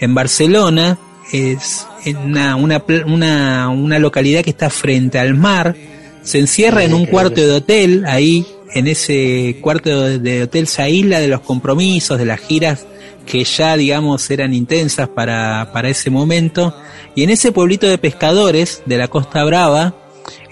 en 0.00 0.14
Barcelona. 0.14 0.98
Es 1.32 1.86
una, 2.24 2.56
una, 2.56 2.82
una, 3.06 3.68
una 3.68 3.98
localidad 4.00 4.42
que 4.42 4.50
está 4.50 4.68
frente 4.70 5.18
al 5.18 5.34
mar. 5.34 5.76
Se 6.22 6.38
encierra 6.38 6.84
en 6.84 6.94
un 6.94 7.06
cuarto 7.06 7.40
de 7.40 7.52
hotel, 7.52 8.04
ahí 8.06 8.46
en 8.74 8.86
ese 8.86 9.58
cuarto 9.60 10.18
de 10.18 10.42
hotel 10.44 10.66
se 10.66 10.82
aísla 10.82 11.20
de 11.20 11.28
los 11.28 11.40
compromisos, 11.40 12.18
de 12.18 12.24
las 12.24 12.40
giras 12.40 12.86
que 13.26 13.44
ya, 13.44 13.76
digamos, 13.76 14.30
eran 14.30 14.54
intensas 14.54 15.08
para, 15.08 15.70
para 15.72 15.88
ese 15.88 16.10
momento 16.10 16.74
y 17.14 17.22
en 17.22 17.30
ese 17.30 17.52
pueblito 17.52 17.86
de 17.86 17.98
pescadores 17.98 18.82
de 18.86 18.98
la 18.98 19.08
Costa 19.08 19.44
Brava, 19.44 19.94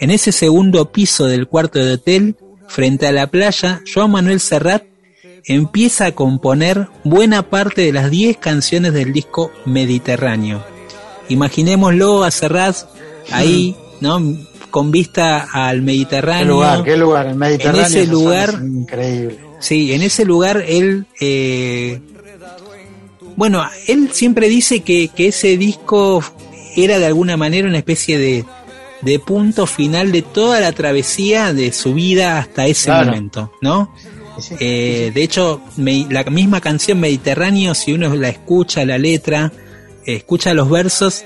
en 0.00 0.10
ese 0.10 0.32
segundo 0.32 0.90
piso 0.90 1.26
del 1.26 1.48
cuarto 1.48 1.78
de 1.78 1.94
hotel, 1.94 2.36
frente 2.68 3.06
a 3.06 3.12
la 3.12 3.26
playa, 3.26 3.82
Joan 3.92 4.10
Manuel 4.10 4.40
Serrat 4.40 4.84
empieza 5.44 6.06
a 6.06 6.14
componer 6.14 6.88
buena 7.04 7.48
parte 7.48 7.82
de 7.82 7.92
las 7.92 8.10
10 8.10 8.36
canciones 8.36 8.92
del 8.92 9.12
disco 9.12 9.50
Mediterráneo. 9.64 10.64
Imaginémoslo 11.28 12.22
a 12.22 12.30
Serrat 12.30 12.76
ahí, 13.30 13.76
¿no? 14.00 14.20
Con 14.78 14.92
vista 14.92 15.48
al 15.52 15.82
Mediterráneo. 15.82 16.44
¿Qué 16.44 16.52
lugar? 16.52 16.84
¿Qué 16.84 16.96
lugar? 16.96 17.26
El 17.26 17.34
Mediterráneo. 17.34 17.80
En 17.80 17.86
ese 17.88 18.06
lugar. 18.06 18.60
Increíble. 18.62 19.38
Sí, 19.58 19.92
en 19.92 20.02
ese 20.02 20.24
lugar 20.24 20.64
él. 20.68 21.04
Eh, 21.20 22.00
bueno, 23.34 23.68
él 23.88 24.10
siempre 24.12 24.48
dice 24.48 24.82
que, 24.82 25.08
que 25.08 25.26
ese 25.26 25.56
disco 25.56 26.22
era 26.76 27.00
de 27.00 27.06
alguna 27.06 27.36
manera 27.36 27.66
una 27.66 27.78
especie 27.78 28.18
de, 28.18 28.44
de 29.02 29.18
punto 29.18 29.66
final 29.66 30.12
de 30.12 30.22
toda 30.22 30.60
la 30.60 30.70
travesía 30.70 31.52
de 31.52 31.72
su 31.72 31.92
vida 31.94 32.38
hasta 32.38 32.68
ese 32.68 32.92
momento, 32.92 33.52
¿no? 33.60 33.92
Eh, 34.60 35.10
de 35.12 35.22
hecho, 35.24 35.60
la 35.76 36.22
misma 36.22 36.60
canción 36.60 37.00
Mediterráneo, 37.00 37.74
si 37.74 37.94
uno 37.94 38.14
la 38.14 38.28
escucha, 38.28 38.84
la 38.84 38.96
letra, 38.96 39.52
escucha 40.06 40.54
los 40.54 40.70
versos, 40.70 41.24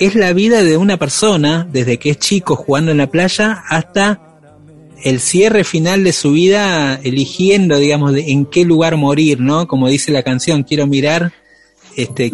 es 0.00 0.14
la 0.14 0.32
vida 0.32 0.64
de 0.64 0.78
una 0.78 0.96
persona, 0.96 1.68
desde 1.70 1.98
que 1.98 2.10
es 2.10 2.18
chico 2.18 2.56
jugando 2.56 2.90
en 2.90 2.96
la 2.96 3.08
playa 3.08 3.62
hasta 3.68 4.20
el 5.04 5.20
cierre 5.20 5.62
final 5.62 6.04
de 6.04 6.12
su 6.12 6.32
vida, 6.32 6.98
eligiendo, 7.02 7.76
digamos, 7.76 8.14
en 8.16 8.46
qué 8.46 8.64
lugar 8.64 8.96
morir, 8.96 9.40
¿no? 9.40 9.68
Como 9.68 9.88
dice 9.88 10.10
la 10.10 10.22
canción, 10.22 10.62
quiero 10.62 10.86
mirar. 10.86 11.32
Este, 11.96 12.32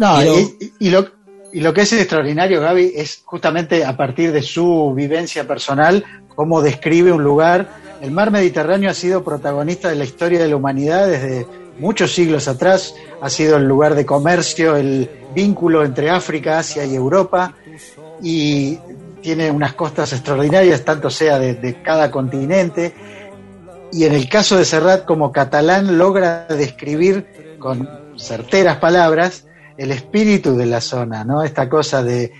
y, 0.79 0.89
lo, 0.89 1.07
y 1.51 1.59
lo 1.59 1.73
que 1.73 1.81
es 1.81 1.91
extraordinario, 1.91 2.61
Gaby, 2.61 2.93
es 2.95 3.21
justamente 3.25 3.83
a 3.83 3.97
partir 3.97 4.31
de 4.31 4.41
su 4.41 4.93
vivencia 4.95 5.45
personal, 5.45 6.05
cómo 6.35 6.61
describe 6.61 7.11
un 7.11 7.23
lugar. 7.23 7.69
El 8.01 8.11
mar 8.11 8.31
Mediterráneo 8.31 8.89
ha 8.89 8.93
sido 8.93 9.25
protagonista 9.25 9.89
de 9.89 9.95
la 9.95 10.05
historia 10.05 10.39
de 10.39 10.47
la 10.47 10.55
humanidad 10.55 11.07
desde 11.07 11.45
muchos 11.79 12.13
siglos 12.13 12.47
atrás, 12.47 12.95
ha 13.21 13.29
sido 13.29 13.57
el 13.57 13.67
lugar 13.67 13.95
de 13.95 14.05
comercio, 14.05 14.75
el 14.75 15.09
vínculo 15.33 15.83
entre 15.83 16.09
África, 16.09 16.59
Asia 16.59 16.85
y 16.85 16.95
Europa, 16.95 17.55
y 18.21 18.77
tiene 19.21 19.51
unas 19.51 19.73
costas 19.73 20.13
extraordinarias, 20.13 20.83
tanto 20.83 21.09
sea 21.09 21.39
de, 21.39 21.81
cada 21.83 22.09
continente. 22.11 22.93
Y 23.91 24.05
en 24.05 24.13
el 24.13 24.29
caso 24.29 24.57
de 24.57 24.65
Serrat, 24.65 25.05
como 25.05 25.31
catalán, 25.31 25.97
logra 25.97 26.45
describir 26.47 27.57
con 27.59 27.89
certeras 28.17 28.77
palabras 28.77 29.45
el 29.77 29.91
espíritu 29.91 30.55
de 30.55 30.65
la 30.65 30.81
zona, 30.81 31.23
¿no? 31.23 31.43
Esta 31.43 31.69
cosa 31.69 32.03
de 32.03 32.31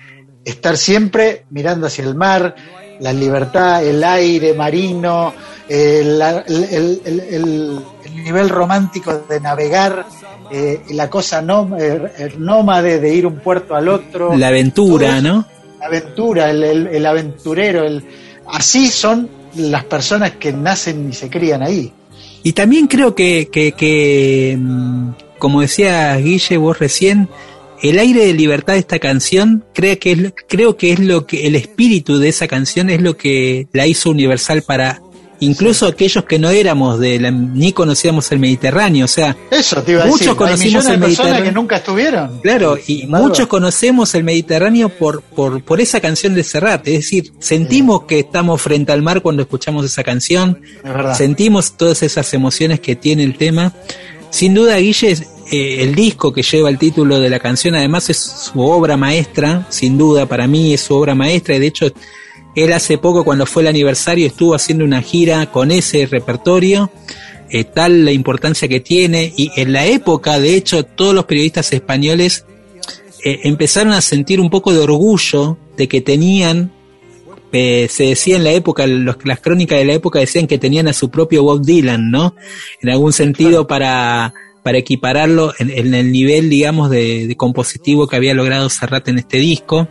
estar 0.44 0.78
siempre 0.78 1.46
mirando 1.50 1.88
hacia 1.88 2.04
el 2.06 2.16
mar, 2.16 2.56
la 3.00 3.14
libertad, 3.14 3.84
el 3.84 4.04
aire 4.04 4.54
marino, 4.54 5.34
el, 5.70 6.20
nivel 8.24 8.50
romántico 8.50 9.24
de 9.30 9.40
navegar, 9.40 10.06
eh, 10.52 10.82
la 10.90 11.10
cosa 11.10 11.44
eh, 11.80 12.34
nómade 12.38 13.00
de 13.00 13.14
ir 13.14 13.26
un 13.26 13.40
puerto 13.40 13.76
al 13.76 13.88
otro. 13.90 14.36
La 14.36 14.48
aventura, 14.48 15.22
¿no? 15.22 15.46
La 15.80 15.88
aventura, 15.88 16.50
el, 16.50 17.06
aventurero, 17.06 17.86
el, 17.86 18.04
así 18.48 18.88
son 18.88 19.30
las 19.56 19.84
personas 19.86 20.32
que 20.32 20.52
nacen 20.52 21.10
y 21.10 21.14
se 21.14 21.30
crían 21.30 21.64
ahí. 21.64 21.92
Y 22.44 22.54
también 22.54 22.88
creo 22.88 23.14
que, 23.14 23.50
que, 23.52 23.74
que 23.74 24.58
mm, 24.60 25.10
como 25.38 25.62
decía 25.62 26.16
Guille 26.18 26.58
vos 26.58 26.80
recién, 26.80 27.30
el 27.82 28.00
aire 28.00 28.26
de 28.26 28.34
libertad 28.34 28.74
de 28.74 28.80
esta 28.80 29.00
canción 29.00 29.64
creo 29.74 30.00
que 30.00 30.12
es, 30.12 30.34
creo 30.48 30.78
que 30.78 30.94
es 30.94 31.00
lo 31.00 31.28
que 31.28 31.48
el 31.48 31.56
espíritu 31.56 32.18
de 32.18 32.30
esa 32.30 32.48
canción 32.48 32.90
es 32.90 33.02
lo 33.02 33.18
que 33.18 33.68
la 33.74 33.86
hizo 33.86 34.10
universal 34.10 34.64
para 34.64 35.02
incluso 35.40 35.86
aquellos 35.86 36.24
que 36.26 36.40
no 36.40 36.50
éramos 36.50 37.00
de 37.00 37.20
la, 37.20 37.32
ni 37.32 37.74
conocíamos 37.74 38.32
el 38.32 38.40
Mediterráneo, 38.40 39.06
o 39.06 39.08
sea, 39.08 39.36
Eso 39.52 39.82
te 39.84 39.94
iba 39.94 40.04
a 40.04 40.08
muchos 40.08 40.36
conocimos 40.36 40.86
el 40.88 41.00
Mediterráneo 41.00 41.44
que 41.44 41.52
nunca 41.52 41.78
estuvieron. 41.78 42.40
Claro, 42.42 42.78
y 42.88 43.06
muchos 43.08 43.48
conocemos 43.48 44.14
el 44.16 44.24
Mediterráneo 44.24 44.90
por, 44.90 45.22
por, 45.22 45.64
por 45.64 45.82
esa 45.82 46.00
canción 46.00 46.34
de 46.34 46.44
Serrat, 46.44 46.88
es 46.88 46.94
decir, 46.94 47.34
sentimos 47.40 48.04
que 48.04 48.20
estamos 48.20 48.62
frente 48.62 48.92
al 48.92 49.02
mar 49.02 49.22
cuando 49.22 49.44
escuchamos 49.44 49.86
esa 49.86 50.04
canción, 50.04 50.62
sentimos 51.16 51.74
todas 51.74 52.04
esas 52.04 52.34
emociones 52.34 52.80
que 52.80 52.96
tiene 52.96 53.24
el 53.24 53.38
tema. 53.38 53.74
Sin 54.30 54.54
duda, 54.54 54.78
Guille, 54.78 55.14
eh, 55.52 55.84
el 55.84 55.96
disco 55.96 56.34
que 56.34 56.44
lleva 56.44 56.70
el 56.70 56.78
título 56.78 57.20
de 57.20 57.30
la 57.30 57.40
canción, 57.40 57.76
además 57.76 58.10
es 58.10 58.18
su 58.18 58.60
obra 58.60 58.98
maestra, 58.98 59.66
sin 59.70 59.98
duda, 59.98 60.26
para 60.26 60.48
mí 60.48 60.74
es 60.74 60.82
su 60.82 60.96
obra 60.96 61.16
maestra, 61.16 61.56
y 61.56 61.60
de 61.60 61.68
hecho, 61.68 61.92
él 62.64 62.74
hace 62.74 62.98
poco, 62.98 63.24
cuando 63.24 63.46
fue 63.46 63.62
el 63.62 63.68
aniversario, 63.68 64.28
estuvo 64.28 64.56
haciendo 64.56 64.84
una 64.84 65.02
gira 65.02 65.52
con 65.52 65.72
ese 65.72 66.06
repertorio, 66.06 66.92
eh, 67.50 67.64
tal 67.64 68.06
la 68.06 68.12
importancia 68.12 68.68
que 68.68 68.80
tiene, 68.80 69.34
y 69.36 69.52
en 69.56 69.74
la 69.74 69.86
época, 69.86 70.40
de 70.40 70.56
hecho, 70.56 70.84
todos 70.84 71.14
los 71.14 71.26
periodistas 71.26 71.72
españoles 71.72 72.46
eh, 73.24 73.42
empezaron 73.44 73.94
a 73.94 74.02
sentir 74.02 74.40
un 74.40 74.50
poco 74.50 74.74
de 74.74 74.80
orgullo 74.80 75.58
de 75.78 75.88
que 75.88 76.02
tenían 76.02 76.72
se 77.52 78.04
decía 78.04 78.36
en 78.36 78.44
la 78.44 78.52
época, 78.52 78.86
las 78.86 79.40
crónicas 79.40 79.80
de 79.80 79.86
la 79.86 79.94
época 79.94 80.20
decían 80.20 80.48
que 80.48 80.58
tenían 80.58 80.88
a 80.88 80.94
su 80.94 81.10
propio 81.10 81.44
Bob 81.44 81.66
Dylan, 81.66 82.12
¿no? 82.12 82.36
En 82.82 82.90
algún 82.90 83.14
sentido 83.14 83.68
para, 83.68 84.34
para 84.64 84.78
equipararlo 84.78 85.54
en, 85.58 85.94
el 85.94 86.12
nivel, 86.12 86.50
digamos, 86.50 86.90
de, 86.90 87.34
compositivo 87.38 88.08
que 88.08 88.16
había 88.16 88.34
logrado 88.34 88.70
Serrat 88.70 89.08
en 89.08 89.20
este 89.20 89.38
disco. 89.38 89.88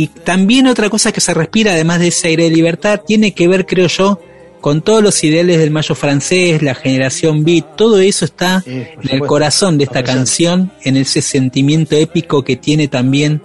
Y 0.00 0.06
también 0.06 0.66
otra 0.66 0.88
cosa 0.88 1.12
que 1.12 1.20
se 1.20 1.34
respira, 1.34 1.72
además 1.72 2.00
de 2.00 2.08
ese 2.08 2.28
aire 2.28 2.44
de 2.44 2.50
libertad, 2.56 3.02
tiene 3.06 3.34
que 3.34 3.46
ver, 3.46 3.66
creo 3.66 3.86
yo, 3.86 4.18
con 4.62 4.80
todos 4.80 5.02
los 5.02 5.22
ideales 5.22 5.58
del 5.58 5.70
mayo 5.70 5.94
francés, 5.94 6.62
la 6.62 6.74
generación 6.74 7.44
beat, 7.44 7.76
todo 7.76 7.98
eso 8.00 8.24
está 8.24 8.64
en 8.64 8.88
el 9.10 9.20
corazón 9.20 9.76
de 9.76 9.84
esta 9.84 10.02
canción, 10.02 10.72
en 10.84 10.96
ese 10.96 11.20
sentimiento 11.20 11.96
épico 11.96 12.42
que 12.42 12.56
tiene 12.56 12.88
también 12.88 13.42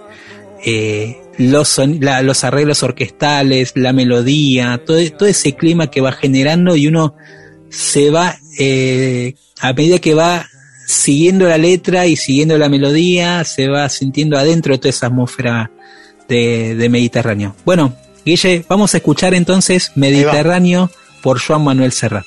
eh, 0.64 1.18
los, 1.36 1.78
los 2.22 2.44
arreglos 2.44 2.82
orquestales, 2.82 3.72
la 3.74 3.92
melodía, 3.92 4.80
todo, 4.82 4.98
todo 5.10 5.28
ese 5.28 5.56
clima 5.56 5.90
que 5.90 6.00
va 6.00 6.12
generando 6.12 6.74
y 6.74 6.86
uno 6.86 7.16
se 7.68 8.08
va, 8.08 8.34
eh, 8.58 9.34
a 9.60 9.74
medida 9.74 9.98
que 9.98 10.14
va 10.14 10.46
siguiendo 10.86 11.50
la 11.50 11.58
letra 11.58 12.06
y 12.06 12.16
siguiendo 12.16 12.56
la 12.56 12.70
melodía, 12.70 13.44
se 13.44 13.68
va 13.68 13.90
sintiendo 13.90 14.38
adentro 14.38 14.72
de 14.72 14.78
toda 14.78 14.88
esa 14.88 15.08
atmósfera 15.08 15.70
de, 16.28 16.74
de 16.74 16.88
Mediterráneo. 16.88 17.54
Bueno, 17.64 17.94
Guille, 18.24 18.64
vamos 18.68 18.94
a 18.94 18.96
escuchar 18.96 19.34
entonces 19.34 19.92
Mediterráneo 19.94 20.90
por 21.22 21.40
Joan 21.40 21.62
Manuel 21.62 21.92
Serrat. 21.92 22.26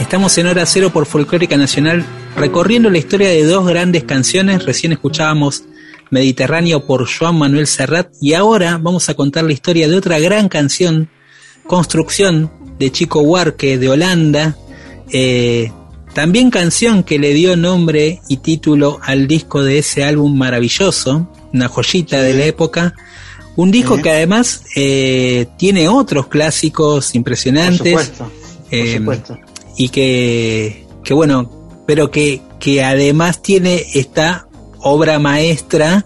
Estamos 0.00 0.38
en 0.38 0.46
Hora 0.46 0.64
Cero 0.64 0.90
por 0.90 1.04
Folclórica 1.04 1.56
Nacional, 1.56 2.04
recorriendo 2.36 2.88
la 2.88 2.98
historia 2.98 3.28
de 3.28 3.44
dos 3.44 3.66
grandes 3.66 4.04
canciones. 4.04 4.64
Recién 4.64 4.92
escuchábamos 4.92 5.64
Mediterráneo 6.10 6.86
por 6.86 7.08
Joan 7.08 7.38
Manuel 7.38 7.66
Serrat 7.66 8.08
y 8.20 8.34
ahora 8.34 8.78
vamos 8.78 9.08
a 9.08 9.14
contar 9.14 9.44
la 9.44 9.52
historia 9.52 9.88
de 9.88 9.96
otra 9.96 10.18
gran 10.18 10.48
canción, 10.48 11.10
Construcción, 11.66 12.50
de 12.78 12.90
Chico 12.90 13.20
Huarque 13.20 13.78
de 13.78 13.88
Holanda. 13.88 14.56
Eh, 15.12 15.72
también 16.14 16.50
canción 16.50 17.02
que 17.02 17.18
le 17.18 17.34
dio 17.34 17.56
nombre 17.56 18.20
y 18.28 18.38
título 18.38 18.98
al 19.02 19.26
disco 19.26 19.62
de 19.62 19.78
ese 19.78 20.04
álbum 20.04 20.36
maravilloso, 20.36 21.30
una 21.52 21.68
joyita 21.68 22.22
de 22.22 22.34
la 22.34 22.44
época. 22.46 22.94
Un 23.56 23.70
disco 23.70 24.00
que 24.00 24.10
además 24.10 24.62
eh, 24.76 25.46
tiene 25.58 25.88
otros 25.88 26.28
clásicos 26.28 27.14
impresionantes. 27.14 27.92
Por 27.92 28.04
supuesto. 28.04 28.32
Eh, 28.70 28.98
supuesto 28.98 29.38
y 29.78 29.88
que, 29.88 30.84
que 31.04 31.14
bueno, 31.14 31.50
pero 31.86 32.10
que, 32.10 32.42
que 32.58 32.84
además 32.84 33.40
tiene 33.40 33.86
esta 33.94 34.47
obra 34.80 35.18
maestra 35.18 36.04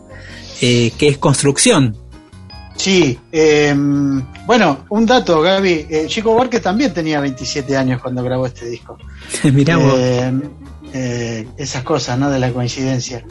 eh, 0.60 0.92
que 0.96 1.08
es 1.08 1.18
construcción. 1.18 1.96
Sí, 2.76 3.18
em, 3.30 4.22
bueno, 4.46 4.84
un 4.90 5.06
dato, 5.06 5.40
Gaby. 5.40 5.86
Eh, 5.90 6.04
Chico 6.06 6.32
Buarque 6.32 6.60
también 6.60 6.92
tenía 6.94 7.20
27 7.20 7.76
años 7.76 8.00
cuando 8.00 8.22
grabó 8.22 8.46
este 8.46 8.66
disco. 8.66 8.96
Miramos. 9.52 9.94
Em, 9.98 10.42
eh, 10.94 11.46
esas 11.56 11.82
cosas, 11.82 12.18
¿no? 12.18 12.30
De 12.30 12.38
la 12.38 12.52
coincidencia. 12.52 13.24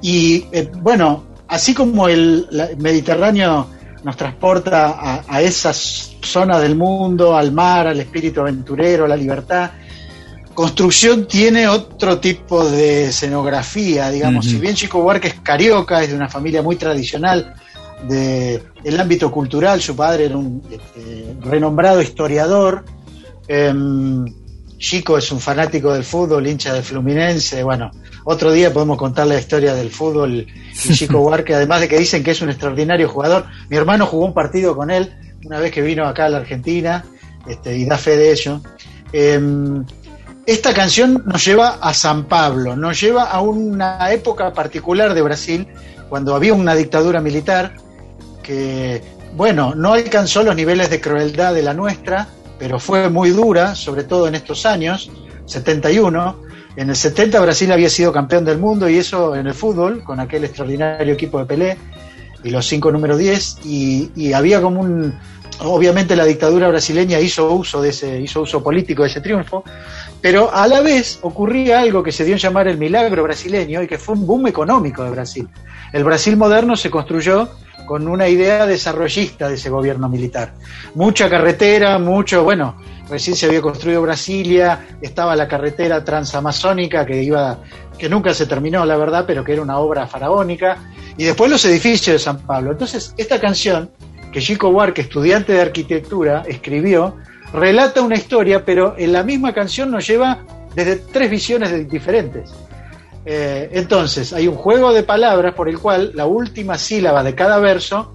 Y 0.00 0.44
bueno, 0.80 1.24
así 1.48 1.74
como 1.74 2.08
el 2.08 2.48
Mediterráneo 2.78 3.66
nos 4.04 4.16
transporta 4.16 4.90
a, 4.90 5.24
a, 5.26 5.42
esas 5.42 6.16
zonas 6.22 6.62
del 6.62 6.76
mundo, 6.76 7.36
al 7.36 7.52
mar, 7.52 7.88
al 7.88 7.98
espíritu 8.00 8.40
aventurero, 8.40 9.04
a 9.04 9.08
la 9.08 9.16
libertad, 9.16 9.72
Construcción 10.58 11.28
tiene 11.28 11.68
otro 11.68 12.18
tipo 12.18 12.68
de 12.68 13.10
escenografía, 13.10 14.10
digamos. 14.10 14.44
Si 14.44 14.56
bien 14.56 14.74
Chico 14.74 15.00
Buarque 15.00 15.28
es 15.28 15.34
carioca, 15.34 16.02
es 16.02 16.08
de 16.08 16.16
una 16.16 16.28
familia 16.28 16.62
muy 16.62 16.74
tradicional 16.74 17.54
del 18.08 19.00
ámbito 19.00 19.30
cultural, 19.30 19.80
su 19.80 19.94
padre 19.94 20.24
era 20.24 20.36
un 20.36 20.60
este, 20.68 21.36
renombrado 21.42 22.02
historiador. 22.02 22.84
Em, 23.46 24.24
Chico 24.78 25.16
es 25.16 25.30
un 25.30 25.38
fanático 25.38 25.92
del 25.92 26.02
fútbol, 26.02 26.48
hincha 26.48 26.74
del 26.74 26.82
Fluminense. 26.82 27.62
Bueno, 27.62 27.92
otro 28.24 28.50
día 28.50 28.72
podemos 28.72 28.98
contar 28.98 29.28
la 29.28 29.38
historia 29.38 29.74
del 29.74 29.90
fútbol 29.90 30.44
y 30.44 30.92
Chico 30.92 31.18
Buarque, 31.22 31.54
además 31.54 31.82
de 31.82 31.86
que 31.86 32.00
dicen 32.00 32.24
que 32.24 32.32
es 32.32 32.42
un 32.42 32.50
extraordinario 32.50 33.08
jugador. 33.08 33.46
Mi 33.68 33.76
hermano 33.76 34.06
jugó 34.06 34.24
un 34.24 34.34
partido 34.34 34.74
con 34.74 34.90
él 34.90 35.14
una 35.44 35.60
vez 35.60 35.70
que 35.70 35.82
vino 35.82 36.04
acá 36.04 36.24
a 36.24 36.30
la 36.30 36.38
Argentina 36.38 37.04
este, 37.46 37.76
y 37.78 37.84
da 37.84 37.96
fe 37.96 38.16
de 38.16 38.32
ello. 38.32 38.60
Em, 39.12 39.84
esta 40.48 40.72
canción 40.72 41.24
nos 41.26 41.44
lleva 41.44 41.76
a 41.78 41.92
San 41.92 42.24
Pablo, 42.24 42.74
nos 42.74 42.98
lleva 42.98 43.24
a 43.24 43.42
una 43.42 44.10
época 44.10 44.54
particular 44.54 45.12
de 45.12 45.20
Brasil, 45.20 45.68
cuando 46.08 46.34
había 46.34 46.54
una 46.54 46.74
dictadura 46.74 47.20
militar 47.20 47.74
que, 48.42 49.02
bueno, 49.34 49.74
no 49.74 49.92
alcanzó 49.92 50.42
los 50.42 50.56
niveles 50.56 50.88
de 50.88 51.02
crueldad 51.02 51.52
de 51.52 51.62
la 51.62 51.74
nuestra, 51.74 52.28
pero 52.58 52.80
fue 52.80 53.10
muy 53.10 53.28
dura, 53.28 53.74
sobre 53.74 54.04
todo 54.04 54.26
en 54.26 54.36
estos 54.36 54.64
años, 54.64 55.10
71. 55.44 56.40
En 56.76 56.88
el 56.88 56.96
70 56.96 57.38
Brasil 57.40 57.70
había 57.70 57.90
sido 57.90 58.10
campeón 58.10 58.46
del 58.46 58.56
mundo 58.56 58.88
y 58.88 58.96
eso 58.96 59.36
en 59.36 59.48
el 59.48 59.54
fútbol, 59.54 60.02
con 60.02 60.18
aquel 60.18 60.44
extraordinario 60.44 61.12
equipo 61.12 61.38
de 61.40 61.44
Pelé 61.44 61.76
y 62.42 62.48
los 62.48 62.66
cinco 62.66 62.90
número 62.90 63.18
10, 63.18 63.58
y, 63.66 64.12
y 64.16 64.32
había 64.32 64.62
como 64.62 64.80
un... 64.80 65.14
Obviamente 65.60 66.14
la 66.14 66.24
dictadura 66.24 66.68
brasileña 66.68 67.18
hizo 67.18 67.52
uso 67.52 67.82
de 67.82 67.88
ese, 67.88 68.20
hizo 68.20 68.42
uso 68.42 68.62
político 68.62 69.02
de 69.02 69.08
ese 69.08 69.20
triunfo, 69.20 69.64
Pero 70.20 70.52
a 70.52 70.66
la 70.66 70.80
vez 70.80 71.18
ocurría 71.22 71.80
algo 71.80 72.02
que 72.02 72.12
se 72.12 72.24
dio 72.24 72.34
en 72.34 72.40
llamar 72.40 72.68
el 72.68 72.76
milagro 72.76 73.22
brasileño 73.22 73.82
y 73.82 73.86
que 73.86 73.98
fue 73.98 74.14
un 74.14 74.26
boom 74.26 74.48
económico 74.48 75.04
de 75.04 75.10
Brasil. 75.10 75.48
El 75.92 76.04
Brasil 76.04 76.36
moderno 76.36 76.76
se 76.76 76.90
construyó 76.90 77.48
con 77.86 78.06
una 78.06 78.28
idea 78.28 78.66
desarrollista 78.66 79.48
de 79.48 79.54
ese 79.54 79.70
gobierno 79.70 80.08
militar. 80.08 80.52
Mucha 80.94 81.30
carretera, 81.30 81.98
mucho, 81.98 82.44
bueno, 82.44 82.76
recién 83.08 83.34
se 83.34 83.46
había 83.46 83.62
construido 83.62 84.02
Brasilia, 84.02 84.86
estaba 85.00 85.34
la 85.34 85.48
carretera 85.48 86.04
transamazónica 86.04 87.06
que 87.06 87.22
iba, 87.22 87.60
que 87.96 88.08
nunca 88.08 88.34
se 88.34 88.46
terminó, 88.46 88.84
la 88.84 88.96
verdad, 88.96 89.24
pero 89.26 89.42
que 89.42 89.54
era 89.54 89.62
una 89.62 89.78
obra 89.78 90.06
faraónica, 90.06 90.76
y 91.16 91.24
después 91.24 91.50
los 91.50 91.64
edificios 91.64 92.14
de 92.14 92.18
San 92.18 92.40
Pablo. 92.40 92.72
Entonces, 92.72 93.14
esta 93.16 93.40
canción 93.40 93.90
que 94.32 94.40
Chico 94.40 94.70
Buarque, 94.70 95.00
estudiante 95.00 95.54
de 95.54 95.62
arquitectura, 95.62 96.42
escribió, 96.46 97.16
relata 97.52 98.02
una 98.02 98.16
historia, 98.16 98.64
pero 98.64 98.94
en 98.98 99.12
la 99.12 99.22
misma 99.22 99.52
canción 99.52 99.90
nos 99.90 100.06
lleva 100.06 100.44
desde 100.74 100.96
tres 100.96 101.30
visiones 101.30 101.88
diferentes. 101.88 102.50
Eh, 103.24 103.68
entonces, 103.72 104.32
hay 104.32 104.48
un 104.48 104.54
juego 104.54 104.92
de 104.92 105.02
palabras 105.02 105.54
por 105.54 105.68
el 105.68 105.78
cual 105.78 106.12
la 106.14 106.26
última 106.26 106.78
sílaba 106.78 107.22
de 107.22 107.34
cada 107.34 107.58
verso 107.58 108.14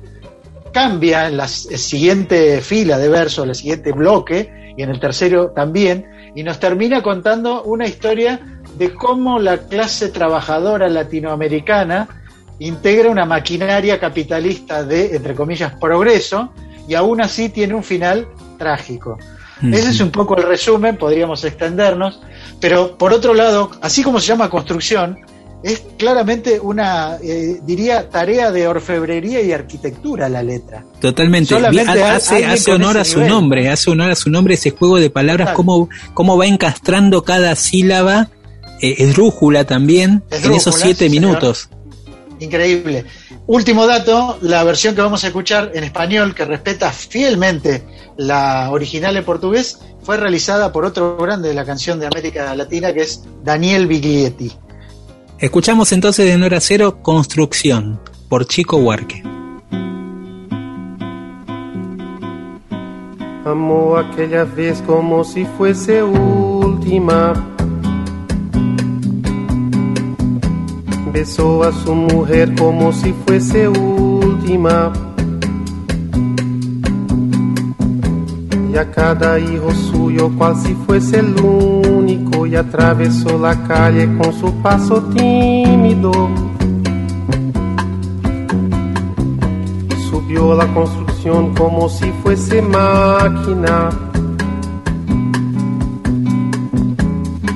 cambia 0.71 1.27
en 1.27 1.37
la 1.37 1.47
siguiente 1.47 2.61
fila 2.61 2.97
de 2.97 3.09
versos, 3.09 3.43
en 3.43 3.49
el 3.49 3.55
siguiente 3.55 3.91
bloque, 3.91 4.73
y 4.75 4.81
en 4.81 4.89
el 4.89 4.99
tercero 4.99 5.51
también, 5.51 6.07
y 6.35 6.43
nos 6.43 6.59
termina 6.59 7.03
contando 7.03 7.63
una 7.63 7.85
historia 7.85 8.39
de 8.77 8.93
cómo 8.93 9.37
la 9.37 9.57
clase 9.57 10.09
trabajadora 10.09 10.89
latinoamericana 10.89 12.07
integra 12.57 13.09
una 13.09 13.25
maquinaria 13.25 13.99
capitalista 13.99 14.83
de, 14.83 15.15
entre 15.15 15.35
comillas, 15.35 15.75
progreso, 15.75 16.51
y 16.87 16.95
aún 16.95 17.21
así 17.21 17.49
tiene 17.49 17.75
un 17.75 17.83
final 17.83 18.27
trágico. 18.63 19.17
Ese 19.61 19.89
es 19.89 19.99
un 20.01 20.09
poco 20.09 20.35
el 20.35 20.43
resumen, 20.43 20.97
podríamos 20.97 21.43
extendernos, 21.45 22.19
pero 22.59 22.97
por 22.97 23.13
otro 23.13 23.33
lado, 23.33 23.71
así 23.81 24.03
como 24.03 24.19
se 24.19 24.27
llama 24.27 24.49
construcción, 24.49 25.19
es 25.63 25.81
claramente 25.97 26.59
una, 26.59 27.17
eh, 27.23 27.59
diría, 27.63 28.09
tarea 28.09 28.51
de 28.51 28.67
orfebrería 28.67 29.41
y 29.41 29.53
arquitectura 29.53 30.27
la 30.27 30.43
letra. 30.43 30.83
Totalmente. 30.99 31.55
hace, 31.55 32.45
hace 32.45 32.71
honor 32.73 32.97
a 32.97 33.05
su 33.05 33.21
nombre, 33.21 33.69
hace 33.69 33.89
honor 33.89 34.11
a 34.11 34.15
su 34.15 34.29
nombre 34.29 34.55
ese 34.55 34.71
juego 34.71 34.99
de 34.99 35.09
palabras, 35.09 35.51
cómo, 35.55 35.87
cómo 36.13 36.37
va 36.37 36.45
encastrando 36.45 37.23
cada 37.23 37.55
sílaba, 37.55 38.29
eh, 38.81 38.95
esdrújula 38.97 39.63
también, 39.63 40.23
en 40.29 40.51
esos 40.51 40.75
siete 40.75 41.09
minutos. 41.09 41.69
Increíble. 42.39 43.05
Último 43.45 43.85
dato, 43.85 44.37
la 44.41 44.63
versión 44.63 44.95
que 44.95 45.01
vamos 45.01 45.23
a 45.25 45.27
escuchar 45.27 45.71
en 45.73 45.83
español, 45.83 46.33
que 46.33 46.45
respeta 46.45 46.91
fielmente 46.91 47.83
la 48.15 48.71
original 48.71 49.17
en 49.17 49.25
portugués, 49.25 49.79
fue 50.01 50.15
realizada 50.15 50.71
por 50.71 50.85
otro 50.85 51.17
grande 51.17 51.49
de 51.49 51.53
la 51.53 51.65
canción 51.65 51.99
de 51.99 52.07
América 52.07 52.55
Latina, 52.55 52.93
que 52.93 53.01
es 53.01 53.23
Daniel 53.43 53.87
Biglietti. 53.87 54.51
Escuchamos 55.39 55.91
entonces 55.91 56.25
de 56.25 56.37
Nora 56.37 56.61
Cero 56.61 56.99
Construcción, 57.01 57.99
por 58.29 58.47
Chico 58.47 58.77
Huarque. 58.77 59.21
Amó 63.45 63.97
aquella 63.97 64.45
vez 64.45 64.81
como 64.85 65.25
si 65.25 65.43
fuese 65.43 66.01
última 66.01 67.33
besó 71.13 71.63
a 71.63 71.71
su 71.71 71.93
mujer 71.93 72.55
como 72.55 72.91
si 72.91 73.13
fuese 73.25 73.67
última. 73.67 74.91
Y 78.73 78.75
a 78.75 78.89
cada 78.89 79.37
hijo 79.39 79.71
suyo 79.71 80.31
cual 80.35 80.55
si 80.57 80.73
fuese 80.73 81.19
el 81.19 81.39
único 81.39 82.47
y 82.47 82.55
atravesó 82.55 83.37
la 83.37 83.55
calle 83.67 84.09
con 84.17 84.33
su 84.33 84.51
paso 84.63 85.03
tímido. 85.15 86.11
Subió 90.09 90.55
la 90.55 90.65
construcción 90.73 91.53
como 91.53 91.87
si 91.87 92.11
fuese 92.23 92.63
máquina 92.63 93.89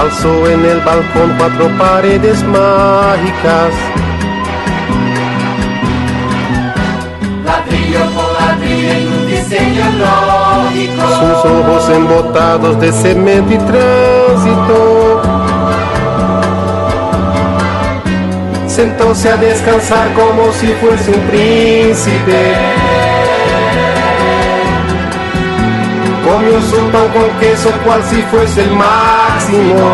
Alzó 0.00 0.48
en 0.48 0.64
el 0.64 0.80
balcón 0.80 1.34
cuatro 1.38 1.68
paredes 1.76 2.42
mágicas. 2.44 3.72
Ladrillo 7.44 8.00
por 8.14 8.32
ladrillo 8.40 8.92
en 8.92 9.08
un 9.08 9.26
diseño 9.26 9.84
lógico. 10.04 11.02
Sus 11.20 11.50
ojos 11.50 11.90
embotados 11.90 12.80
de 12.80 12.92
cemento 12.92 13.52
y 13.52 13.58
tránsito. 13.58 15.22
Sentóse 18.66 19.28
a 19.30 19.36
descansar 19.36 20.12
como 20.14 20.52
si 20.52 20.68
fuese 20.74 21.10
un 21.10 21.20
príncipe 21.22 22.54
comió 26.28 26.60
su 26.60 26.76
pan 26.90 27.08
con 27.08 27.40
queso 27.40 27.70
cual 27.84 28.02
si 28.04 28.22
fuese 28.22 28.62
el 28.62 28.70
máximo. 29.28 29.88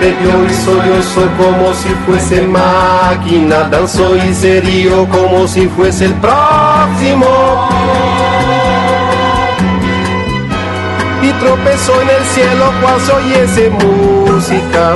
Bebió 0.00 0.44
y 0.46 0.54
sollozó 0.54 1.28
como 1.36 1.74
si 1.74 1.88
fuese 2.06 2.42
máquina, 2.42 3.68
danzó 3.70 4.16
y 4.16 4.32
se 4.34 4.60
dio 4.60 5.06
como 5.08 5.46
si 5.46 5.68
fuese 5.68 6.06
el 6.06 6.14
próximo. 6.14 7.68
y 11.22 11.32
tropezó 11.34 12.00
en 12.00 12.10
el 12.10 12.24
cielo 12.24 12.72
cual 12.80 12.98
oyese 13.16 13.70
música. 13.70 14.94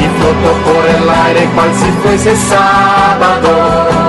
Y 0.00 0.06
flotó 0.16 0.52
por 0.64 0.84
el 0.88 1.08
aire 1.26 1.50
cual 1.54 1.70
si 1.74 1.90
fuese 2.02 2.36
sábado. 2.36 4.03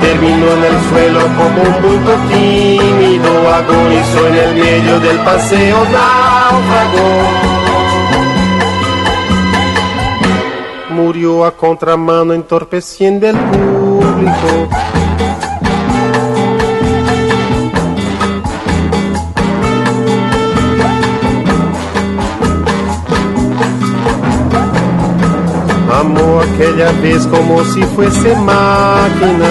Terminó 0.00 0.46
en 0.52 0.64
el 0.64 0.88
suelo 0.88 1.20
como 1.36 1.62
un 1.62 1.82
bulto 1.82 2.14
tímido, 2.28 3.54
agonizó 3.54 4.28
en 4.28 4.34
el 4.34 4.54
medio 4.54 5.00
del 5.00 5.18
paseo 5.18 5.78
náufrago. 5.84 7.58
murió 10.98 11.44
a 11.44 11.56
contramano 11.56 12.34
entorpeciendo 12.34 13.28
el 13.28 13.36
público. 13.36 14.97
Amó 25.98 26.40
aquella 26.40 26.92
vez 27.02 27.26
como 27.26 27.64
si 27.64 27.82
fuese 27.82 28.36
máquina. 28.36 29.50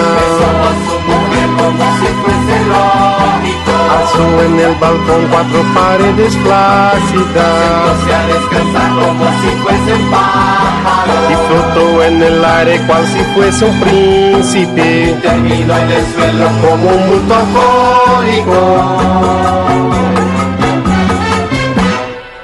como 1.58 1.84
si 1.98 2.08
fuese 2.22 2.56
lógico. 2.72 3.72
Alzó 3.98 4.26
en 4.46 4.54
el 4.60 4.74
balcón 4.76 5.22
cuatro 5.30 5.60
paredes 5.74 6.34
plácidas. 6.36 7.98
Se 8.06 8.14
a 8.14 8.26
descansar 8.28 8.90
como 8.94 9.24
si 9.40 9.50
fuese 9.62 9.94
pájaro. 10.10 11.30
Y 11.30 11.34
flotó 11.48 12.04
en 12.04 12.22
el 12.22 12.44
aire 12.44 12.80
cual 12.86 13.04
si 13.06 13.20
fuese 13.34 13.64
un 13.66 13.80
príncipe. 13.80 15.16
Terminó 15.20 15.76
en 15.76 15.90
el 15.90 16.04
suelo 16.14 16.46
como 16.62 16.88
un 16.88 17.08
bulto 17.10 17.38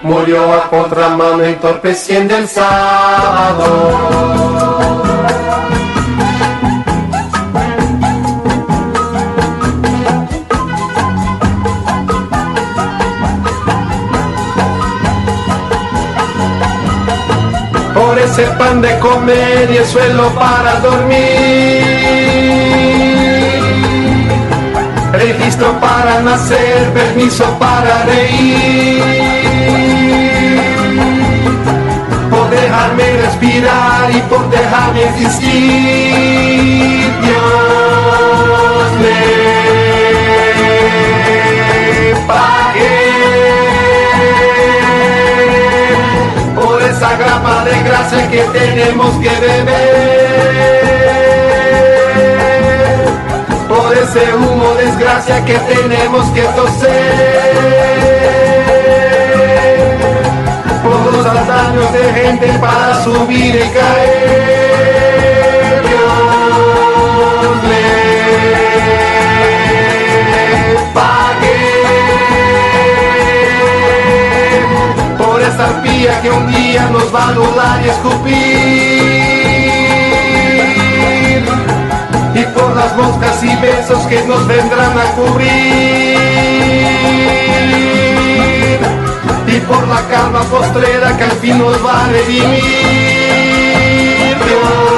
Murió 0.05 0.53
a 0.53 0.69
contramano 0.69 1.43
entorpeciendo 1.43 2.37
el 2.37 2.47
sábado. 2.47 4.15
por 17.95 18.19
ese 18.19 18.43
pan 18.59 18.83
de 18.83 18.99
comer 18.99 19.71
y 19.71 19.77
el 19.79 19.87
suelo 19.87 20.29
para 20.35 20.81
dormir. 20.81 21.15
Registro 25.13 25.81
para 25.81 26.21
nacer, 26.21 26.93
permiso 26.93 27.45
para 27.59 28.05
reír. 28.05 29.44
Dejarme 32.75 33.07
respirar 33.23 34.11
y 34.11 34.21
por 34.23 34.51
dejarme 34.51 35.05
existir. 35.05 37.15
Dios 37.23 38.93
me 39.01 39.45
esa 46.91 47.17
grapa 47.17 47.65
de 47.65 47.83
grasa 47.83 48.29
que 48.31 48.43
tenemos 48.53 49.15
que 49.23 49.31
beber. 49.31 50.35
Por 53.69 53.97
ese 53.97 54.35
humo 54.35 54.75
desgracia 54.75 55.45
que 55.45 55.55
tenemos 55.55 56.29
que 56.31 56.43
toser. 56.43 57.94
Por 61.25 61.35
los 61.35 61.47
daños 61.47 61.91
de 61.91 62.13
gente 62.13 62.47
para 62.61 63.03
subir 63.03 63.55
y 63.55 63.69
caer. 63.71 64.85
Dios 75.19 75.41
esta 75.49 75.65
arpía 75.65 76.21
que 76.21 76.31
un 76.31 76.47
día 76.53 76.91
nos 76.91 77.15
va 77.15 77.25
a 77.25 77.29
anular 77.31 77.81
y 77.83 77.89
escupir. 77.89 78.35
Y 82.35 82.43
por 82.55 82.77
las 82.77 82.95
moscas 82.97 83.43
y 83.43 83.57
besos 83.57 84.07
que 84.09 84.23
nos 84.25 84.47
vendrán 84.47 84.99
a 84.99 85.05
cubrir. 85.13 86.15
Y 89.47 89.61
por 89.61 89.87
la 89.89 90.01
calma 90.09 90.43
postrera 90.45 91.17
que 91.17 91.25
al 91.25 91.33
fin 91.33 91.59
nos 91.59 91.85
va 91.85 92.05
a 92.05 92.09
redimir. 92.09 92.63
Dios 94.47 94.95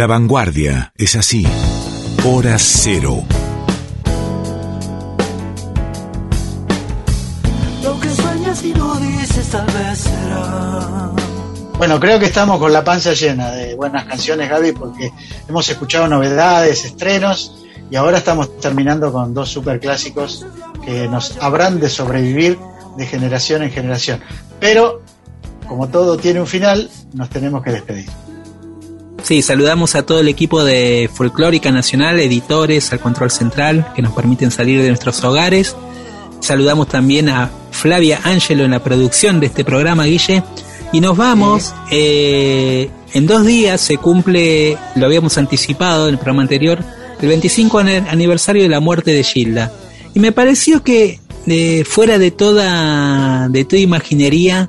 La 0.00 0.06
vanguardia 0.06 0.94
es 0.96 1.14
así. 1.14 1.46
Hora 2.24 2.56
cero. 2.58 3.24
Lo 8.50 8.68
y 8.68 8.72
no 8.72 8.96
dices 8.96 9.48
tal 9.48 9.66
vez 9.66 9.98
será. 9.98 11.10
Bueno, 11.78 12.00
creo 12.00 12.18
que 12.18 12.26
estamos 12.26 12.58
con 12.58 12.72
la 12.72 12.82
panza 12.82 13.12
llena 13.12 13.52
de 13.52 13.76
buenas 13.76 14.06
canciones, 14.06 14.50
Gaby, 14.50 14.72
porque 14.72 15.12
hemos 15.48 15.68
escuchado 15.68 16.08
novedades, 16.08 16.84
estrenos, 16.84 17.64
y 17.90 17.96
ahora 17.96 18.18
estamos 18.18 18.58
terminando 18.58 19.12
con 19.12 19.32
dos 19.34 19.50
super 19.50 19.78
clásicos 19.78 20.44
que 20.84 21.06
nos 21.06 21.36
habrán 21.40 21.78
de 21.78 21.88
sobrevivir 21.88 22.58
de 22.96 23.06
generación 23.06 23.62
en 23.62 23.70
generación. 23.70 24.20
Pero, 24.58 25.02
como 25.68 25.88
todo 25.88 26.16
tiene 26.16 26.40
un 26.40 26.48
final, 26.48 26.90
nos 27.14 27.30
tenemos 27.30 27.62
que 27.62 27.70
despedir. 27.70 28.08
Sí, 29.22 29.42
saludamos 29.42 29.94
a 29.94 30.02
todo 30.02 30.18
el 30.18 30.28
equipo 30.28 30.64
de 30.64 31.08
Folclórica 31.12 31.70
Nacional, 31.70 32.18
editores, 32.18 32.92
al 32.92 32.98
control 32.98 33.30
central, 33.30 33.92
que 33.94 34.02
nos 34.02 34.12
permiten 34.12 34.50
salir 34.50 34.82
de 34.82 34.88
nuestros 34.88 35.22
hogares. 35.22 35.76
Saludamos 36.40 36.88
también 36.88 37.28
a 37.28 37.50
Flavia 37.80 38.20
Ángelo 38.24 38.64
en 38.64 38.72
la 38.72 38.84
producción 38.84 39.40
de 39.40 39.46
este 39.46 39.64
programa, 39.64 40.04
Guille. 40.04 40.44
Y 40.92 41.00
nos 41.00 41.16
vamos, 41.16 41.74
eh, 41.90 42.90
en 43.14 43.26
dos 43.26 43.46
días 43.46 43.80
se 43.80 43.96
cumple, 43.96 44.76
lo 44.96 45.06
habíamos 45.06 45.38
anticipado 45.38 46.06
en 46.08 46.14
el 46.14 46.18
programa 46.18 46.42
anterior, 46.42 46.84
el 47.20 47.28
25 47.28 47.78
aniversario 47.78 48.62
de 48.62 48.68
la 48.68 48.80
muerte 48.80 49.12
de 49.12 49.22
Gilda. 49.22 49.72
Y 50.14 50.20
me 50.20 50.32
pareció 50.32 50.82
que 50.82 51.20
fuera 51.86 52.18
de 52.18 52.30
toda, 52.30 53.48
de 53.48 53.64
toda 53.64 53.80
imaginería, 53.80 54.68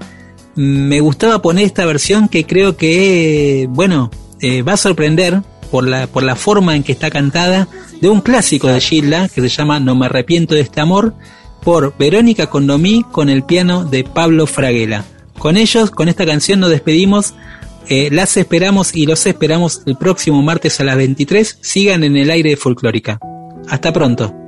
me 0.55 1.01
gustaba 1.01 1.41
poner 1.41 1.65
esta 1.65 1.85
versión 1.85 2.29
que 2.29 2.45
creo 2.45 2.77
que, 2.77 3.67
bueno, 3.71 4.09
eh, 4.39 4.61
va 4.61 4.73
a 4.73 4.77
sorprender 4.77 5.41
por 5.69 5.87
la, 5.87 6.07
por 6.07 6.23
la 6.23 6.35
forma 6.35 6.75
en 6.75 6.83
que 6.83 6.91
está 6.93 7.09
cantada 7.09 7.67
de 7.99 8.09
un 8.09 8.21
clásico 8.21 8.67
de 8.67 8.79
Gilda 8.79 9.27
que 9.27 9.41
se 9.41 9.49
llama 9.49 9.79
No 9.79 9.95
me 9.95 10.05
arrepiento 10.05 10.55
de 10.55 10.61
este 10.61 10.81
amor 10.81 11.13
por 11.63 11.95
Verónica 11.97 12.47
Condomí 12.47 13.03
con 13.11 13.29
el 13.29 13.43
piano 13.43 13.85
de 13.85 14.03
Pablo 14.03 14.47
Fraguela. 14.47 15.05
Con 15.37 15.57
ellos, 15.57 15.91
con 15.91 16.09
esta 16.09 16.25
canción 16.25 16.59
nos 16.59 16.69
despedimos. 16.69 17.33
Eh, 17.87 18.09
las 18.11 18.37
esperamos 18.37 18.95
y 18.95 19.05
los 19.05 19.25
esperamos 19.25 19.81
el 19.85 19.97
próximo 19.97 20.41
martes 20.41 20.79
a 20.79 20.83
las 20.83 20.97
23. 20.97 21.59
Sigan 21.61 22.03
en 22.03 22.15
el 22.17 22.29
aire 22.29 22.51
de 22.51 22.57
Folclórica. 22.57 23.19
Hasta 23.67 23.91
pronto. 23.91 24.40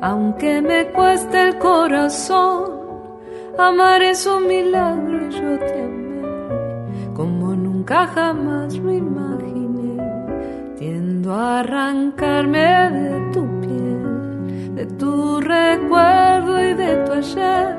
Aunque 0.00 0.62
me 0.62 0.86
cueste 0.92 1.48
el 1.48 1.58
corazón, 1.58 2.70
amar 3.58 4.02
es 4.02 4.26
un 4.26 4.46
milagro 4.46 5.26
y 5.26 5.30
yo 5.32 5.58
te 5.58 5.82
amé 5.82 5.98
como 7.14 7.56
nunca 7.56 8.06
jamás 8.06 8.78
lo 8.78 8.92
imaginé. 8.92 10.00
Tiendo 10.78 11.34
a 11.34 11.60
arrancarme 11.60 12.90
de 12.90 13.32
tu 13.32 13.60
piel, 13.60 14.74
de 14.76 14.86
tu 14.86 15.40
recuerdo 15.40 16.62
y 16.62 16.74
de 16.74 16.96
tu 17.04 17.12
ayer. 17.12 17.76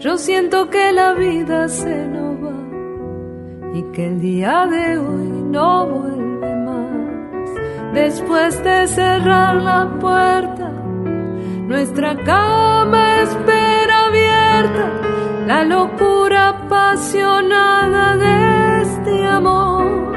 Yo 0.00 0.16
siento 0.16 0.70
que 0.70 0.90
la 0.92 1.12
vida 1.12 1.68
se 1.68 2.06
nos 2.06 2.34
va 2.42 3.76
y 3.78 3.82
que 3.92 4.06
el 4.06 4.20
día 4.22 4.66
de 4.66 4.96
hoy 4.96 5.28
no 5.50 5.86
vuelve. 5.86 6.21
Después 7.92 8.62
de 8.64 8.86
cerrar 8.86 9.56
la 9.56 9.86
puerta, 10.00 10.70
nuestra 11.68 12.16
cama 12.16 13.20
espera 13.20 14.06
abierta 14.06 15.12
la 15.46 15.62
locura 15.64 16.48
apasionada 16.48 18.16
de 18.16 18.82
este 18.82 19.26
amor. 19.26 20.16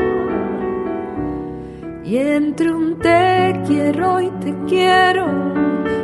Y 2.05 2.17
entre 2.17 2.71
un 2.71 2.97
te 2.99 3.61
quiero 3.67 4.21
y 4.21 4.29
te 4.39 4.55
quiero, 4.67 5.27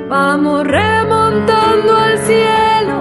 vamos 0.09 0.67
remontando 0.67 1.95
al 1.95 2.17
cielo. 2.17 2.97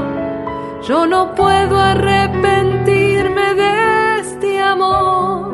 Yo 0.83 1.07
no 1.07 1.35
puedo 1.35 1.77
arrepentirme 1.77 3.55
de 3.55 4.21
este 4.21 4.61
amor. 4.61 5.50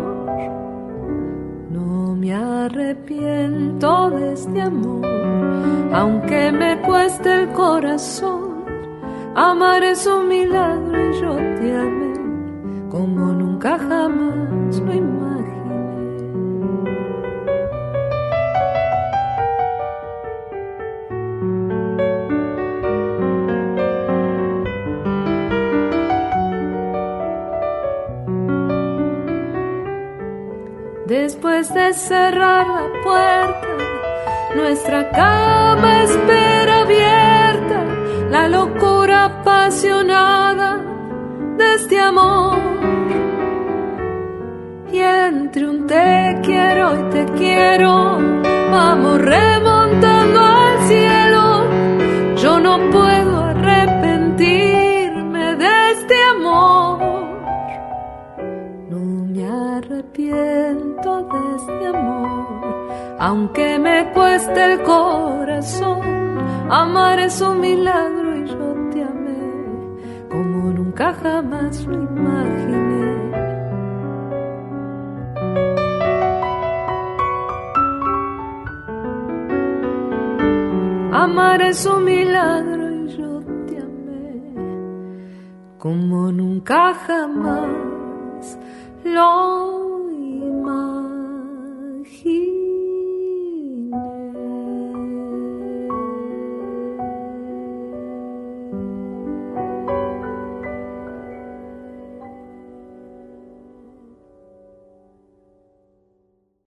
Me 2.27 2.35
arrepiento 2.35 4.11
de 4.11 4.33
este 4.33 4.61
amor, 4.61 5.07
aunque 5.95 6.51
me 6.51 6.77
cueste 6.83 7.43
el 7.43 7.49
corazón. 7.51 8.65
Amar 9.37 9.85
es 9.85 10.05
un 10.09 10.27
milagro 10.27 11.09
y 11.09 11.21
yo 11.21 11.37
te 11.37 11.77
amé 11.77 12.89
como 12.91 13.27
nunca 13.33 13.79
jamás 13.79 14.77
lo 14.81 14.93
imaginé. 14.93 15.36
Después 31.07 31.73
de 31.73 31.93
cerrar 31.93 32.67
la 32.67 33.03
puerta, 33.05 33.69
nuestra 34.57 35.09
cama 35.11 36.03
espera 36.03 36.81
abierta 36.81 37.85
la 38.29 38.49
locura 38.49 39.27
apasionada 39.27 40.81
de 41.59 41.75
este 41.77 42.01
amor. 42.01 42.59
Y 44.93 44.99
entre 44.99 45.69
un 45.69 45.87
te 45.87 46.41
quiero 46.43 46.99
y 46.99 47.11
te 47.11 47.25
quiero, 47.39 48.19
vamos 48.73 49.21
remontando 49.21 50.41
al 50.41 50.89
cielo. 50.89 51.67
Yo 52.35 52.59
no 52.59 52.79
puedo 52.91 53.45
arrepentirme 53.45 54.66
arrepiento 60.17 61.23
de 61.25 61.57
este 61.57 61.87
amor, 61.87 63.17
aunque 63.19 63.79
me 63.79 64.11
cueste 64.13 64.73
el 64.73 64.83
corazón. 64.83 66.01
Amar 66.71 67.19
es 67.21 67.41
un 67.41 67.61
milagro 67.61 68.37
y 68.37 68.47
yo 68.49 68.75
te 68.91 69.03
amé 69.03 70.29
como 70.31 70.71
nunca 70.73 71.15
jamás 71.15 71.85
lo 71.87 71.95
imaginé. 71.95 73.07
Amar 81.13 81.63
es 81.63 81.87
un 81.87 82.05
milagro 82.05 82.91
y 82.91 83.09
yo 83.17 83.41
te 83.67 83.79
amé 83.79 84.43
como 85.79 86.33
nunca 86.33 86.95
jamás 86.95 88.59
lo 89.05 89.96
he 92.27 92.56